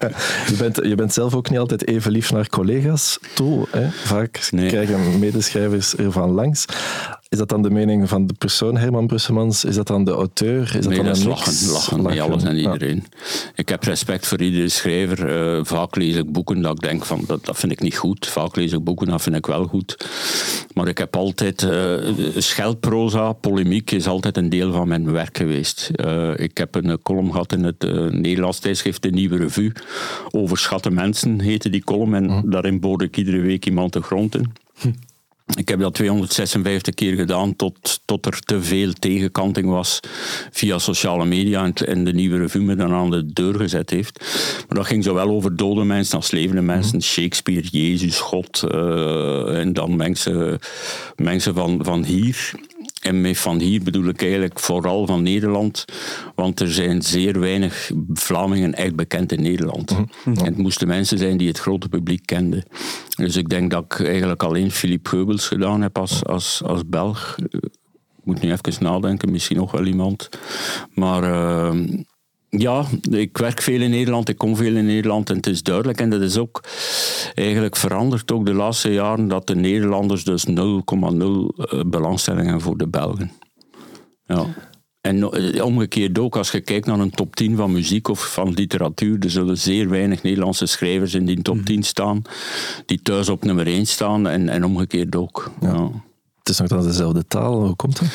Je, 0.47 0.55
bent, 0.57 0.75
je 0.75 0.95
bent 0.95 1.13
zelf 1.13 1.35
ook 1.35 1.49
niet 1.49 1.59
altijd 1.59 1.87
even 1.87 2.11
lief 2.11 2.31
naar 2.31 2.49
collega's 2.49 3.19
toe. 3.35 3.67
Hè? 3.71 3.89
Vaak 3.91 4.49
krijgen 4.49 5.19
medeschrijvers 5.19 5.95
ervan 5.95 6.29
langs. 6.29 6.65
Is 7.31 7.37
dat 7.37 7.49
dan 7.49 7.61
de 7.61 7.69
mening 7.69 8.09
van 8.09 8.27
de 8.27 8.33
persoon, 8.33 8.77
Herman 8.77 9.07
Brusselmans? 9.07 9.65
Is 9.65 9.75
dat 9.75 9.87
dan 9.87 10.03
de 10.03 10.11
auteur? 10.11 10.61
Is 10.61 10.85
dat 10.85 10.95
dan 10.95 11.05
dat 11.05 11.17
is 11.17 11.23
lachen, 11.23 11.71
lachen, 11.71 12.01
met 12.01 12.19
alles 12.19 12.43
en 12.43 12.57
iedereen. 12.57 13.03
Ik 13.55 13.69
heb 13.69 13.83
respect 13.83 14.27
voor 14.27 14.41
iedere 14.41 14.69
schrijver. 14.69 15.57
Uh, 15.57 15.65
vaak 15.65 15.95
lees 15.95 16.15
ik 16.15 16.31
boeken 16.31 16.61
dat 16.61 16.71
ik 16.71 16.81
denk 16.81 17.05
van, 17.05 17.23
dat, 17.27 17.45
dat 17.45 17.57
vind 17.57 17.71
ik 17.71 17.81
niet 17.81 17.97
goed. 17.97 18.27
Vaak 18.27 18.55
lees 18.55 18.71
ik 18.71 18.83
boeken 18.83 19.07
dat 19.07 19.21
vind 19.21 19.35
ik 19.35 19.45
wel 19.45 19.65
goed. 19.65 20.07
Maar 20.73 20.87
ik 20.87 20.97
heb 20.97 21.15
altijd, 21.15 21.61
uh, 21.61 21.97
scheldproza, 22.37 23.33
polemiek 23.33 23.91
is 23.91 24.07
altijd 24.07 24.37
een 24.37 24.49
deel 24.49 24.71
van 24.71 24.87
mijn 24.87 25.11
werk 25.11 25.37
geweest. 25.37 25.91
Uh, 25.95 26.39
ik 26.39 26.57
heb 26.57 26.75
een 26.75 27.01
column 27.01 27.31
gehad 27.31 27.53
in 27.53 27.63
het 27.63 27.81
Nederlands 28.11 28.59
tijdschrift 28.59 29.01
De 29.01 29.09
Nieuwe 29.09 29.37
Revue. 29.37 29.71
Overschatte 30.31 30.89
mensen 30.89 31.39
heette 31.39 31.69
die 31.69 31.83
column. 31.83 32.13
En 32.13 32.29
hm. 32.29 32.49
daarin 32.49 32.79
boorde 32.79 33.05
ik 33.05 33.17
iedere 33.17 33.39
week 33.39 33.65
iemand 33.65 33.93
de 33.93 34.01
grond 34.01 34.35
in. 34.35 34.53
Hm. 34.79 34.89
Ik 35.55 35.69
heb 35.69 35.79
dat 35.79 35.93
256 35.93 36.93
keer 36.93 37.15
gedaan 37.15 37.55
tot, 37.55 38.01
tot 38.05 38.25
er 38.25 38.39
te 38.39 38.61
veel 38.61 38.93
tegenkanting 38.93 39.67
was 39.67 39.99
via 40.51 40.77
sociale 40.77 41.25
media 41.25 41.71
en, 41.73 42.03
de 42.03 42.13
nieuwe 42.13 42.37
revue 42.37 42.61
me 42.61 42.75
dan 42.75 42.91
aan 42.93 43.11
de 43.11 43.33
deur 43.33 43.55
gezet 43.55 43.89
heeft. 43.89 44.19
Maar 44.67 44.77
dat 44.77 44.85
ging 44.87 45.03
zowel 45.03 45.29
over 45.29 45.55
dode 45.55 45.83
mensen 45.83 46.17
als 46.17 46.31
levende 46.31 46.61
mensen. 46.61 46.97
Mhm. 46.97 47.05
Shakespeare, 47.05 47.67
Jezus, 47.71 48.19
God 48.19 48.63
uh, 48.73 49.59
en 49.59 49.73
dan 49.73 49.95
mensen, 49.95 50.59
mensen 51.15 51.53
van, 51.53 51.79
van 51.83 52.03
hier. 52.03 52.51
En 53.01 53.21
met 53.21 53.37
van 53.37 53.59
hier 53.59 53.83
bedoel 53.83 54.07
ik 54.07 54.21
eigenlijk 54.21 54.59
vooral 54.59 55.05
van 55.05 55.23
Nederland, 55.23 55.85
want 56.35 56.59
er 56.59 56.73
zijn 56.73 57.01
zeer 57.01 57.39
weinig 57.39 57.91
Vlamingen 58.13 58.73
echt 58.73 58.95
bekend 58.95 59.31
in 59.31 59.41
Nederland. 59.41 59.91
Mhm. 59.91 60.01
Mhm. 60.25 60.37
En 60.39 60.45
het 60.45 60.57
moesten 60.57 60.87
mensen 60.87 61.17
zijn 61.17 61.37
die 61.37 61.47
het 61.47 61.59
grote 61.59 61.89
publiek 61.89 62.25
kenden. 62.25 62.63
Dus 63.15 63.35
ik 63.35 63.49
denk 63.49 63.71
dat 63.71 63.83
ik 63.83 64.07
eigenlijk 64.07 64.43
alleen 64.43 64.71
Philippe 64.71 65.09
Geubels 65.09 65.47
gedaan 65.47 65.81
heb 65.81 65.97
als, 65.97 66.25
als, 66.25 66.61
als 66.65 66.81
Belg. 66.85 67.35
Ik 67.49 67.69
moet 68.23 68.41
nu 68.41 68.51
even 68.51 68.83
nadenken, 68.83 69.31
misschien 69.31 69.57
nog 69.57 69.71
wel 69.71 69.85
iemand. 69.85 70.29
Maar 70.93 71.23
uh, 71.23 72.01
ja, 72.57 72.85
ik 73.09 73.37
werk 73.37 73.61
veel 73.61 73.81
in 73.81 73.89
Nederland, 73.89 74.29
ik 74.29 74.37
kom 74.37 74.55
veel 74.55 74.75
in 74.75 74.85
Nederland 74.85 75.29
en 75.29 75.35
het 75.35 75.47
is 75.47 75.63
duidelijk. 75.63 76.01
En 76.01 76.09
dat 76.09 76.21
is 76.21 76.37
ook 76.37 76.63
eigenlijk 77.35 77.75
veranderd 77.75 78.31
ook 78.31 78.45
de 78.45 78.53
laatste 78.53 78.93
jaren 78.93 79.27
dat 79.27 79.47
de 79.47 79.55
Nederlanders 79.55 80.23
dus 80.23 80.45
0,0 80.45 80.53
eh, 80.53 81.79
belangstelling 81.85 82.43
hebben 82.43 82.61
voor 82.61 82.77
de 82.77 82.87
Belgen. 82.87 83.31
Ja. 84.25 84.45
En 85.01 85.31
eh, 85.31 85.65
omgekeerd 85.65 86.19
ook, 86.19 86.35
als 86.35 86.51
je 86.51 86.61
kijkt 86.61 86.85
naar 86.85 86.99
een 86.99 87.11
top 87.11 87.35
10 87.35 87.55
van 87.55 87.71
muziek 87.71 88.07
of 88.07 88.33
van 88.33 88.53
literatuur, 88.53 89.17
er 89.19 89.31
zullen 89.31 89.57
zeer 89.57 89.89
weinig 89.89 90.23
Nederlandse 90.23 90.65
schrijvers 90.65 91.13
in 91.13 91.25
die 91.25 91.41
top 91.41 91.65
10 91.65 91.75
mhm. 91.75 91.83
staan, 91.83 92.21
die 92.85 93.01
thuis 93.01 93.29
op 93.29 93.43
nummer 93.43 93.67
1 93.67 93.85
staan 93.85 94.27
en, 94.27 94.49
en 94.49 94.65
omgekeerd 94.65 95.15
ook. 95.15 95.51
Ja. 95.61 95.89
Het 96.39 96.49
is 96.49 96.59
nog 96.59 96.67
dan 96.67 96.83
dezelfde 96.83 97.25
taal, 97.27 97.65
hoe 97.65 97.75
komt 97.75 97.99
dat? 97.99 98.09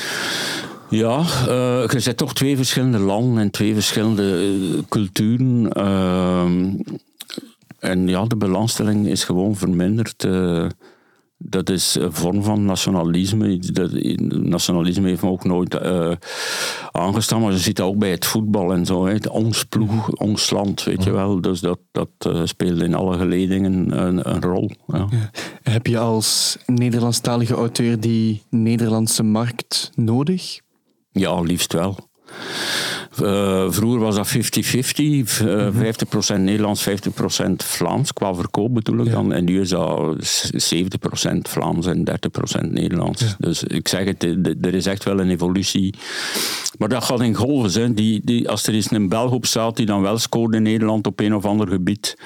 Ja, 0.91 1.19
uh, 1.49 1.89
je 1.89 2.01
zet 2.01 2.17
toch 2.17 2.35
twee 2.35 2.57
verschillende 2.57 2.99
landen 2.99 3.43
en 3.43 3.51
twee 3.51 3.75
verschillende 3.75 4.57
uh, 4.59 4.79
culturen. 4.89 5.71
Uh, 5.77 6.45
en 7.79 8.09
ja, 8.09 8.25
de 8.25 8.37
belangstelling 8.37 9.07
is 9.07 9.25
gewoon 9.25 9.57
verminderd. 9.57 10.25
Uh, 10.25 10.67
dat 11.39 11.71
is 11.71 11.95
een 11.95 12.13
vorm 12.13 12.43
van 12.43 12.65
nationalisme. 12.65 13.59
Dat, 13.59 13.91
nationalisme 14.29 15.09
heeft 15.09 15.23
me 15.23 15.29
ook 15.29 15.45
nooit 15.45 15.81
aangestaan, 16.91 17.41
maar 17.41 17.53
je 17.53 17.59
ziet 17.59 17.77
dat 17.77 17.87
ook 17.87 17.99
bij 17.99 18.11
het 18.11 18.25
voetbal 18.25 18.73
en 18.73 18.87
zo. 18.87 19.09
Ons 19.31 19.65
ploeg, 19.65 20.11
ons 20.11 20.51
land, 20.51 20.85
weet 20.85 21.05
je 21.05 21.11
wel. 21.11 21.41
Dus 21.41 21.61
dat, 21.61 21.79
dat 21.93 22.09
speelt 22.45 22.83
in 22.83 22.95
alle 22.95 23.19
geledingen 23.19 23.99
een, 23.99 24.31
een 24.31 24.43
rol. 24.43 24.71
Ja. 24.87 25.07
Ja. 25.11 25.31
Heb 25.63 25.87
je 25.87 25.99
als 25.99 26.59
Nederlandstalige 26.67 27.55
auteur 27.55 28.01
die 28.01 28.43
Nederlandse 28.51 29.23
markt 29.23 29.91
nodig? 29.95 30.65
Ja, 31.17 31.41
liefst 31.41 31.73
wel. 31.73 32.09
Uh, 33.23 33.67
vroeger 33.71 34.01
was 34.01 34.15
dat 34.15 34.29
50-50, 34.29 34.39
uh, 35.45 35.69
50% 36.37 36.41
Nederlands, 36.41 36.89
50% 36.89 36.93
Vlaams, 37.57 38.13
qua 38.13 38.35
verkoop 38.35 38.75
bedoel 38.75 39.07
ik 39.07 39.11
dan. 39.11 39.33
En 39.33 39.45
nu 39.45 39.61
is 39.61 39.69
dat 39.69 40.17
70% 40.75 41.39
Vlaams 41.43 41.87
en 41.87 42.05
30% 42.67 42.71
Nederlands. 42.71 43.37
Dus 43.39 43.63
ik 43.63 43.89
zeg 43.89 44.05
het, 44.05 44.23
er 44.61 44.75
is 44.75 44.87
echt 44.87 45.05
wel 45.05 45.21
een 45.21 45.31
evolutie. 45.31 45.95
Maar 46.79 46.89
dat 46.89 47.05
gaat 47.05 47.21
in 47.21 47.35
golven. 47.35 47.81
Hè. 47.81 47.95
Die, 47.95 48.21
die, 48.25 48.49
als 48.49 48.67
er 48.67 48.75
eens 48.75 48.91
een 48.91 49.09
Belg 49.09 49.33
op 49.33 49.47
staat 49.47 49.77
die 49.77 49.87
dan 49.87 50.03
wel 50.03 50.19
scoort 50.19 50.55
in 50.55 50.63
Nederland 50.63 51.07
op 51.07 51.21
een 51.21 51.35
of 51.35 51.45
ander 51.45 51.69
gebied, 51.69 52.17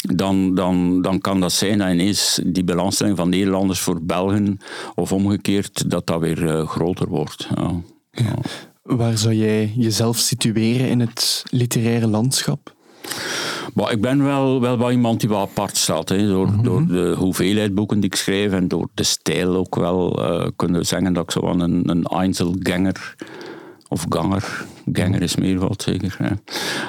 dan, 0.00 0.54
dan, 0.54 1.02
dan 1.02 1.20
kan 1.20 1.40
dat 1.40 1.52
zijn 1.52 1.78
dat 1.78 1.90
ineens 1.90 2.40
die 2.46 2.64
belangstelling 2.64 3.16
van 3.16 3.28
Nederlanders 3.28 3.80
voor 3.80 4.02
Belgen, 4.02 4.58
of 4.94 5.12
omgekeerd, 5.12 5.90
dat 5.90 6.06
dat 6.06 6.20
weer 6.20 6.42
uh, 6.42 6.68
groter 6.68 7.08
wordt. 7.08 7.48
Ja. 7.54 7.80
Ja. 8.14 8.34
Waar 8.82 9.18
zou 9.18 9.34
jij 9.34 9.72
jezelf 9.76 10.16
situeren 10.16 10.88
in 10.88 11.00
het 11.00 11.44
literaire 11.50 12.06
landschap? 12.06 12.74
Maar 13.74 13.92
ik 13.92 14.00
ben 14.00 14.24
wel, 14.24 14.60
wel 14.60 14.78
wel 14.78 14.90
iemand 14.90 15.20
die 15.20 15.28
wel 15.28 15.40
apart 15.40 15.76
staat. 15.76 16.08
Hè. 16.08 16.26
Door, 16.26 16.46
mhm. 16.46 16.62
door 16.62 16.86
de 16.86 17.14
hoeveelheid 17.18 17.74
boeken 17.74 18.00
die 18.00 18.10
ik 18.10 18.16
schrijf 18.16 18.52
en 18.52 18.68
door 18.68 18.88
de 18.94 19.02
stijl 19.02 19.56
ook 19.56 19.74
wel 19.74 20.20
uh, 20.20 20.46
kunnen 20.56 20.86
zeggen 20.86 21.12
dat 21.12 21.22
ik 21.22 21.30
zo 21.30 21.40
een, 21.40 21.90
een 21.90 22.04
Einzelganger 22.04 23.14
of 23.88 24.06
ganger, 24.08 24.66
ganger 24.92 25.22
is 25.22 25.36
meervoud 25.36 25.82
zeker, 25.82 26.16
hè. 26.18 26.30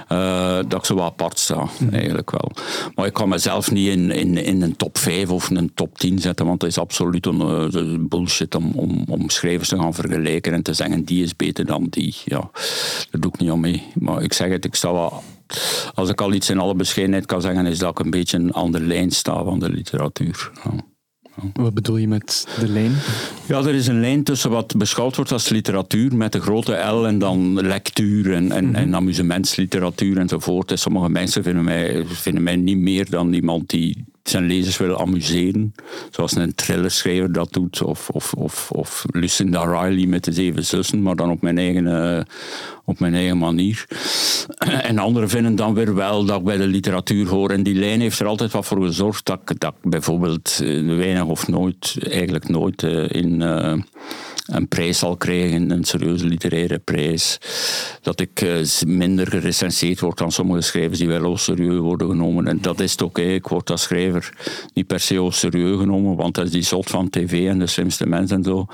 Uh, 0.10 0.64
dat 0.70 0.80
ik 0.80 0.86
zo 0.86 0.96
wat 0.96 1.06
apart 1.06 1.40
sta, 1.40 1.68
eigenlijk 1.92 2.32
wel. 2.32 2.52
Maar 2.96 3.06
ik 3.06 3.14
kan 3.14 3.30
mezelf 3.30 3.72
niet 3.72 3.88
in, 3.88 4.12
in, 4.12 4.38
in 4.38 4.62
een 4.62 4.76
top 4.76 4.98
5 4.98 5.30
of 5.30 5.50
een 5.50 5.72
top 5.74 5.98
10 5.98 6.20
zetten, 6.20 6.46
want 6.46 6.62
het 6.62 6.72
is 6.72 6.78
absoluut 6.78 7.26
een, 7.26 7.72
uh, 7.74 7.98
bullshit 8.00 8.56
om, 8.56 8.72
om, 8.76 9.04
om 9.10 9.30
schrijvers 9.30 9.70
te 9.70 9.78
gaan 9.78 9.94
vergelijken 9.94 10.54
en 10.54 10.64
te 10.64 10.74
zeggen 10.74 11.04
die 11.04 11.24
is 11.24 11.36
beter 11.36 11.66
dan 11.66 11.88
die. 11.90 12.16
Ja, 12.26 12.50
daar 13.12 13.22
doe 13.22 13.32
ik 13.34 13.40
niet 13.40 13.50
aan 13.50 13.60
mee. 13.60 13.84
Maar 13.94 14.22
ik 14.22 14.34
zeg 14.34 14.50
het, 14.50 14.66
ik 14.66 14.76
sta 14.76 14.94
wel 14.94 15.24
als 15.94 16.10
ik 16.10 16.22
al 16.22 16.34
iets 16.34 16.50
in 16.50 16.60
alle 16.60 16.76
bescheidenheid 16.76 17.26
kan 17.26 17.42
zeggen, 17.42 17.66
is 17.66 17.80
dat 17.80 17.92
ik 17.92 18.06
een 18.06 18.12
beetje 18.12 18.38
een 18.38 18.54
andere 18.54 18.86
lijn 18.86 19.12
sta 19.12 19.44
van 19.44 19.60
de 19.60 19.70
literatuur. 19.70 20.52
Ja. 20.64 20.95
Wat 21.54 21.74
bedoel 21.74 21.98
je 21.98 22.08
met 22.08 22.48
de 22.60 22.68
lijn? 22.68 22.92
Ja, 23.46 23.58
er 23.58 23.74
is 23.74 23.88
een 23.88 24.00
lijn 24.00 24.24
tussen 24.24 24.50
wat 24.50 24.78
beschouwd 24.78 25.16
wordt 25.16 25.32
als 25.32 25.50
literatuur 25.50 26.16
met 26.16 26.32
de 26.32 26.42
grote 26.42 26.74
L 26.74 27.08
en 27.08 27.20
dan 27.20 27.62
lectuur 27.62 28.34
en, 28.34 28.52
en, 28.52 28.66
mm 28.66 28.76
en 28.76 28.96
amusementsliteratuur 28.96 30.18
enzovoort. 30.18 30.72
En 30.72 30.78
sommige 30.78 31.10
mensen 31.10 31.44
vinden 31.44 31.64
mij, 31.64 32.06
vinden 32.06 32.44
mij 32.44 32.56
niet 32.56 32.78
meer 32.78 33.10
dan 33.10 33.34
iemand 33.34 33.70
die 33.70 34.06
zijn 34.30 34.46
lezers 34.46 34.78
willen 34.78 34.98
amuseren. 34.98 35.74
Zoals 36.10 36.36
een 36.36 36.56
thrillerschrijver 36.56 37.32
dat 37.32 37.54
doet. 37.54 37.82
Of, 37.82 38.10
of, 38.10 38.34
of, 38.34 38.72
of 38.72 39.06
Lucinda 39.12 39.64
Riley 39.64 40.06
met 40.06 40.24
de 40.24 40.32
Zeven 40.32 40.66
Zussen, 40.66 41.02
maar 41.02 41.16
dan 41.16 41.32
op 41.32 41.42
mijn 41.42 41.58
eigen, 41.58 41.86
uh, 41.86 42.22
op 42.86 43.00
mijn 43.00 43.14
eigen 43.14 43.38
manier. 43.38 43.86
En 44.82 44.98
anderen 44.98 45.30
vinden 45.30 45.56
dan 45.56 45.74
weer 45.74 45.96
wel 45.96 46.26
dat 46.26 46.40
ik 46.40 46.46
bij 46.46 46.58
de 46.58 46.68
literatuur 46.68 47.28
hoor. 47.28 47.50
En 47.50 47.64
die 47.64 47.76
lijn 47.76 48.02
heeft 48.02 48.20
er 48.20 48.28
altijd 48.28 48.52
wat 48.52 48.66
voor 48.66 48.82
gezorgd 48.82 49.26
dat 49.26 49.40
dat 49.46 49.74
ik 49.82 49.90
bijvoorbeeld 49.90 50.60
uh, 50.64 50.98
weinig 50.98 51.26
of 51.26 51.48
nooit, 51.48 51.96
eigenlijk 52.10 52.50
nooit 52.50 52.82
uh, 52.82 53.10
in 53.10 53.42
een 54.46 54.68
prijs 54.68 55.00
zal 55.00 55.18
krijgen, 55.18 55.72
een 55.72 55.84
serieuze 55.84 56.26
literaire 56.26 56.80
prijs. 56.80 57.38
Dat 58.02 58.20
ik 58.20 58.42
uh, 58.42 58.66
minder 58.86 59.28
gerecenseerd 59.28 60.00
word 60.00 60.18
dan 60.18 60.32
sommige 60.32 60.62
schrijvers 60.62 61.00
die 61.00 61.08
wel 61.08 61.38
serieus 61.38 61.80
worden 61.80 62.10
genomen. 62.10 62.48
En 62.48 62.62
dat 62.62 62.80
is 62.80 62.92
het 62.92 63.04
ook. 63.04 63.20
Ik 63.20 63.48
word 63.48 63.70
als 63.70 63.82
schrijver 63.82 64.34
niet 64.74 64.88
per 64.88 65.00
se 65.00 65.28
serieus 65.30 65.80
genomen, 65.80 66.16
want 66.16 66.36
dat 66.36 66.46
is 66.46 66.52
die 66.52 66.62
zot 66.62 66.90
van 66.90 67.10
tv 67.10 67.48
en 67.48 67.60
de 67.60 67.68
slimste 67.68 68.08
mensen 68.08 68.38
en 68.38 68.44
zo. 68.44 68.66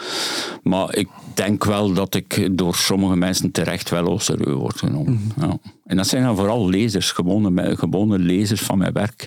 Maar 0.64 0.96
ik 0.96 1.08
denk 1.34 1.66
wel 1.66 1.94
dat 1.94 2.16
ik 2.16 2.58
door 2.58 2.76
sommige 2.76 3.16
mensen 3.16 3.52
terecht 3.52 3.90
wel 3.90 4.20
serieus 4.20 4.54
word 4.54 4.78
genomen. 4.78 5.32
Mhm. 5.36 5.46
ja. 5.46 5.58
En 5.92 5.98
dat 5.98 6.08
zijn 6.08 6.24
dan 6.24 6.36
vooral 6.36 6.70
lezers, 6.70 7.12
gewone, 7.12 7.78
gewone 7.78 8.20
lezers 8.20 8.62
van 8.62 8.78
mijn 8.78 8.94
werk, 8.94 9.26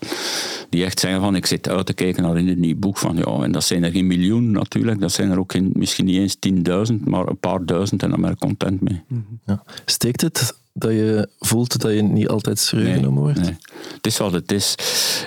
die 0.68 0.84
echt 0.84 1.00
zeggen 1.00 1.20
van 1.20 1.36
ik 1.36 1.46
zit 1.46 1.68
uit 1.68 1.86
te 1.86 1.92
kijken 1.92 2.22
naar 2.22 2.38
in 2.38 2.48
het 2.48 2.58
nieuw 2.58 2.76
boek 2.76 2.98
van 2.98 3.16
ja, 3.16 3.42
en 3.42 3.52
dat 3.52 3.64
zijn 3.64 3.84
er 3.84 3.90
geen 3.90 4.06
miljoen 4.06 4.50
natuurlijk, 4.50 5.00
dat 5.00 5.12
zijn 5.12 5.30
er 5.30 5.38
ook 5.38 5.54
misschien 5.72 6.04
niet 6.04 6.16
eens 6.16 6.36
tienduizend, 6.38 7.04
maar 7.04 7.26
een 7.26 7.38
paar 7.38 7.64
duizend 7.64 8.02
en 8.02 8.10
dan 8.10 8.20
ben 8.20 8.30
ik 8.30 8.38
content 8.38 8.80
mee. 8.80 9.02
Mhm. 9.08 9.20
Ja. 9.46 9.62
Steekt 9.84 10.20
het 10.20 10.58
dat 10.76 10.90
je 10.90 11.28
voelt 11.38 11.80
dat 11.80 11.92
je 11.92 12.02
niet 12.02 12.28
altijd 12.28 12.58
serieus 12.58 12.94
genomen 12.94 13.22
wordt? 13.22 13.40
Nee. 13.40 13.56
Het 13.94 14.06
is 14.06 14.18
wat 14.18 14.32
het 14.32 14.52
is. 14.52 14.74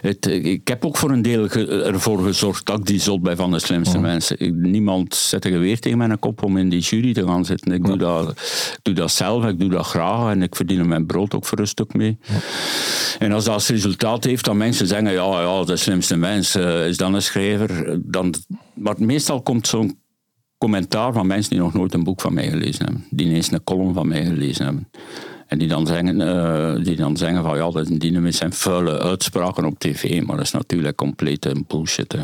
Het, 0.01 0.25
ik 0.25 0.67
heb 0.67 0.85
ook 0.85 0.97
voor 0.97 1.11
een 1.11 1.21
deel 1.21 1.49
ervoor 1.49 2.23
gezorgd 2.23 2.65
dat 2.65 2.79
ik 2.79 2.85
die 2.85 2.99
zot 2.99 3.21
bij 3.21 3.35
van 3.35 3.51
de 3.51 3.59
slimste 3.59 3.97
oh. 3.97 4.01
mensen. 4.01 4.39
Ik, 4.39 4.53
niemand 4.53 5.15
zet 5.15 5.45
een 5.45 5.51
geweer 5.51 5.79
tegen 5.79 5.97
mijn 5.97 6.19
kop 6.19 6.43
om 6.43 6.57
in 6.57 6.69
die 6.69 6.79
jury 6.79 7.13
te 7.13 7.25
gaan 7.25 7.45
zitten. 7.45 7.71
Ik 7.71 7.85
doe, 7.85 7.97
dat, 7.97 8.41
doe 8.81 8.93
dat 8.93 9.11
zelf, 9.11 9.45
ik 9.45 9.59
doe 9.59 9.69
dat 9.69 9.85
graag 9.85 10.31
en 10.31 10.41
ik 10.41 10.55
verdien 10.55 10.87
mijn 10.87 11.05
brood 11.05 11.35
ook 11.35 11.45
voor 11.45 11.59
een 11.59 11.67
stuk 11.67 11.93
mee. 11.93 12.17
En 13.19 13.31
als 13.31 13.43
dat 13.43 13.53
als 13.53 13.69
resultaat 13.69 14.23
heeft 14.23 14.45
dat 14.45 14.55
mensen 14.55 14.87
zeggen, 14.87 15.11
ja, 15.11 15.41
ja 15.41 15.63
de 15.63 15.75
slimste 15.75 16.15
mens 16.15 16.55
uh, 16.55 16.87
is 16.87 16.97
dan 16.97 17.13
een 17.13 17.21
schrijver, 17.21 17.99
dan, 18.03 18.33
maar 18.73 18.95
meestal 18.97 19.41
komt 19.41 19.67
zo'n 19.67 19.99
commentaar 20.57 21.13
van 21.13 21.27
mensen 21.27 21.51
die 21.51 21.59
nog 21.59 21.73
nooit 21.73 21.93
een 21.93 22.03
boek 22.03 22.21
van 22.21 22.33
mij 22.33 22.49
gelezen 22.49 22.85
hebben. 22.85 23.05
Die 23.09 23.27
ineens 23.27 23.51
een 23.51 23.63
column 23.63 23.93
van 23.93 24.07
mij 24.07 24.25
gelezen 24.25 24.65
hebben. 24.65 24.89
En 25.47 25.57
die 25.57 25.67
dan 25.67 25.87
zeggen, 25.87 26.19
uh, 26.19 26.83
die 26.83 26.95
dan 26.95 27.17
zeggen 27.17 27.43
van 27.43 27.57
ja, 27.57 27.71
dat 27.71 27.89
met 28.21 28.35
zijn 28.35 28.53
vuile 28.53 28.99
uitspraken 28.99 29.65
op 29.65 29.79
tv, 29.79 30.21
maar 30.21 30.35
dat 30.35 30.45
is 30.45 30.51
natuurlijk 30.51 30.95
complete 30.95 31.55
bullshit. 31.67 32.11
Hè. 32.11 32.19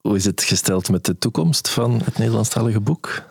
Hoe 0.00 0.16
is 0.16 0.24
het 0.24 0.42
gesteld 0.42 0.90
met 0.90 1.04
de 1.04 1.18
toekomst 1.18 1.68
van 1.68 2.00
het 2.04 2.18
Nederlandstalige 2.18 2.80
boek? 2.80 3.22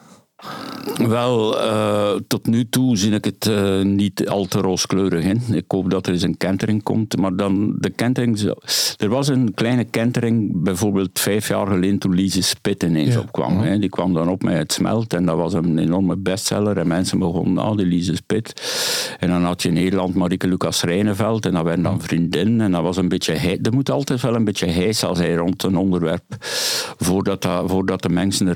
Wel, 0.97 1.61
uh, 1.65 2.11
tot 2.27 2.47
nu 2.47 2.69
toe 2.69 2.97
zie 2.97 3.11
ik 3.11 3.25
het 3.25 3.45
uh, 3.45 3.81
niet 3.81 4.29
al 4.29 4.45
te 4.45 4.59
rooskleurig 4.59 5.23
in. 5.23 5.41
Ik 5.51 5.63
hoop 5.67 5.89
dat 5.89 6.07
er 6.07 6.13
eens 6.13 6.21
een 6.21 6.37
kentering 6.37 6.83
komt. 6.83 7.17
Maar 7.17 7.35
dan 7.35 7.75
de 7.79 7.89
kentering... 7.89 8.53
Er 8.97 9.09
was 9.09 9.27
een 9.27 9.53
kleine 9.53 9.83
kentering, 9.83 10.63
bijvoorbeeld 10.63 11.19
vijf 11.19 11.47
jaar 11.47 11.67
geleden 11.67 11.99
toen 11.99 12.15
Lise 12.15 12.41
Spit 12.41 12.83
ineens 12.83 13.13
ja. 13.13 13.19
opkwam. 13.19 13.59
Hè. 13.59 13.79
Die 13.79 13.89
kwam 13.89 14.13
dan 14.13 14.29
op 14.29 14.43
met 14.43 14.57
Het 14.57 14.73
Smelt 14.73 15.13
en 15.13 15.25
dat 15.25 15.37
was 15.37 15.53
een 15.53 15.77
enorme 15.77 16.17
bestseller. 16.17 16.77
En 16.77 16.87
mensen 16.87 17.19
begonnen, 17.19 17.63
ah, 17.63 17.77
die 17.77 17.85
Lise 17.85 18.15
Spit. 18.15 18.53
En 19.19 19.29
dan 19.29 19.43
had 19.43 19.61
je 19.61 19.67
in 19.67 19.73
Nederland 19.73 20.15
Marike 20.15 20.47
Lucas 20.47 20.81
Rijneveld 20.81 21.45
en 21.45 21.53
dat 21.53 21.63
werden 21.63 21.83
dan 21.83 22.01
vriendin. 22.01 22.61
En 22.61 22.71
dat 22.71 22.81
was 22.81 22.97
een 22.97 23.09
beetje... 23.09 23.33
Er 23.61 23.73
moet 23.73 23.91
altijd 23.91 24.21
wel 24.21 24.35
een 24.35 24.45
beetje 24.45 24.67
heis 24.67 25.03
als 25.03 25.17
hij 25.17 25.35
rond 25.35 25.63
een 25.63 25.77
onderwerp 25.77 26.23
voordat, 26.97 27.41
dat, 27.41 27.69
voordat 27.69 28.01
de 28.01 28.09
mensen 28.09 28.53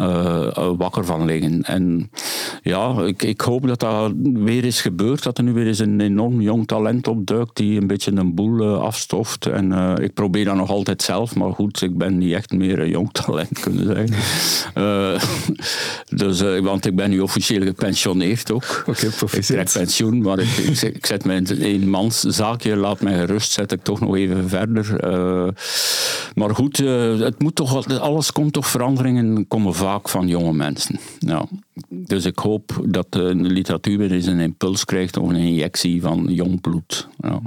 uh, 0.00 0.70
wakker 0.76 1.04
van 1.04 1.24
liggen. 1.24 1.62
En 1.62 2.10
ja, 2.62 3.02
ik, 3.04 3.22
ik 3.22 3.40
hoop 3.40 3.66
dat 3.66 3.80
dat 3.80 4.12
weer 4.22 4.64
is 4.64 4.80
gebeurd, 4.80 5.22
dat 5.22 5.38
er 5.38 5.44
nu 5.44 5.52
weer 5.52 5.66
eens 5.66 5.78
een 5.78 6.00
enorm 6.00 6.40
jong 6.40 6.66
talent 6.66 7.08
opduikt 7.08 7.56
die 7.56 7.80
een 7.80 7.86
beetje 7.86 8.12
een 8.12 8.34
boel 8.34 8.60
uh, 8.60 8.80
afstoft. 8.80 9.46
En 9.46 9.70
uh, 9.70 9.94
ik 10.00 10.14
probeer 10.14 10.44
dat 10.44 10.54
nog 10.54 10.70
altijd 10.70 11.02
zelf, 11.02 11.34
maar 11.34 11.52
goed, 11.52 11.82
ik 11.82 11.98
ben 11.98 12.18
niet 12.18 12.32
echt 12.32 12.52
meer 12.52 12.78
een 12.78 12.88
jong 12.88 13.12
talent, 13.24 13.58
kunnen 13.58 13.84
zeggen. 13.84 14.16
dus, 16.22 16.40
want 16.60 16.86
ik 16.86 16.96
ben 16.96 17.10
nu 17.10 17.20
officieel 17.20 17.62
gepensioneerd 17.62 18.52
ook. 18.52 18.84
Oké, 18.86 19.10
okay, 19.22 19.38
Ik 19.38 19.44
trek 19.44 19.72
pensioen, 19.72 20.22
maar 20.22 20.38
ik, 20.38 20.48
ik, 20.48 20.82
ik 20.82 21.06
zet 21.06 21.24
mijn 21.24 21.46
eenmanszaakje, 21.46 22.76
laat 22.76 23.00
mij 23.00 23.18
gerust, 23.18 23.52
zet 23.52 23.72
ik 23.72 23.82
toch 23.82 24.00
nog 24.00 24.16
even 24.16 24.48
verder. 24.48 24.96
maar 26.34 26.54
goed, 26.54 26.76
het 26.76 27.38
moet 27.38 27.54
toch, 27.54 27.98
alles 27.98 28.32
komt 28.32 28.52
toch 28.52 28.66
veranderingen 28.66 29.48
komen 29.48 29.74
vaak 29.74 30.08
van 30.08 30.28
jonge 30.28 30.52
mensen. 30.52 30.98
Ja. 31.18 31.46
Dus 31.88 32.24
ik 32.24 32.38
hoop 32.38 32.84
dat 32.86 33.06
de 33.12 33.34
literatuur 33.34 33.98
weer 33.98 34.12
eens 34.12 34.26
een 34.26 34.40
impuls 34.40 34.84
krijgt 34.84 35.16
of 35.16 35.28
een 35.28 35.36
injectie 35.36 36.00
van 36.02 36.26
jong 36.28 36.60
bloed. 36.60 37.08
Ja. 37.20 37.40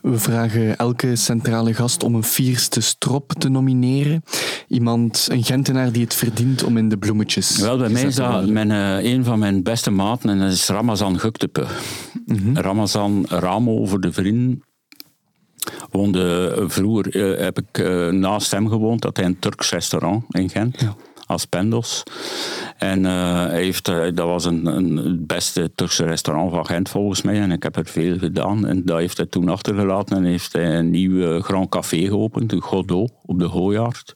We 0.00 0.18
vragen 0.18 0.76
elke 0.76 1.16
centrale 1.16 1.74
gast 1.74 2.02
om 2.02 2.14
een 2.14 2.22
vierste 2.22 2.80
strop 2.80 3.32
te 3.32 3.48
nomineren. 3.48 4.22
Iemand, 4.68 5.28
een 5.30 5.44
Gentenaar 5.44 5.92
die 5.92 6.02
het 6.02 6.14
verdient 6.14 6.64
om 6.64 6.76
in 6.76 6.88
de 6.88 6.98
bloemetjes 6.98 7.58
Wel, 7.58 7.78
bij 7.78 7.88
mij 7.88 8.02
is 8.02 8.14
dat 8.14 8.48
mijn, 8.48 8.70
uh, 8.70 9.12
een 9.12 9.24
van 9.24 9.38
mijn 9.38 9.62
beste 9.62 9.90
maten 9.90 10.30
en 10.30 10.38
dat 10.38 10.52
is 10.52 10.68
Ramazan 10.68 11.18
Guktepe. 11.18 11.66
Mm 12.26 12.56
Ramazan 12.56 13.26
Ramo 13.28 13.86
voor 13.86 14.00
de 14.00 14.12
vrienden 14.12 14.62
woonde 15.90 16.54
vroeger, 16.66 17.16
uh, 17.16 17.40
heb 17.40 17.58
ik 17.58 17.78
naast 18.12 18.50
hem 18.50 18.68
gewoond, 18.68 19.02
dat 19.02 19.16
hij 19.16 19.26
een 19.26 19.38
Turks 19.38 19.70
restaurant 19.70 20.24
in 20.28 20.50
Gent. 20.50 20.80
Ja 20.80 20.96
als 21.32 21.44
Pendos. 21.44 22.02
En 22.76 23.04
uh, 23.04 23.46
heeft, 23.46 23.88
uh, 23.88 24.04
dat 24.14 24.26
was 24.26 24.44
een, 24.44 24.66
een, 24.66 24.96
het 24.96 25.26
beste 25.26 25.70
Turkse 25.74 26.04
restaurant 26.04 26.50
van 26.50 26.66
Gent 26.66 26.88
volgens 26.88 27.22
mij. 27.22 27.40
En 27.40 27.50
ik 27.50 27.62
heb 27.62 27.76
er 27.76 27.86
veel 27.86 28.18
gedaan. 28.18 28.66
En 28.66 28.84
dat 28.84 28.98
heeft 28.98 29.16
hij 29.16 29.26
toen 29.26 29.48
achtergelaten 29.48 30.16
en 30.16 30.24
heeft 30.24 30.52
hij 30.52 30.78
een 30.78 30.90
nieuw 30.90 31.40
Grand 31.40 31.68
Café 31.68 32.06
geopend, 32.06 32.50
de 32.50 32.60
Godot, 32.60 33.12
op 33.26 33.38
de 33.38 33.48
Gooiaard. 33.48 34.14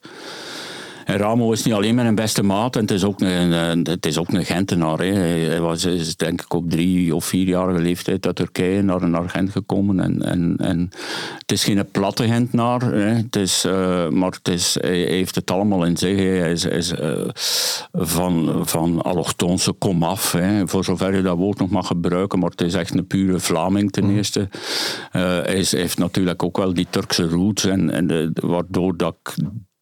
En 1.06 1.16
Ramo 1.16 1.52
is 1.52 1.62
niet 1.62 1.74
alleen 1.74 1.94
mijn 1.94 2.14
beste 2.14 2.42
maat, 2.42 2.76
en 2.76 2.80
het 2.80 2.90
is 2.90 3.04
ook 3.04 3.20
een, 3.20 3.86
het 3.86 4.06
is 4.06 4.18
ook 4.18 4.28
een 4.28 4.44
Gentenaar. 4.44 4.98
Hè. 4.98 5.12
Hij 5.12 5.60
was 5.60 5.84
is, 5.84 6.16
denk 6.16 6.42
ik 6.42 6.54
op 6.54 6.70
drie 6.70 7.14
of 7.14 7.24
vierjarige 7.24 7.80
leeftijd 7.80 8.26
uit 8.26 8.36
Turkije 8.36 8.82
naar, 8.82 9.08
naar 9.08 9.28
Gent 9.28 9.50
gekomen. 9.50 10.00
En, 10.00 10.22
en, 10.22 10.56
en 10.56 10.90
het 11.38 11.52
is 11.52 11.64
geen 11.64 11.90
platte 11.90 12.24
Gentenaar, 12.24 12.80
hè. 12.80 13.14
Het 13.14 13.36
is, 13.36 13.64
uh, 13.64 14.08
maar 14.08 14.30
het 14.30 14.48
is, 14.48 14.76
hij 14.80 14.98
heeft 14.98 15.34
het 15.34 15.50
allemaal 15.50 15.84
in 15.84 15.96
zich. 15.96 16.16
Hij 16.16 16.52
is, 16.52 16.64
is 16.64 16.92
uh, 16.92 17.28
van, 17.92 18.62
van 18.66 19.02
allochtoonse 19.02 19.72
komaf, 19.72 20.32
hè. 20.32 20.68
voor 20.68 20.84
zover 20.84 21.14
je 21.14 21.22
dat 21.22 21.36
woord 21.36 21.58
nog 21.58 21.70
mag 21.70 21.86
gebruiken. 21.86 22.38
Maar 22.38 22.50
het 22.50 22.60
is 22.60 22.74
echt 22.74 22.94
een 22.94 23.06
pure 23.06 23.40
Vlaming 23.40 23.92
ten 23.92 24.04
mm. 24.04 24.16
eerste. 24.16 24.40
Uh, 24.40 25.22
hij, 25.22 25.54
is, 25.54 25.72
hij, 25.72 25.80
heeft 25.80 25.98
natuurlijk 25.98 26.42
ook 26.42 26.56
wel 26.56 26.74
die 26.74 26.86
Turkse 26.90 27.28
roots, 27.28 27.64
en, 27.64 27.90
en 27.90 28.06
de, 28.06 28.30
waardoor 28.34 28.96
dat 28.96 29.16
ik 29.22 29.34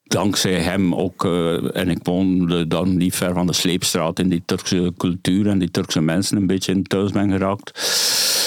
dankzij 0.05 0.61
hem 0.61 0.95
ook, 0.95 1.25
uh, 1.25 1.77
en 1.77 1.89
ik 1.89 1.99
woonde 2.03 2.67
dan 2.67 2.97
niet 2.97 3.15
ver 3.15 3.35
van 3.35 3.47
de 3.47 3.53
sleepstraat, 3.53 4.19
in 4.19 4.29
die 4.29 4.43
Turkse 4.47 4.93
cultuur 4.97 5.47
en 5.47 5.59
die 5.59 5.71
Turkse 5.71 6.01
mensen 6.01 6.37
een 6.37 6.47
beetje 6.47 6.73
in 6.73 6.83
thuis 6.83 7.13
ben 7.13 7.31
geraakt. 7.31 8.03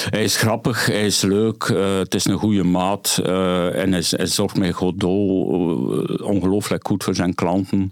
Hij 0.10 0.24
is 0.24 0.36
grappig, 0.36 0.86
hij 0.86 1.06
is 1.06 1.22
leuk, 1.22 1.64
uh, 1.64 1.98
het 1.98 2.16
is 2.16 2.26
een 2.26 2.38
goede 2.38 2.64
maat 2.64 3.22
uh, 3.26 3.82
en 3.82 3.92
hij, 3.92 4.04
zorgt 4.26 4.58
met 4.58 4.74
Godot 4.74 6.22
ongelooflijk 6.22 6.88
goed 6.88 7.04
voor 7.04 7.16
zijn 7.16 7.36
klanten. 7.36 7.92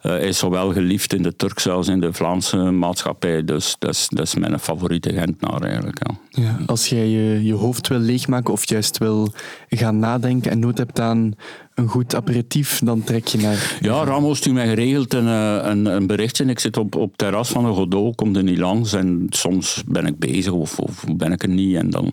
hij 0.00 0.28
is 0.28 0.38
zowel 0.38 0.72
geliefd 0.72 1.14
in 1.14 1.22
de 1.22 1.36
Turkse 1.36 1.70
als 1.70 1.88
in 1.88 2.00
de 2.00 2.12
Vlaamse 2.12 2.56
maatschappij, 2.56 3.44
dus 3.44 3.76
dat 3.78 3.90
is, 3.90 4.06
dat 4.08 4.26
is 4.26 4.34
mijn 4.34 4.58
favoriete 4.58 5.12
Gentenaar 5.12 5.62
eigenlijk. 5.62 5.98
Ja. 6.06 6.25
Ja, 6.36 6.58
als 6.66 6.88
jij 6.88 7.08
je, 7.08 7.44
je 7.44 7.54
hoofd 7.54 7.88
wil 7.88 7.98
leegmaken 7.98 8.52
of 8.52 8.68
juist 8.68 8.98
wil 8.98 9.32
gaan 9.68 9.98
nadenken 9.98 10.50
en 10.50 10.58
nood 10.58 10.78
hebt 10.78 11.00
aan 11.00 11.34
een 11.74 11.88
goed 11.88 12.14
aperitief, 12.14 12.80
dan 12.84 13.04
trek 13.04 13.26
je 13.26 13.38
naar... 13.38 13.78
Ja, 13.80 14.04
Ramos 14.04 14.38
stuurt 14.38 14.54
mij 14.54 14.68
geregeld 14.68 15.14
een, 15.14 15.26
eh, 15.26 15.58
een, 15.62 15.86
een 15.86 16.06
berichtje. 16.06 16.44
Ik 16.44 16.58
zit 16.58 16.76
op, 16.76 16.94
op 16.94 17.08
het 17.08 17.18
terras 17.18 17.48
van 17.48 17.64
een 17.64 17.74
Godot, 17.74 18.14
kom 18.14 18.36
er 18.36 18.42
niet 18.42 18.58
langs. 18.58 18.92
En 18.92 19.26
soms 19.30 19.82
ben 19.86 20.06
ik 20.06 20.18
bezig 20.18 20.52
of, 20.52 20.78
of 20.78 21.04
ben 21.16 21.32
ik 21.32 21.42
er 21.42 21.48
niet. 21.48 21.76
En 21.76 21.90
dan, 21.90 22.12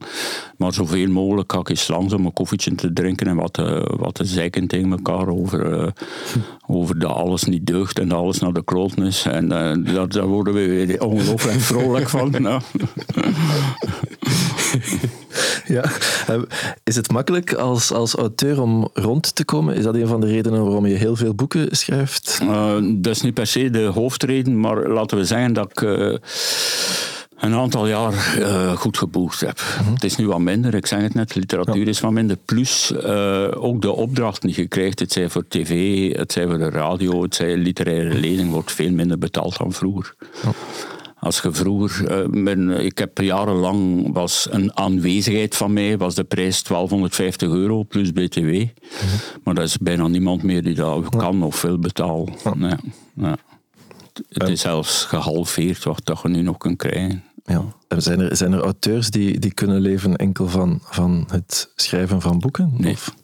maar 0.63 0.73
zoveel 0.73 1.07
mogelijk 1.07 1.51
ga 1.51 1.59
ik 1.59 1.69
eens 1.69 1.87
langs 1.87 2.13
om 2.13 2.25
een 2.25 2.33
koffietje 2.33 2.75
te 2.75 2.93
drinken 2.93 3.27
en 3.27 3.35
wat, 3.35 3.57
uh, 3.57 3.81
wat 3.85 4.13
te 4.13 4.25
zeiken 4.25 4.67
tegen 4.67 4.91
elkaar 4.91 5.27
over, 5.27 5.79
uh, 5.79 5.87
over 6.67 6.99
dat 6.99 7.11
alles 7.11 7.43
niet 7.43 7.65
deugt 7.65 7.99
en 7.99 8.07
dat 8.07 8.17
alles 8.17 8.39
naar 8.39 8.53
de 8.53 8.91
is. 8.95 9.25
En 9.25 9.43
uh, 9.43 9.93
daar, 9.93 10.09
daar 10.09 10.27
worden 10.27 10.53
we 10.53 10.67
weer 10.67 11.01
ongelooflijk 11.01 11.59
vrolijk 11.59 12.09
van. 12.09 12.31
Nou. 12.31 12.61
ja. 15.75 15.83
Is 16.83 16.95
het 16.95 17.11
makkelijk 17.11 17.53
als, 17.53 17.91
als 17.91 18.13
auteur 18.13 18.61
om 18.61 18.89
rond 18.93 19.35
te 19.35 19.45
komen? 19.45 19.75
Is 19.75 19.83
dat 19.83 19.95
een 19.95 20.07
van 20.07 20.21
de 20.21 20.27
redenen 20.27 20.63
waarom 20.63 20.85
je 20.85 20.95
heel 20.95 21.15
veel 21.15 21.33
boeken 21.33 21.75
schrijft? 21.75 22.39
Dat 22.83 23.15
is 23.15 23.21
niet 23.21 23.33
per 23.33 23.47
se 23.47 23.69
de 23.69 23.85
hoofdreden, 23.85 24.59
maar 24.59 24.87
laten 24.87 25.17
we 25.17 25.25
zeggen 25.25 25.53
dat 25.53 25.69
ik. 25.71 25.81
Een 27.39 27.53
aantal 27.53 27.87
jaar 27.87 28.37
uh, 28.39 28.71
goed 28.71 28.97
geboekt 28.97 29.39
heb. 29.39 29.61
Mhm. 29.81 29.93
Het 29.93 30.03
is 30.03 30.15
nu 30.15 30.27
wat 30.27 30.39
minder, 30.39 30.73
ik 30.73 30.85
zeg 30.85 31.01
het 31.01 31.13
net, 31.13 31.35
literatuur 31.35 31.87
is 31.87 31.99
wat 31.99 32.11
minder. 32.11 32.37
Plus 32.45 32.91
uh, 32.91 33.47
ook 33.53 33.81
de 33.81 33.91
opdracht 33.91 34.41
die 34.41 34.53
je 34.55 34.67
krijgt, 34.67 34.99
het 34.99 35.11
zij 35.11 35.29
voor 35.29 35.47
tv, 35.47 36.11
het 36.15 36.31
zij 36.31 36.47
voor 36.47 36.57
de 36.57 36.69
radio, 36.69 37.21
het 37.21 37.35
zij 37.35 37.57
literaire 37.57 38.13
lezing, 38.13 38.51
wordt 38.51 38.71
veel 38.71 38.91
minder 38.91 39.17
betaald 39.17 39.57
dan 39.57 39.71
vroeger. 39.71 40.15
Ja. 40.43 40.51
Als 41.19 41.41
je 41.41 41.51
vroeger, 41.51 42.27
uh, 42.33 42.85
ik 42.85 42.97
heb 42.97 43.17
jarenlang, 43.17 44.09
was 44.13 44.47
een 44.51 44.77
aanwezigheid 44.77 45.55
van 45.55 45.73
mij, 45.73 45.97
was 45.97 46.15
de 46.15 46.23
prijs 46.23 46.63
1250 46.63 47.49
euro 47.49 47.83
plus 47.83 48.11
btw. 48.11 48.39
Mm 48.39 48.69
Maar 49.43 49.55
er 49.55 49.63
is 49.63 49.77
bijna 49.77 50.07
niemand 50.07 50.43
meer 50.43 50.63
die 50.63 50.75
dat 50.75 51.15
kan 51.15 51.43
of 51.43 51.61
wil 51.61 51.79
betalen. 51.79 52.33
Ja. 52.59 52.79
Ja. 53.15 53.37
Het 54.29 54.49
is 54.49 54.61
zelfs 54.61 55.03
gehalveerd 55.03 55.83
wat 55.83 56.01
dat 56.03 56.19
je 56.21 56.27
nu 56.27 56.41
nog 56.41 56.57
kunt 56.57 56.77
krijgen. 56.77 57.23
Ja. 57.43 57.63
Zijn, 57.87 58.19
er, 58.19 58.35
zijn 58.35 58.53
er 58.53 58.61
auteurs 58.61 59.09
die, 59.09 59.39
die 59.39 59.53
kunnen 59.53 59.81
leven 59.81 60.15
enkel 60.15 60.47
van, 60.47 60.79
van 60.83 61.27
het 61.31 61.71
schrijven 61.75 62.21
van 62.21 62.39
boeken? 62.39 62.73
Nee. 62.77 62.93
Of? 62.93 63.15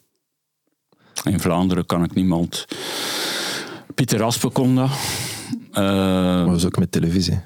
In 1.23 1.39
Vlaanderen 1.39 1.85
kan 1.85 2.03
ik 2.03 2.13
niemand. 2.13 2.65
Pieter 3.95 4.23
Aspe 4.23 4.49
kon 4.49 4.75
dat. 4.75 4.89
Uh, 4.89 5.73
maar 5.73 6.45
dat 6.45 6.55
is 6.55 6.65
ook 6.65 6.79
met 6.79 6.91
televisie. 6.91 7.39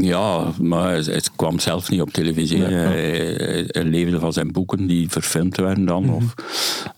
Ja, 0.00 0.52
maar 0.60 0.94
het 0.94 1.30
kwam 1.36 1.58
zelf 1.58 1.90
niet 1.90 2.00
op 2.00 2.10
televisie. 2.10 2.62
Hij, 2.62 3.66
leefde 3.72 4.18
van 4.18 4.32
zijn 4.32 4.52
boeken 4.52 4.86
die 4.86 5.10
verfilmd 5.10 5.56
werden 5.56 5.84
dan. 5.84 6.02
Mm 6.02 6.08
-hmm. 6.08 6.16
of, 6.16 6.34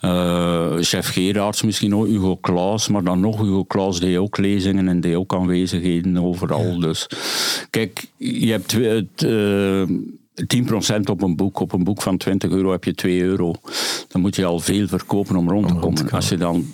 uh, 0.03 0.77
chef 0.81 1.09
Gerards 1.09 1.63
misschien 1.63 1.95
ook, 1.95 2.07
Hugo 2.07 2.39
Claus, 2.41 2.89
maar 2.89 3.05
dan 3.05 3.21
nog 3.21 3.41
Hugo 3.41 3.65
Claus 3.65 4.01
deed 4.01 4.17
ook 4.17 4.39
lezingen 4.39 4.89
en 4.89 5.01
deed 5.01 5.15
ook 5.15 5.35
aanwezigheden 5.35 6.19
overal. 6.19 6.73
Ja. 6.73 6.79
Dus 6.79 7.07
kijk, 7.71 8.07
je 8.17 8.51
hebt 8.51 8.73
het... 8.73 9.23
Uh, 9.23 9.83
10% 10.43 11.01
op 11.11 11.23
een 11.23 11.37
boek. 11.37 11.61
Op 11.61 11.73
een 11.73 11.85
boek 11.85 12.03
van 12.03 12.17
20 12.17 12.51
euro 12.51 12.71
heb 12.71 12.85
je 12.85 12.95
2 12.95 13.23
euro. 13.23 13.55
Dan 14.09 14.21
moet 14.21 14.37
je 14.37 14.45
al 14.45 14.59
veel 14.59 14.89
verkopen 14.89 15.37
om 15.37 15.49
rond 15.49 15.69
te 15.69 15.75
komen. 15.75 16.11
Als 16.11 16.29
je 16.29 16.37
dan 16.37 16.65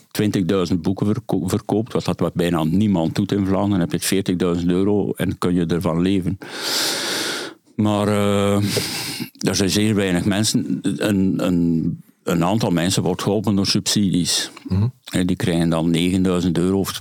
20.000 0.71 0.81
boeken 0.81 1.07
verko 1.07 1.49
verkoopt, 1.49 1.93
wat 1.93 2.05
dat 2.05 2.21
wat 2.21 2.35
bijna 2.35 2.65
niemand 2.65 3.15
doet 3.15 3.33
in 3.33 3.47
Vlaanderen, 3.47 3.89
heb 3.91 4.01
je 4.01 4.59
40.000 4.61 4.67
euro 4.67 5.13
en 5.13 5.39
kun 5.39 5.55
je 5.55 5.67
ervan 5.67 6.01
leven. 6.01 6.39
Maar 7.75 8.09
uh, 8.09 8.57
er 9.39 9.55
zijn 9.55 9.71
zeer 9.71 9.95
weinig 9.95 10.25
mensen. 10.25 10.79
Een, 10.83 11.35
een 11.47 11.99
een 12.25 12.45
aantal 12.45 12.71
mensen 12.71 13.03
wordt 13.03 13.23
geholpen 13.23 13.57
door 13.57 13.67
subsidies. 13.67 14.51
Mm 14.69 14.77
-hmm. 14.79 15.27
Die 15.27 15.37
krijgen 15.37 15.69
dan 15.69 15.91
9000 15.91 16.59
euro 16.59 16.79
of 16.79 16.93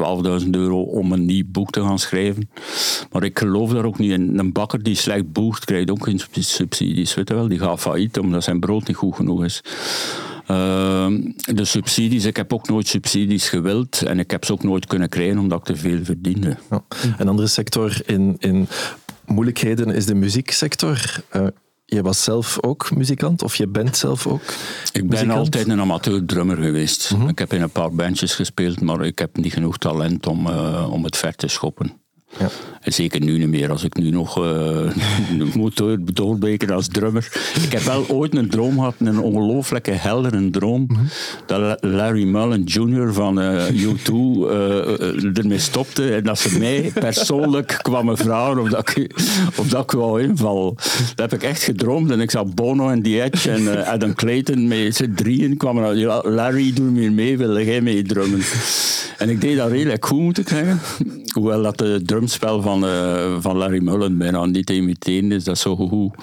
12.000 0.43 0.49
euro 0.49 0.81
om 0.81 1.11
een 1.11 1.25
nieuw 1.25 1.43
boek 1.47 1.71
te 1.71 1.81
gaan 1.81 1.99
schrijven. 1.99 2.49
Maar 3.11 3.23
ik 3.23 3.39
geloof 3.39 3.71
daar 3.71 3.85
ook 3.85 3.99
niet 3.99 4.11
in. 4.11 4.39
Een 4.39 4.51
bakker 4.51 4.83
die 4.83 4.95
slecht 4.95 5.31
boekt, 5.31 5.65
krijgt 5.65 5.91
ook 5.91 6.03
geen 6.03 6.21
subsidies. 6.31 7.13
Weet 7.13 7.27
je 7.27 7.33
wel? 7.33 7.47
Die 7.47 7.59
gaat 7.59 7.79
failliet 7.79 8.19
omdat 8.19 8.43
zijn 8.43 8.59
brood 8.59 8.87
niet 8.87 8.95
goed 8.95 9.15
genoeg 9.15 9.43
is. 9.43 9.63
Ehm, 10.47 11.21
de 11.35 11.65
subsidies, 11.65 12.25
ik 12.25 12.35
heb 12.35 12.53
ook 12.53 12.67
nooit 12.67 12.87
subsidies 12.87 13.49
gewild 13.49 14.01
en 14.01 14.19
ik 14.19 14.31
heb 14.31 14.45
ze 14.45 14.51
ook 14.51 14.63
nooit 14.63 14.85
kunnen 14.85 15.09
krijgen 15.09 15.37
omdat 15.37 15.59
ik 15.59 15.65
te 15.65 15.75
veel 15.75 16.03
verdiende. 16.03 16.57
Ja. 16.69 16.83
Een 17.17 17.27
andere 17.27 17.47
sector 17.47 18.01
in, 18.05 18.35
in 18.39 18.67
moeilijkheden 19.25 19.89
is 19.89 20.05
de 20.05 20.15
muzieksector. 20.15 21.23
Uh, 21.35 21.47
je 21.93 22.01
was 22.01 22.23
zelf 22.23 22.57
ook 22.61 22.95
muzikant, 22.95 23.43
of 23.43 23.55
je 23.55 23.67
bent 23.67 23.97
zelf 23.97 24.27
ook 24.27 24.41
Ik 24.91 25.09
ben 25.09 25.29
altijd 25.29 25.67
een 25.67 25.81
amateur 25.81 26.25
drummer 26.25 26.57
geweest. 26.57 27.11
Mhm. 27.11 27.27
Ik 27.27 27.39
heb 27.39 27.53
in 27.53 27.61
een 27.61 27.69
paar 27.69 27.91
bandjes 27.91 28.35
gespeeld, 28.35 28.81
maar 28.81 29.05
ik 29.05 29.19
heb 29.19 29.37
niet 29.37 29.53
genoeg 29.53 29.77
talent 29.77 30.27
om, 30.27 30.47
uh, 30.47 30.87
om 30.91 31.03
het 31.03 31.17
ver 31.17 31.35
te 31.35 31.47
schoppen. 31.47 32.02
Ja. 32.39 32.49
En 32.83 32.93
zeker 32.93 33.19
nu 33.19 33.37
niet 33.37 33.47
meer, 33.47 33.69
als 33.69 33.83
ik 33.83 33.97
nu 33.97 34.09
nog 34.09 34.37
uh, 34.43 35.53
moet 35.53 35.83
doorbreken 36.13 36.69
als 36.69 36.87
drummer. 36.87 37.31
Ik 37.63 37.71
heb 37.71 37.81
wel 37.81 38.05
ooit 38.07 38.35
een 38.35 38.49
droom 38.49 38.73
gehad, 38.73 38.95
een 38.97 39.19
ongelooflijke 39.19 39.91
heldere 39.91 40.49
droom, 40.49 40.85
mm 40.87 40.95
-hmm. 40.95 41.07
dat 41.45 41.77
Larry 41.81 42.23
Mullen 42.23 42.63
Jr. 42.63 43.13
van 43.13 43.41
uh, 43.41 43.67
U2 43.67 44.13
uh, 44.13 45.37
ermee 45.37 45.59
stopte 45.59 46.15
en 46.15 46.23
dat 46.23 46.39
ze 46.39 46.59
mij 46.59 46.91
persoonlijk 46.93 47.77
kwamen 47.81 48.17
vragen 48.17 48.59
of 48.61 48.69
dat 48.69 48.97
ik, 48.97 49.11
of 49.55 49.67
dat 49.67 49.83
ik 49.83 49.91
wou 49.91 50.21
invallen. 50.21 50.73
Dat 51.15 51.31
heb 51.31 51.33
ik 51.33 51.43
echt 51.43 51.63
gedroomd 51.63 52.11
en 52.11 52.19
ik 52.19 52.31
zag 52.31 52.53
Bono 52.53 52.89
en 52.89 53.01
The 53.01 53.23
Edge 53.23 53.51
en 53.51 53.85
Adam 53.85 54.15
Clayton 54.15 54.67
met 54.67 54.95
z'n 54.95 55.13
drieën 55.15 55.57
kwamen. 55.57 56.03
Larry, 56.23 56.73
doe 56.73 56.91
meer 56.91 57.11
mee, 57.11 57.37
wil 57.37 57.61
jij 57.61 57.81
mee 57.81 58.03
drummen? 58.03 58.41
En 59.17 59.29
ik 59.29 59.41
deed 59.41 59.57
dat 59.57 59.69
redelijk 59.69 60.05
goed, 60.05 60.19
moet 60.19 60.37
ik 60.37 60.47
zeggen. 60.47 60.79
Hoewel 61.33 61.61
dat 61.61 61.77
de 61.77 62.01
drumspel 62.23 62.61
van, 62.61 62.85
uh, 62.85 63.35
van 63.39 63.57
Larry 63.57 63.83
Mullen 63.83 64.17
bijna 64.17 64.45
niet 64.45 64.65
te 64.65 64.73
imiteren 64.73 65.31
is, 65.31 65.43
dat 65.43 65.55
is 65.55 65.61
zo 65.61 65.75
goed. 65.75 66.13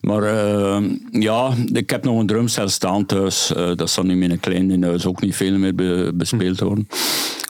Maar 0.00 0.22
uh, 0.22 0.90
ja, 1.10 1.50
ik 1.72 1.90
heb 1.90 2.04
nog 2.04 2.18
een 2.18 2.26
drumstel 2.26 2.68
staan 2.68 3.06
thuis. 3.06 3.52
Uh, 3.56 3.74
dat 3.74 3.90
zal 3.90 4.04
nu 4.04 4.22
in 4.22 4.30
een 4.30 4.40
klein 4.40 4.70
in 4.70 4.82
huis 4.82 5.06
ook 5.06 5.20
niet 5.20 5.36
veel 5.36 5.58
meer 5.58 5.74
be 5.74 6.12
bespeeld 6.14 6.60
worden. 6.60 6.88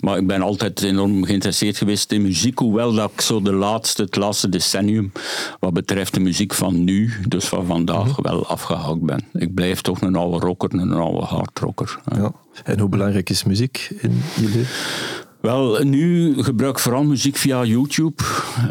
Maar 0.00 0.18
ik 0.18 0.26
ben 0.26 0.42
altijd 0.42 0.82
enorm 0.82 1.24
geïnteresseerd 1.24 1.76
geweest 1.76 2.12
in 2.12 2.22
muziek, 2.22 2.58
hoewel 2.58 2.94
dat 2.94 3.10
ik 3.14 3.20
zo 3.20 3.42
de 3.42 3.52
laatste, 3.52 4.02
het 4.02 4.16
laatste 4.16 4.48
decennium, 4.48 5.12
wat 5.60 5.72
betreft 5.72 6.14
de 6.14 6.20
muziek 6.20 6.54
van 6.54 6.84
nu, 6.84 7.12
dus 7.28 7.44
van 7.44 7.66
vandaag, 7.66 8.08
mhm. 8.08 8.22
wel 8.22 8.46
afgehaakt 8.46 9.02
ben. 9.02 9.24
Ik 9.32 9.54
blijf 9.54 9.80
toch 9.80 10.00
een 10.00 10.16
oude 10.16 10.46
rocker, 10.46 10.74
een 10.74 10.92
oude 10.92 11.24
hardrocker. 11.24 11.98
Ja. 12.16 12.32
En 12.64 12.78
hoe 12.78 12.88
belangrijk 12.88 13.30
is 13.30 13.44
muziek 13.44 13.88
in 14.00 14.22
je 14.34 14.48
leven? 14.48 14.66
Wel, 15.44 15.82
nu 15.82 16.34
gebruik 16.42 16.76
ik 16.76 16.78
vooral 16.78 17.04
muziek 17.04 17.36
via 17.36 17.64
YouTube. 17.64 18.22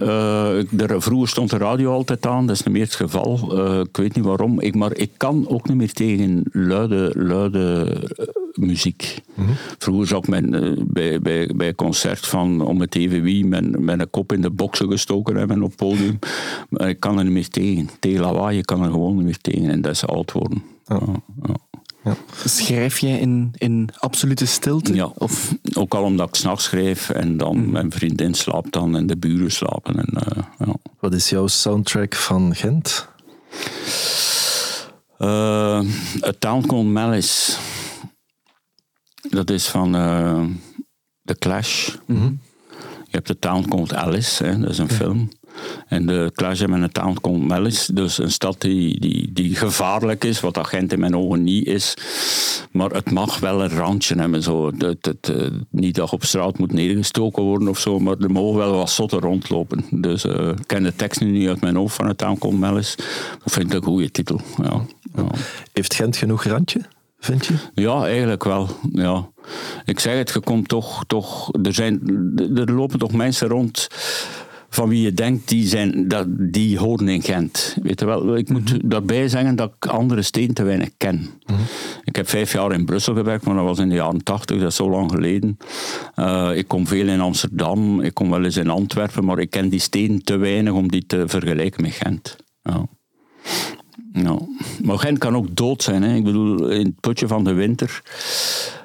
Uh, 0.02 1.00
vroeger 1.00 1.28
stond 1.28 1.50
de 1.50 1.58
radio 1.58 1.92
altijd 1.92 2.26
aan, 2.26 2.48
dat 2.48 2.56
is 2.56 2.64
niet 2.64 2.74
meer 2.74 2.84
het 2.84 2.96
geval. 2.96 3.60
Uh, 3.60 3.80
ik 3.80 3.98
weet 3.98 4.16
niet 4.16 4.26
waarom, 4.26 4.60
ik, 4.60 4.76
maar 4.76 4.98
ik 4.98 5.12
kan 5.18 5.48
ook 5.48 5.68
niet 5.68 5.78
meer 5.78 5.94
tegen 5.94 6.44
luide, 6.52 7.12
luide 7.16 7.88
uh, 8.20 8.26
muziek. 8.54 9.22
Mm 9.34 9.46
-hmm. 9.46 9.56
Vroeger 9.78 10.18
ik 10.18 10.28
mijn, 10.28 10.78
bij, 10.88 11.20
bij, 11.56 11.74
concert 11.76 12.26
van 12.26 12.62
om 12.62 12.80
het 12.82 12.96
even 12.96 13.22
wie 13.22 13.46
met, 13.46 13.80
met 13.80 14.00
een 14.00 14.10
kop 14.10 14.32
in 14.32 14.42
de 14.42 14.52
boksen 14.52 14.90
gestoken 14.90 15.36
hebben 15.36 15.64
op 15.64 15.70
het 15.70 15.80
podium. 15.80 16.20
Maar 16.70 16.90
ik 16.90 17.00
kan 17.00 17.18
er 17.18 17.24
niet 17.24 17.34
meer 17.34 17.50
tegen. 17.50 17.90
Tegen 18.00 18.22
lawaai, 18.22 18.56
je 18.56 18.66
kan 18.66 18.84
er 18.84 18.92
gewoon 18.92 19.16
niet 19.16 19.26
meer 19.26 19.42
tegen 19.42 19.70
en 19.70 19.82
dat 19.82 19.92
is 19.92 20.06
oud 20.06 20.32
worden. 20.32 20.64
Ja. 20.86 21.00
Ja, 21.44 21.56
ja. 22.04 22.16
Schrijf 22.46 23.00
jij 23.00 23.20
in, 23.20 23.54
in 23.58 23.90
absolute 23.98 24.46
stilte? 24.46 24.96
Ja, 24.96 25.12
of? 25.18 25.56
ook 25.74 25.94
al 25.94 26.04
omdat 26.04 26.28
ik 26.28 26.36
s'nachts 26.36 26.64
schrijf 26.64 27.10
en 27.10 27.38
dan 27.38 27.58
mm. 27.58 27.72
mijn 27.72 27.92
vriendin 27.92 28.34
slaapt 28.34 28.72
dan 28.72 28.96
en 28.96 29.08
de 29.08 29.18
buren 29.18 29.52
slapen. 29.52 29.96
En, 29.96 30.10
uh, 30.14 30.44
ja. 30.60 30.76
Wat 31.00 31.14
is 31.14 31.30
jouw 31.30 31.48
soundtrack 31.48 32.16
van 32.16 32.56
Gent? 32.56 33.08
Uh, 35.20 35.82
A 36.26 36.34
Town 36.40 36.68
Called 36.68 36.86
Malice. 36.86 37.58
Dat 39.30 39.50
is 39.50 39.68
van 39.68 39.96
uh, 39.96 40.44
The 41.24 41.36
Clash. 41.36 41.96
Mm 42.06 42.18
-hmm. 42.18 42.40
Je 43.14 43.20
hebt 43.20 43.26
The 43.26 43.40
Town 43.40 43.68
Called 43.68 43.94
Alice, 43.94 44.44
hè, 44.44 44.60
dat 44.60 44.70
is 44.70 44.78
een 44.78 44.88
ja. 44.90 44.96
film. 44.96 45.30
En 45.88 46.06
de 46.06 46.32
Clash 46.34 46.62
een 46.62 46.92
town 46.92 47.18
komt 47.22 47.48
Melis, 47.48 47.86
dus 47.86 48.18
een 48.18 48.32
stad 48.32 48.62
die, 48.62 49.00
die, 49.00 49.30
die 49.34 49.56
gevaarlijk 49.56 50.24
is, 50.24 50.40
wat 50.40 50.58
agent 50.58 50.94
in 50.94 51.00
mijn 51.00 51.16
ogen 51.16 51.44
niet 51.44 51.68
is. 51.68 51.94
Maar 52.72 52.90
het 52.90 53.12
mag 53.12 53.40
wel 53.40 53.64
een 53.64 53.70
randje 53.70 54.16
hebben. 54.16 54.44
Zo. 54.44 54.66
Het, 54.66 54.82
het, 54.82 55.28
het, 55.28 55.52
niet 55.70 55.96
dat 55.96 56.12
op 56.12 56.24
straat 56.24 56.58
moet 56.58 56.74
neergestoken 56.74 57.44
worden 57.44 57.68
of 57.68 57.80
zo, 57.80 58.00
maar 58.00 58.18
er 58.18 58.32
mogen 58.32 58.58
wel 58.58 58.76
wat 58.76 58.90
zotten 58.90 59.20
rondlopen. 59.20 59.86
Dus 59.90 60.26
uh, 60.26 60.48
ik 60.48 60.68
ken 60.68 60.84
de 60.84 60.96
tekst 60.96 61.22
nu 61.22 61.32
niet 61.32 61.48
uit 61.48 61.62
mijn 61.62 61.76
hoofd 61.76 61.96
van 61.96 62.08
het 62.08 62.18
town 62.18 62.38
komt 62.38 62.60
Melis. 62.60 62.96
Dat 63.44 63.54
vind 63.54 63.66
ik 63.66 63.74
een 63.74 63.84
goede 63.84 64.12
titel. 64.12 64.42
Ja, 64.58 64.86
ja. 65.16 65.28
Heeft 65.74 65.94
Gent 65.94 66.18
genoeg 66.18 66.44
randje? 66.44 66.82
Vind 67.20 67.46
je? 67.46 67.54
Ja, 67.74 68.06
eigenlijk 68.06 68.44
wel. 68.44 68.70
Ja. 68.92 69.30
Ik 69.86 70.00
zeg 70.00 70.18
het, 70.18 70.30
je 70.34 70.40
komt 70.40 70.68
toch, 70.68 71.04
toch 71.08 71.50
er, 71.64 71.74
zijn, 71.74 72.02
er 72.56 72.74
lopen 72.74 73.00
toch 73.00 73.12
mensen 73.12 73.48
rond 73.48 73.88
van 74.74 74.90
wie 74.90 75.02
je 75.02 75.14
denkt, 75.14 75.50
die, 75.50 75.68
zijn, 75.68 76.08
dat, 76.08 76.26
die 76.30 76.78
horen 76.78 77.08
in 77.08 77.22
Gent. 77.22 77.78
Weet 77.82 78.00
je 78.00 78.06
wel, 78.06 78.36
ik 78.36 78.50
moet 78.50 78.74
mhm. 78.74 78.88
daarbij 78.90 79.28
zeggen 79.28 79.56
dat 79.56 79.74
ik 79.76 79.86
andere 79.86 80.22
steden 80.22 80.56
te 80.56 80.64
weinig 80.64 80.90
ken. 80.98 81.30
Mhm. 81.46 81.60
Ik 82.04 82.16
heb 82.16 82.30
vijf 82.30 82.54
jaar 82.54 82.72
in 82.72 82.86
Brussel 82.86 83.16
gewerkt, 83.16 83.46
maar 83.46 83.56
dat 83.56 83.64
was 83.64 83.80
in 83.80 83.90
de 83.90 83.96
jaren 83.96 84.24
tachtig, 84.24 84.60
dat 84.60 84.70
is 84.70 84.76
zo 84.76 84.90
lang 84.90 85.12
geleden. 85.12 85.58
Uh, 86.16 86.52
ik 86.56 86.68
kom 86.68 86.88
veel 86.88 87.08
in 87.08 87.20
Amsterdam, 87.20 88.02
ik 88.02 88.14
kom 88.14 88.30
wel 88.30 88.44
eens 88.44 88.58
in 88.58 88.70
Antwerpen, 88.70 89.26
maar 89.26 89.40
ik 89.40 89.50
ken 89.50 89.70
die 89.70 89.80
steden 89.80 90.24
te 90.24 90.38
weinig 90.38 90.74
om 90.74 90.92
die 90.92 91.06
te 91.06 91.24
vergelijken 91.28 91.82
met 91.82 91.92
Gent. 91.92 92.36
Ja. 92.62 92.86
Ja. 94.14 94.38
Maar 94.84 95.00
Gent 95.00 95.18
kan 95.18 95.36
ook 95.36 95.56
dood 95.56 95.84
zijn. 95.84 96.04
Hè. 96.04 96.16
Ik 96.16 96.24
bedoel, 96.24 96.70
in 96.70 96.86
het 96.86 97.00
putje 97.00 97.28
van 97.28 97.44
de 97.44 97.54
winter 97.54 98.02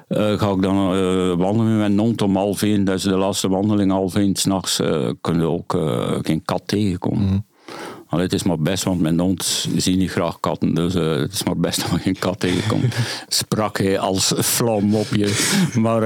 ga 0.09 0.51
ik 0.51 0.61
dan 0.61 0.95
uh, 0.95 1.35
wandelen 1.35 1.67
met 1.67 1.77
mijn 1.77 1.99
hond 1.99 2.21
om 2.21 2.35
half 2.35 2.61
één. 2.61 2.83
Dat 2.83 2.95
is 2.95 3.03
de 3.03 3.17
laatste 3.17 3.49
wandeling, 3.49 3.91
half 3.91 4.15
één 4.15 4.35
s'nachts. 4.35 4.79
Uh, 4.79 5.09
kun 5.21 5.39
je 5.39 5.45
ook 5.45 5.77
geen 6.21 6.41
kat 6.45 6.61
tegenkomen. 6.65 7.21
Mm. 7.21 7.47
Allee, 8.07 8.23
het 8.23 8.33
is 8.33 8.43
maar 8.43 8.59
best, 8.59 8.83
want 8.83 9.01
mijn 9.01 9.19
hond 9.19 9.67
ziet 9.75 9.97
niet 9.97 10.11
graag 10.11 10.39
katten, 10.39 10.73
dus 10.73 10.93
het 10.93 11.33
is 11.33 11.43
maar 11.43 11.57
best 11.57 11.79
dat 11.81 11.89
je 11.89 11.97
geen 11.99 12.19
kat 12.19 12.39
tegenkomt. 12.39 12.95
Sprak 13.27 13.77
hij 13.77 13.99
als 13.99 14.33
vlam 14.35 14.95
op 14.95 15.07
je. 15.15 15.59
Maar 15.79 16.03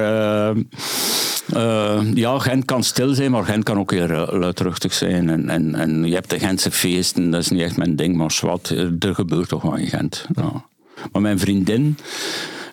ja, 2.14 2.40
Gent 2.40 2.66
kan 2.66 2.84
stil 2.84 3.14
zijn, 3.14 3.32
maar 3.32 3.46
Gent 3.46 3.64
kan 3.64 3.80
ook 3.80 3.92
heel 3.92 4.08
luidruchtig 4.32 4.94
zijn. 4.94 5.30
En, 5.30 5.50
en, 5.50 5.76
en 5.76 6.06
je 6.06 6.14
hebt 6.14 6.30
de 6.30 6.40
Gentse 6.40 6.72
feesten, 6.72 7.30
dat 7.30 7.42
is 7.42 7.50
niet 7.50 7.62
echt 7.62 7.78
mijn 7.78 7.96
ding, 7.96 8.16
maar 8.16 8.32
zwart, 8.32 8.70
er 9.00 9.16
gebeurt 9.16 9.50
toch 9.50 9.62
wel 9.62 9.76
in 9.76 9.88
Gent. 9.88 10.26
Ja. 10.36 10.66
Maar 11.12 11.22
mijn 11.22 11.40
vriendin, 11.40 11.98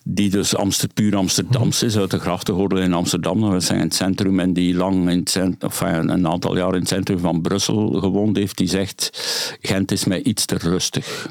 die 0.05 0.31
dus 0.31 0.57
Amster, 0.57 0.89
puur 0.95 1.17
Amsterdams 1.17 1.83
is, 1.83 1.97
uit 1.97 2.11
de 2.11 2.19
grachtengordel 2.19 2.79
in 2.79 2.93
Amsterdam. 2.93 3.41
Dat 3.41 3.63
zijn 3.63 3.79
in 3.79 3.85
het 3.85 3.95
centrum 3.95 4.41
en 4.41 4.53
die 4.53 4.75
lang 4.75 5.11
in 5.11 5.19
het 5.19 5.31
centrum, 5.31 6.09
een 6.09 6.27
aantal 6.27 6.57
jaar 6.57 6.75
in 6.75 6.81
het 6.81 6.89
centrum 6.89 7.19
van 7.19 7.41
Brussel 7.41 7.93
gewoond 7.93 8.37
heeft, 8.37 8.57
die 8.57 8.69
zegt 8.69 9.11
Gent 9.61 9.91
is 9.93 10.05
mij 10.05 10.23
iets 10.23 10.45
te 10.45 10.57
rustig. 10.57 11.31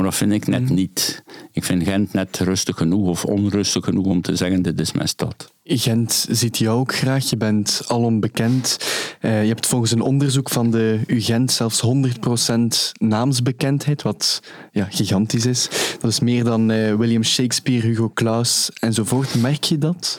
Maar 0.00 0.08
dat 0.08 0.18
vind 0.18 0.32
ik 0.32 0.46
net 0.46 0.68
mm. 0.68 0.74
niet. 0.74 1.22
Ik 1.52 1.64
vind 1.64 1.82
Gent 1.82 2.12
net 2.12 2.38
rustig 2.38 2.76
genoeg 2.76 3.08
of 3.08 3.24
onrustig 3.24 3.84
genoeg 3.84 4.06
om 4.06 4.22
te 4.22 4.36
zeggen, 4.36 4.62
dit 4.62 4.80
is 4.80 4.92
mijn 4.92 5.08
stad. 5.08 5.52
Gent 5.64 6.26
ziet 6.30 6.58
jou 6.58 6.78
ook 6.78 6.94
graag, 6.94 7.30
je 7.30 7.36
bent 7.36 7.82
alom 7.86 8.20
bekend. 8.20 8.78
Uh, 9.20 9.42
je 9.42 9.48
hebt 9.48 9.66
volgens 9.66 9.90
een 9.90 10.00
onderzoek 10.00 10.50
van 10.50 10.70
de 10.70 11.00
UGent 11.06 11.52
zelfs 11.52 11.82
100% 11.86 11.88
naamsbekendheid, 12.98 14.02
wat 14.02 14.42
ja, 14.72 14.86
gigantisch 14.90 15.46
is. 15.46 15.68
Dat 16.00 16.10
is 16.10 16.20
meer 16.20 16.44
dan 16.44 16.70
uh, 16.70 16.94
William 16.94 17.24
Shakespeare, 17.24 17.86
Hugo 17.86 18.10
Claus 18.14 18.70
enzovoort. 18.78 19.34
Merk 19.34 19.64
je 19.64 19.78
dat? 19.78 20.18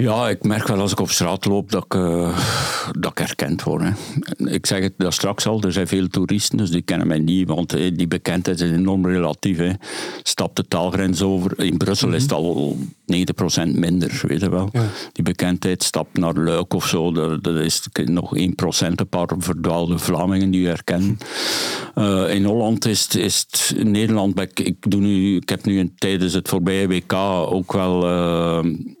Ja, 0.00 0.28
ik 0.28 0.42
merk 0.42 0.66
wel 0.66 0.80
als 0.80 0.92
ik 0.92 1.00
op 1.00 1.10
straat 1.10 1.44
loop 1.44 1.70
dat 1.70 1.84
ik, 1.84 1.94
uh, 1.94 2.38
dat 2.98 3.10
ik 3.10 3.18
herkend 3.18 3.62
word. 3.62 3.82
Hè. 3.82 3.90
Ik 4.50 4.66
zeg 4.66 4.82
het 4.82 4.92
daar 4.96 5.12
straks 5.12 5.46
al, 5.46 5.62
er 5.62 5.72
zijn 5.72 5.86
veel 5.86 6.08
toeristen, 6.08 6.58
dus 6.58 6.70
die 6.70 6.82
kennen 6.82 7.06
mij 7.06 7.18
niet, 7.18 7.48
want 7.48 7.70
die 7.70 8.06
bekendheid 8.06 8.60
is 8.60 8.70
enorm 8.70 9.06
relatief. 9.06 9.56
Hè. 9.56 9.70
Stap 10.22 10.56
de 10.56 10.68
taalgrens 10.68 11.22
over. 11.22 11.64
In 11.64 11.76
Brussel 11.76 12.12
is 12.12 12.22
het 12.22 12.32
al 12.32 12.76
90% 12.76 12.84
minder, 13.72 14.20
weet 14.26 14.40
je 14.40 14.50
wel. 14.50 14.70
Die 15.12 15.24
bekendheid 15.24 15.82
stapt 15.82 16.18
naar 16.18 16.34
Luik 16.34 16.74
of 16.74 16.86
zo, 16.86 17.12
dat, 17.40 17.54
is 17.54 17.88
nog 18.04 18.36
1%, 18.36 18.40
een 18.78 19.08
paar 19.08 19.28
verdwaalde 19.38 19.98
Vlamingen 19.98 20.50
die 20.50 20.60
je 20.60 20.68
herkennen. 20.68 21.18
Uh, 21.94 22.34
in 22.34 22.44
Holland 22.44 22.84
is 22.86 23.02
het, 23.02 23.14
is 23.14 23.46
het 23.48 23.84
Nederland, 23.84 24.40
ik, 24.40 24.60
ik, 24.60 24.76
doe 24.80 25.00
nu, 25.00 25.36
ik 25.36 25.48
heb 25.48 25.64
nu 25.64 25.92
tijdens 25.96 26.32
het 26.32 26.48
voorbije 26.48 26.88
WK 26.88 27.12
ook 27.12 27.72
wel... 27.72 28.08
Uh, 28.08 28.96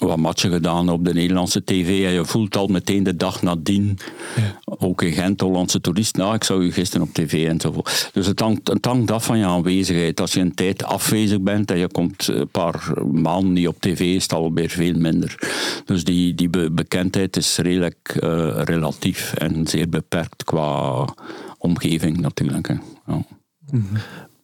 wat 0.00 0.16
matchen 0.16 0.50
gedaan 0.50 0.88
op 0.88 1.04
de 1.04 1.14
Nederlandse 1.14 1.64
tv 1.64 2.04
en 2.04 2.12
je 2.12 2.24
voelt 2.24 2.56
al 2.56 2.66
meteen 2.66 3.02
de 3.02 3.16
dag 3.16 3.42
nadien, 3.42 3.98
ja. 4.36 4.58
ook 4.64 5.02
in 5.02 5.12
Gent, 5.12 5.40
Hollandse 5.40 5.80
toerist, 5.80 6.16
nou 6.16 6.34
ik 6.34 6.44
zou 6.44 6.64
je 6.64 6.72
gisteren 6.72 7.06
op 7.06 7.14
tv 7.14 7.48
enzovoort. 7.48 8.10
Dus 8.12 8.26
het 8.26 8.40
hangt, 8.40 8.68
het 8.68 8.84
hangt 8.84 9.10
af 9.10 9.24
van 9.24 9.38
je 9.38 9.44
aanwezigheid. 9.44 10.20
Als 10.20 10.32
je 10.32 10.40
een 10.40 10.54
tijd 10.54 10.84
afwezig 10.84 11.40
bent 11.40 11.70
en 11.70 11.78
je 11.78 11.88
komt 11.88 12.28
een 12.28 12.48
paar 12.48 12.92
maanden 13.12 13.52
niet 13.52 13.68
op 13.68 13.80
tv, 13.80 14.00
is 14.00 14.22
het 14.22 14.32
alweer 14.32 14.70
veel 14.70 14.94
minder. 14.94 15.38
Dus 15.84 16.04
die, 16.04 16.34
die 16.34 16.70
bekendheid 16.70 17.36
is 17.36 17.56
redelijk 17.56 18.18
uh, 18.20 18.60
relatief 18.64 19.34
en 19.34 19.66
zeer 19.66 19.88
beperkt 19.88 20.44
qua 20.44 21.04
omgeving 21.58 22.20
natuurlijk. 22.20 22.68
Hè. 22.68 22.74
Ja. 23.06 23.24
Mhm. 23.70 23.96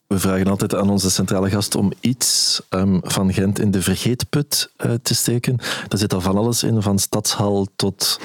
We 0.07 0.19
vragen 0.19 0.47
altijd 0.47 0.75
aan 0.75 0.91
onze 0.91 1.11
centrale 1.11 1.51
gast 1.51 1.75
om 1.75 1.93
iets 2.01 2.61
um, 2.71 3.01
van 3.03 3.33
Gent 3.33 3.59
in 3.59 3.71
de 3.71 3.83
vergeetput 3.83 4.71
uh, 4.87 4.93
te 5.03 5.15
steken. 5.15 5.57
Daar 5.89 5.99
zit 5.99 6.15
al 6.15 6.21
van 6.21 6.37
alles 6.37 6.63
in, 6.63 6.83
van 6.83 6.99
stadshal 6.99 7.67
tot 7.77 8.21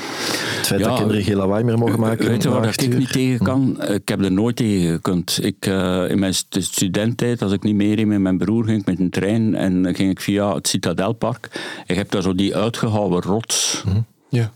het 0.58 0.68
feit 0.68 0.80
ja, 0.80 0.88
dat 0.88 0.98
kinderen 0.98 1.24
geen 1.24 1.36
lawaai 1.36 1.64
meer 1.64 1.78
mogen 1.78 2.00
maken. 2.00 2.28
Weet 2.28 2.44
je 2.44 2.50
waar 2.50 2.68
ik 2.68 2.98
niet 2.98 3.12
tegen 3.12 3.46
kan? 3.46 3.84
Ik 3.84 4.08
heb 4.08 4.24
er 4.24 4.32
nooit 4.32 4.56
tegen 4.56 4.92
gekund. 4.92 5.40
Ik, 5.44 5.66
uh, 5.66 6.10
in 6.10 6.20
mijn 6.20 6.34
studententijd, 6.34 7.42
als 7.42 7.52
ik 7.52 7.64
niet 7.64 7.76
meer 7.76 8.00
in 8.00 8.08
met 8.08 8.20
mijn 8.20 8.38
broer 8.38 8.66
ging 8.66 8.86
met 8.86 9.00
een 9.00 9.10
trein 9.10 9.56
en 9.56 9.96
ging 9.96 10.10
ik 10.10 10.22
via 10.22 10.56
het 10.56 10.68
Citadelpark. 10.68 11.62
Ik 11.86 11.96
heb 11.96 12.12
daar 12.12 12.22
zo 12.22 12.36
die 12.36 12.56
uitgehouwen 12.56 13.22
rots. 13.22 13.82
-hmm. 13.86 14.06
Ja 14.30 14.52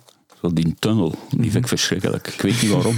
die 0.53 0.75
tunnel, 0.79 1.15
die 1.29 1.39
vind 1.39 1.55
ik 1.55 1.59
mhm. 1.59 1.67
verschrikkelijk. 1.67 2.27
Ik 2.27 2.41
weet 2.41 2.61
niet 2.61 2.71
waarom. 2.71 2.95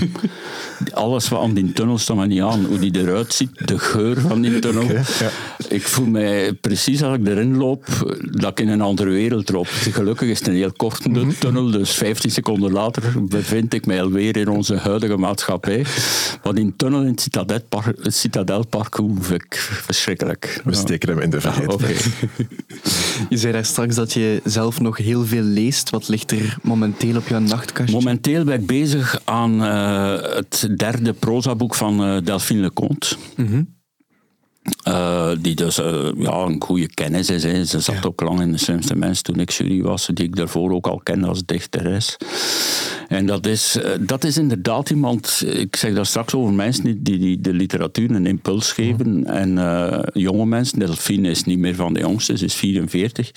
Alles 0.93 1.30
wat 1.30 1.41
aan 1.41 1.54
die 1.54 1.74
tunnel 1.74 1.98
staat 1.98 2.18
me 2.18 2.28
niet 2.28 2.41
aan. 2.41 2.66
Hoe 2.66 2.80
die 2.80 2.95
eruit 2.95 3.34
ziet, 3.34 3.68
de 3.68 3.80
geur 3.80 4.22
van 4.22 4.41
die 4.41 4.60
tunnel. 4.60 4.91
ja. 4.91 5.30
Ik 5.70 5.88
voel 5.88 6.06
mij 6.06 6.54
precies 6.54 7.04
als 7.04 7.18
ik 7.18 7.28
erin 7.28 7.58
loop, 7.58 7.86
dat 8.32 8.52
ik 8.52 8.60
in 8.60 8.70
een 8.70 8.82
andere 8.82 9.10
wereld 9.10 9.50
loop. 9.50 9.68
Gelukkig 9.68 10.30
is 10.30 10.39
het 10.39 10.48
een 10.48 10.54
heel 10.54 10.72
korte 10.72 11.10
mhm. 11.10 11.32
tunnel, 11.39 11.72
dus 11.72 11.91
15 11.91 12.32
seconden 12.32 12.72
later 12.72 13.04
bevind 13.22 13.74
ik 13.74 13.86
mij 13.86 14.02
alweer 14.02 14.38
in 14.38 14.50
onze 14.50 14.76
huidige 14.76 15.18
maatschappij. 15.18 15.86
Maar 16.43 16.54
die 16.54 16.74
tunnel 16.78 17.02
in 17.02 17.08
het 17.08 17.22
Citadelpark, 18.14 18.95
vind 19.20 19.43
ik 19.43 19.56
verschrikkelijk. 19.56 20.62
We 20.64 20.76
steken 20.76 21.10
hem 21.10 21.20
in 21.20 21.30
de 21.30 21.41
verheid. 21.41 21.74
Okay. 21.74 21.95
Je 23.30 23.38
zei 23.38 23.54
daar 23.54 23.66
straks 23.66 23.95
dat 23.95 24.14
je 24.14 24.41
zelf 24.43 24.80
nog 24.80 24.98
heel 24.98 25.26
veel 25.26 25.41
leest. 25.41 25.89
Wat 25.89 26.08
ligt 26.08 26.32
er 26.32 26.58
momenteel 26.62 27.16
op 27.16 27.28
nachtkastje? 27.44 27.96
Momenteel 27.96 28.44
ben 28.44 28.60
ik 28.60 28.66
bezig 28.66 29.22
aan 29.24 29.64
uh, 29.64 30.12
het 30.22 30.70
derde 30.76 31.14
prozaboek 31.14 31.76
van 31.76 32.04
uh, 32.04 32.22
Delphine 32.24 32.62
Leconte. 32.62 33.16
Mm 33.36 33.76
uh, 34.88 35.30
die 35.39 35.55
dus 35.55 35.80
uh, 35.80 36.09
ja, 36.18 36.34
een 36.34 36.61
goede 36.63 36.88
kennis 36.93 37.30
is. 37.30 37.43
Hè. 37.43 37.65
Ze 37.65 37.80
zat 37.80 37.95
ja. 37.95 38.01
ook 38.07 38.22
lang 38.22 38.41
in 38.41 38.51
de 38.51 38.57
slimste 38.57 38.95
mens 38.95 39.22
toen 39.22 39.39
ik 39.39 39.49
jury 39.49 39.82
was, 39.82 40.09
die 40.13 40.26
ik 40.26 40.36
daarvoor 40.36 40.72
ook 40.72 40.88
al 40.88 41.01
kende 41.03 41.28
als 41.28 41.45
dichteres. 41.45 42.18
En 43.07 43.26
dat 43.26 43.45
is, 43.45 43.76
uh, 43.76 43.89
dat 43.99 44.24
is 44.24 44.38
inderdaad 44.38 44.89
iemand, 44.89 45.43
ik 45.45 45.76
zeg 45.76 45.93
daar 45.93 46.05
straks 46.05 46.34
over 46.34 46.53
mensen 46.53 46.84
die, 46.84 47.01
die, 47.01 47.20
die 47.20 47.41
de 47.41 47.53
literatuur 47.53 48.11
een 48.11 48.26
impuls 48.26 48.72
geven. 48.72 49.26
En 49.26 49.49
jonge 50.13 50.45
mensen, 50.45 50.80
Delphine 50.80 51.30
is 51.30 51.43
niet 51.43 51.59
meer 51.59 51.76
van 51.76 51.93
de 51.93 51.99
jongste, 51.99 52.38
ze 52.38 52.45
is 52.45 52.55
44. 52.55 53.32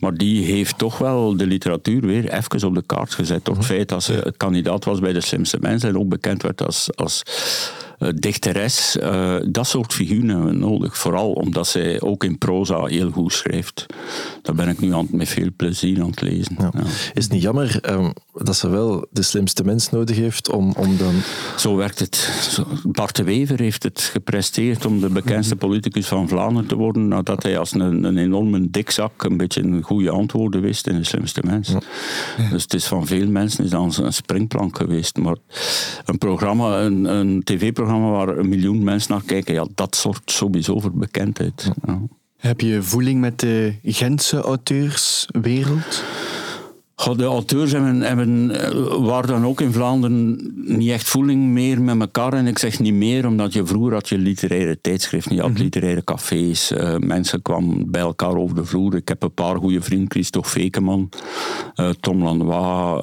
Maar 0.00 0.14
die 0.14 0.44
heeft 0.44 0.78
toch 0.78 0.98
wel 0.98 1.36
de 1.36 1.46
literatuur 1.46 2.00
weer 2.00 2.32
even 2.32 2.66
op 2.68 2.74
de 2.74 2.82
kaart 2.86 3.14
gezet. 3.14 3.44
Door 3.44 3.56
het 3.56 3.66
feit 3.66 3.88
dat 3.88 4.02
ze 4.02 4.34
kandidaat 4.36 4.84
was 4.84 5.00
bij 5.00 5.12
de 5.12 5.20
slimste 5.20 5.58
mensen 5.60 5.88
en 5.88 5.98
ook 5.98 6.08
bekend 6.08 6.42
werd 6.42 6.64
als, 6.64 6.88
als 6.94 7.22
dichteres, 8.14 8.96
uh, 8.96 9.36
dat 9.46 9.66
soort 9.66 9.92
figuren 9.92 10.28
hebben 10.28 10.46
we 10.46 10.52
nodig. 10.52 10.98
Vooral 10.98 11.32
omdat 11.32 11.66
zij 11.66 12.00
ook 12.00 12.24
in 12.24 12.38
proza 12.38 12.84
heel 12.84 13.10
goed 13.10 13.32
schrijft. 13.32 13.86
Daar 14.42 14.54
ben 14.54 14.68
ik 14.68 14.80
nu 14.80 14.94
aan, 14.94 15.06
met 15.10 15.28
veel 15.28 15.48
plezier 15.56 16.00
aan 16.00 16.10
het 16.10 16.20
lezen. 16.20 16.56
Ja. 16.58 16.70
Ja. 16.74 16.82
Is 17.14 17.24
het 17.24 17.32
niet 17.32 17.42
jammer 17.42 17.90
um, 17.90 18.12
dat 18.42 18.56
ze 18.56 18.68
wel 18.68 19.06
de 19.10 19.22
slimste 19.22 19.64
mens 19.64 19.90
nodig 19.90 20.16
heeft 20.16 20.50
om, 20.50 20.72
om 20.76 20.96
dan... 20.96 21.14
Zo 21.56 21.76
werkt 21.76 21.98
het. 21.98 22.30
Bart 22.82 23.16
de 23.16 23.24
Wever 23.24 23.60
heeft 23.60 23.82
het 23.82 24.00
gepresteerd 24.00 24.86
om 24.86 25.00
de 25.00 25.08
bekendste 25.08 25.54
mhm. 25.54 25.66
politicus 25.66 26.06
van 26.06 26.28
Vlaanderen 26.28 26.68
te 26.68 26.76
worden, 26.76 27.08
nadat 27.08 27.42
hij 27.42 27.58
als 27.58 27.72
een, 27.72 28.04
een 28.04 28.18
enorme 28.18 28.70
dikzak 28.70 29.22
een 29.22 29.36
beetje 29.36 29.62
een 29.62 29.82
goede 29.82 30.10
antwoorden 30.10 30.60
wist 30.60 30.86
in 30.86 30.96
de 30.96 31.04
slimste 31.04 31.42
mens. 31.44 31.68
Ja. 31.68 31.80
Dus 32.50 32.62
het 32.62 32.74
is 32.74 32.86
van 32.86 33.06
veel 33.06 33.26
mensen 33.26 33.64
is 33.64 33.70
dan 33.70 33.92
een 34.02 34.12
springplank 34.12 34.76
geweest. 34.76 35.16
Maar 35.16 35.36
een 36.04 36.18
programma, 36.18 36.80
een, 36.80 37.04
een 37.04 37.42
tv-programma 37.44 38.10
waar 38.10 38.28
een 38.28 38.48
miljoen 38.48 38.84
mensen 38.84 39.12
naar 39.12 39.22
kijken, 39.26 39.54
ja, 39.54 39.66
dat 39.74 39.96
zorgt 39.96 40.30
sowieso 40.30 40.80
voor 40.80 40.92
bekendheid. 40.92 41.70
Ja. 41.86 42.00
Heb 42.36 42.60
je 42.60 42.82
voeling 42.82 43.20
met 43.20 43.40
de 43.40 43.74
Gentse 43.82 44.40
auteurswereld? 44.40 46.04
De 47.04 47.24
auteurs 47.24 47.72
hebben, 47.72 48.00
hebben, 48.00 48.50
eh, 48.50 48.94
waren 49.06 49.28
dan 49.28 49.46
ook 49.46 49.60
in 49.60 49.72
Vlaanderen 49.72 50.52
niet 50.54 50.90
echt 50.90 51.08
voeling 51.08 51.42
meer 51.42 51.82
met 51.82 52.00
elkaar. 52.00 52.32
En 52.32 52.46
ik 52.46 52.58
zeg 52.58 52.78
niet 52.78 52.94
meer, 52.94 53.26
omdat 53.26 53.52
je 53.52 53.66
vroeger 53.66 53.92
had 53.92 54.08
je 54.08 54.18
literaire 54.18 54.80
tijdschriften, 54.80 55.34
je 55.34 55.40
had 55.40 55.50
mm 55.50 55.56
literaire 55.58 56.04
cafés, 56.04 56.72
uh, 56.72 56.96
mensen 56.96 57.42
kwamen 57.42 57.90
bij 57.90 58.00
elkaar 58.00 58.36
over 58.36 58.56
de 58.56 58.64
vloer. 58.64 58.94
Ik 58.94 59.08
heb 59.08 59.22
een 59.22 59.34
paar 59.34 59.56
goede 59.56 59.80
vrienden, 59.80 60.10
Christophe 60.10 60.48
Fekeman, 60.48 61.08
uh, 61.76 61.90
Tom 62.00 62.22
Lanois. 62.22 63.02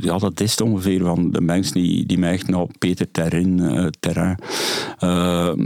ja, 0.00 0.18
dat 0.18 0.40
is 0.40 0.50
het 0.50 0.60
ongeveer 0.60 1.00
van 1.02 1.30
de 1.30 1.40
mensen 1.40 1.74
die, 1.74 2.06
die 2.06 2.18
mij 2.18 2.32
echt 2.32 2.48
nou, 2.48 2.68
Peter 2.78 3.10
Terrin, 3.10 3.90
Terrain. 4.00 4.38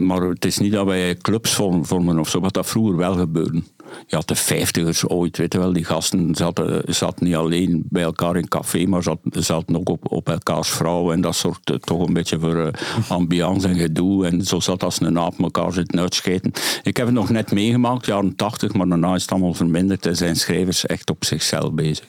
maar 0.07 0.23
het 0.23 0.45
is 0.45 0.59
niet 0.59 0.73
dat 0.73 0.87
wij 0.87 1.15
clubs 1.15 1.55
vormen 1.83 2.19
of 2.19 2.29
zo, 2.29 2.41
wat 2.41 2.55
dat 2.55 2.67
vroeger 2.67 2.97
wel 2.97 3.15
gebeurde 3.15 3.63
je 4.07 4.17
had 4.17 4.29
de 4.29 4.35
vijftigers 4.35 5.09
ooit, 5.09 5.37
weet 5.37 5.53
je 5.53 5.59
wel, 5.59 5.73
die 5.73 5.85
gasten 5.85 6.35
zaten, 6.35 6.95
zaten 6.95 7.25
niet 7.25 7.35
alleen 7.35 7.83
bij 7.89 8.03
elkaar 8.03 8.37
in 8.37 8.49
café, 8.49 8.87
maar 8.87 9.03
zaten, 9.03 9.45
zaten 9.45 9.77
ook 9.77 9.89
op, 9.89 10.13
op 10.13 10.29
elkaars 10.29 10.69
vrouwen 10.69 11.15
en 11.15 11.21
dat 11.21 11.35
soort 11.35 11.79
toch 11.81 12.07
een 12.07 12.13
beetje 12.13 12.39
voor 12.39 12.57
uh, 12.57 12.69
ambiance 13.09 13.69
en 13.69 13.77
gedoe. 13.77 14.27
En 14.27 14.45
zo 14.45 14.61
zat 14.61 14.83
als 14.83 15.01
een 15.01 15.13
naap 15.13 15.39
elkaar 15.39 15.73
zitten 15.73 16.01
uitscheten. 16.01 16.53
Ik 16.83 16.97
heb 16.97 17.07
het 17.07 17.15
nog 17.15 17.31
net 17.31 17.53
meegemaakt, 17.53 18.07
jaren 18.07 18.37
tachtig, 18.37 18.73
maar 18.73 18.89
daarna 18.89 19.15
is 19.15 19.23
het 19.23 19.31
allemaal 19.31 19.55
verminderd 19.55 20.07
en 20.07 20.17
zijn 20.17 20.37
schrijvers 20.37 20.87
echt 20.87 21.11
op 21.11 21.25
zichzelf 21.25 21.73
bezig. 21.73 22.07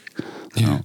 Ja. 0.54 0.82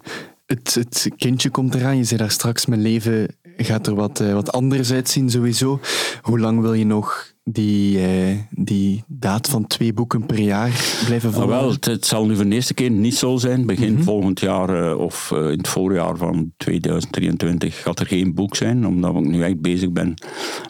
Het, 0.47 0.75
het 0.75 1.11
kindje 1.17 1.51
komt 1.51 1.75
eraan, 1.75 1.97
je 1.97 2.05
zei 2.05 2.21
daar 2.21 2.31
straks, 2.31 2.67
mijn 2.67 2.83
leven 2.83 3.29
gaat 3.57 3.87
er 3.87 3.95
wat, 3.95 4.21
uh, 4.21 4.33
wat 4.33 4.53
anders 4.53 4.93
uitzien 4.93 5.31
sowieso. 5.31 5.81
Hoe 6.23 6.39
lang 6.39 6.61
wil 6.61 6.73
je 6.73 6.87
nog 6.87 7.35
die, 7.51 7.99
uh, 7.99 8.39
die 8.51 9.05
daad 9.07 9.49
van 9.49 9.67
twee 9.67 9.93
boeken 9.93 10.27
per 10.27 10.39
jaar 10.39 11.01
blijven 11.07 11.33
volgen? 11.33 11.55
Ah, 11.55 11.61
wel, 11.61 11.73
het, 11.81 12.07
zal 12.07 12.27
nu 12.27 12.37
voor 12.37 12.45
de 12.45 12.55
eerste 12.55 12.75
keer 12.75 12.91
niet 12.91 13.17
zo 13.17 13.37
zijn. 13.37 13.67
Begin 13.67 13.91
mm 13.91 13.95
-hmm. 13.95 14.05
volgend 14.05 14.41
jaar 14.41 14.91
uh, 14.91 14.99
of 14.99 15.31
uh, 15.35 15.51
in 15.51 15.59
het 15.59 15.69
voorjaar 15.69 16.17
van 16.17 16.53
2023 16.57 17.83
gaat 17.83 18.01
er 18.01 18.07
geen 18.07 18.35
boek 18.35 18.57
zijn, 18.57 18.87
omdat 18.87 19.15
ik 19.15 19.27
nu 19.27 19.43
echt 19.43 19.61
bezig 19.61 19.93
ben 19.93 20.15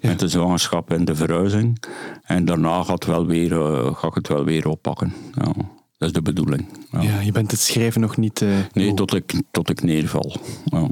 ja. 0.01 0.09
met 0.09 0.19
de 0.19 0.29
zwangerschap 0.29 0.91
en 0.91 1.05
de 1.05 1.15
verhuizing. 1.15 1.83
En 2.23 2.45
daarna 2.45 2.83
gaat, 2.83 3.05
wel 3.05 3.27
weer, 3.27 3.51
ga 3.95 4.09
ik 4.09 4.15
het 4.15 4.29
wel 4.29 4.45
weer 4.45 4.69
oppakken. 4.69 5.13
Ja. 5.35 5.53
Dat 5.99 6.09
is 6.09 6.15
de 6.15 6.23
bedoeling. 6.23 6.67
Ja. 6.91 7.01
ja 7.03 7.21
je 7.21 7.33
bent 7.33 7.51
het 7.51 7.61
schrijven 7.61 8.01
nog 8.01 8.17
niet... 8.17 8.45
nee, 8.73 8.95
tot 8.95 9.15
ik, 9.15 9.35
tot 9.51 9.71
ik 9.71 9.83
neerval. 9.83 10.37
Ja. 10.65 10.89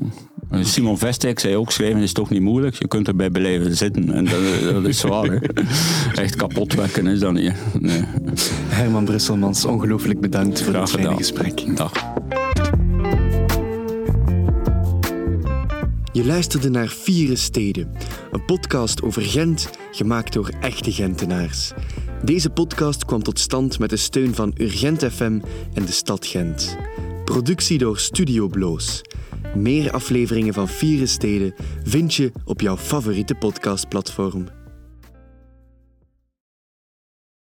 Simon 0.62 0.98
Vestek 0.98 1.38
zei 1.38 1.56
ook, 1.56 1.70
schrijven 1.70 2.00
is 2.00 2.12
toch 2.12 2.30
niet 2.30 2.40
moeilijk. 2.40 2.74
Je 2.74 2.88
kunt 2.88 3.08
erbij 3.08 3.30
blijven 3.30 3.76
zitten. 3.76 4.12
En 4.12 4.24
dat, 4.24 4.72
dat 4.72 4.84
is 4.84 4.98
zwaar. 4.98 5.30
Hè. 5.30 5.38
Echt 6.22 6.36
kapot 6.36 6.74
werken 6.74 7.06
is 7.06 7.20
dat 7.20 7.32
niet. 7.32 7.52
Nee. 7.80 8.04
Herman 8.68 9.04
Brusselmans, 9.04 9.64
ongelooflijk 9.64 10.20
bedankt 10.20 10.62
voor 10.62 10.72
Graag 10.72 10.92
het 10.92 11.00
fijne 11.00 11.16
gesprek. 11.16 11.76
Dag. 11.76 11.92
Je 16.12 16.24
luisterde 16.24 16.70
naar 16.70 16.88
Vieren 16.88 17.38
Steden, 17.38 17.92
een 18.30 18.44
podcast 18.44 19.02
over 19.02 19.22
Gent, 19.22 19.70
gemaakt 19.90 20.32
door 20.32 20.50
echte 20.60 20.92
Gentenaars. 20.92 21.72
Deze 22.24 22.50
podcast 22.50 23.04
kwam 23.04 23.22
tot 23.22 23.38
stand 23.38 23.78
met 23.78 23.90
de 23.90 23.96
steun 23.96 24.34
van 24.34 24.54
Urgent 24.56 25.04
FM 25.04 25.40
en 25.74 25.84
de 25.84 25.92
stad 25.92 26.26
Gent. 26.26 26.76
Productie 27.24 27.78
door 27.78 27.98
Studio 27.98 28.48
Bloos. 28.48 29.02
Meer 29.54 29.90
afleveringen 29.92 30.54
van 30.54 30.68
Vieren 30.68 31.08
Steden 31.08 31.54
vind 31.82 32.14
je 32.14 32.32
op 32.44 32.60
jouw 32.60 32.76
favoriete 32.76 33.34
podcastplatform. 33.34 34.63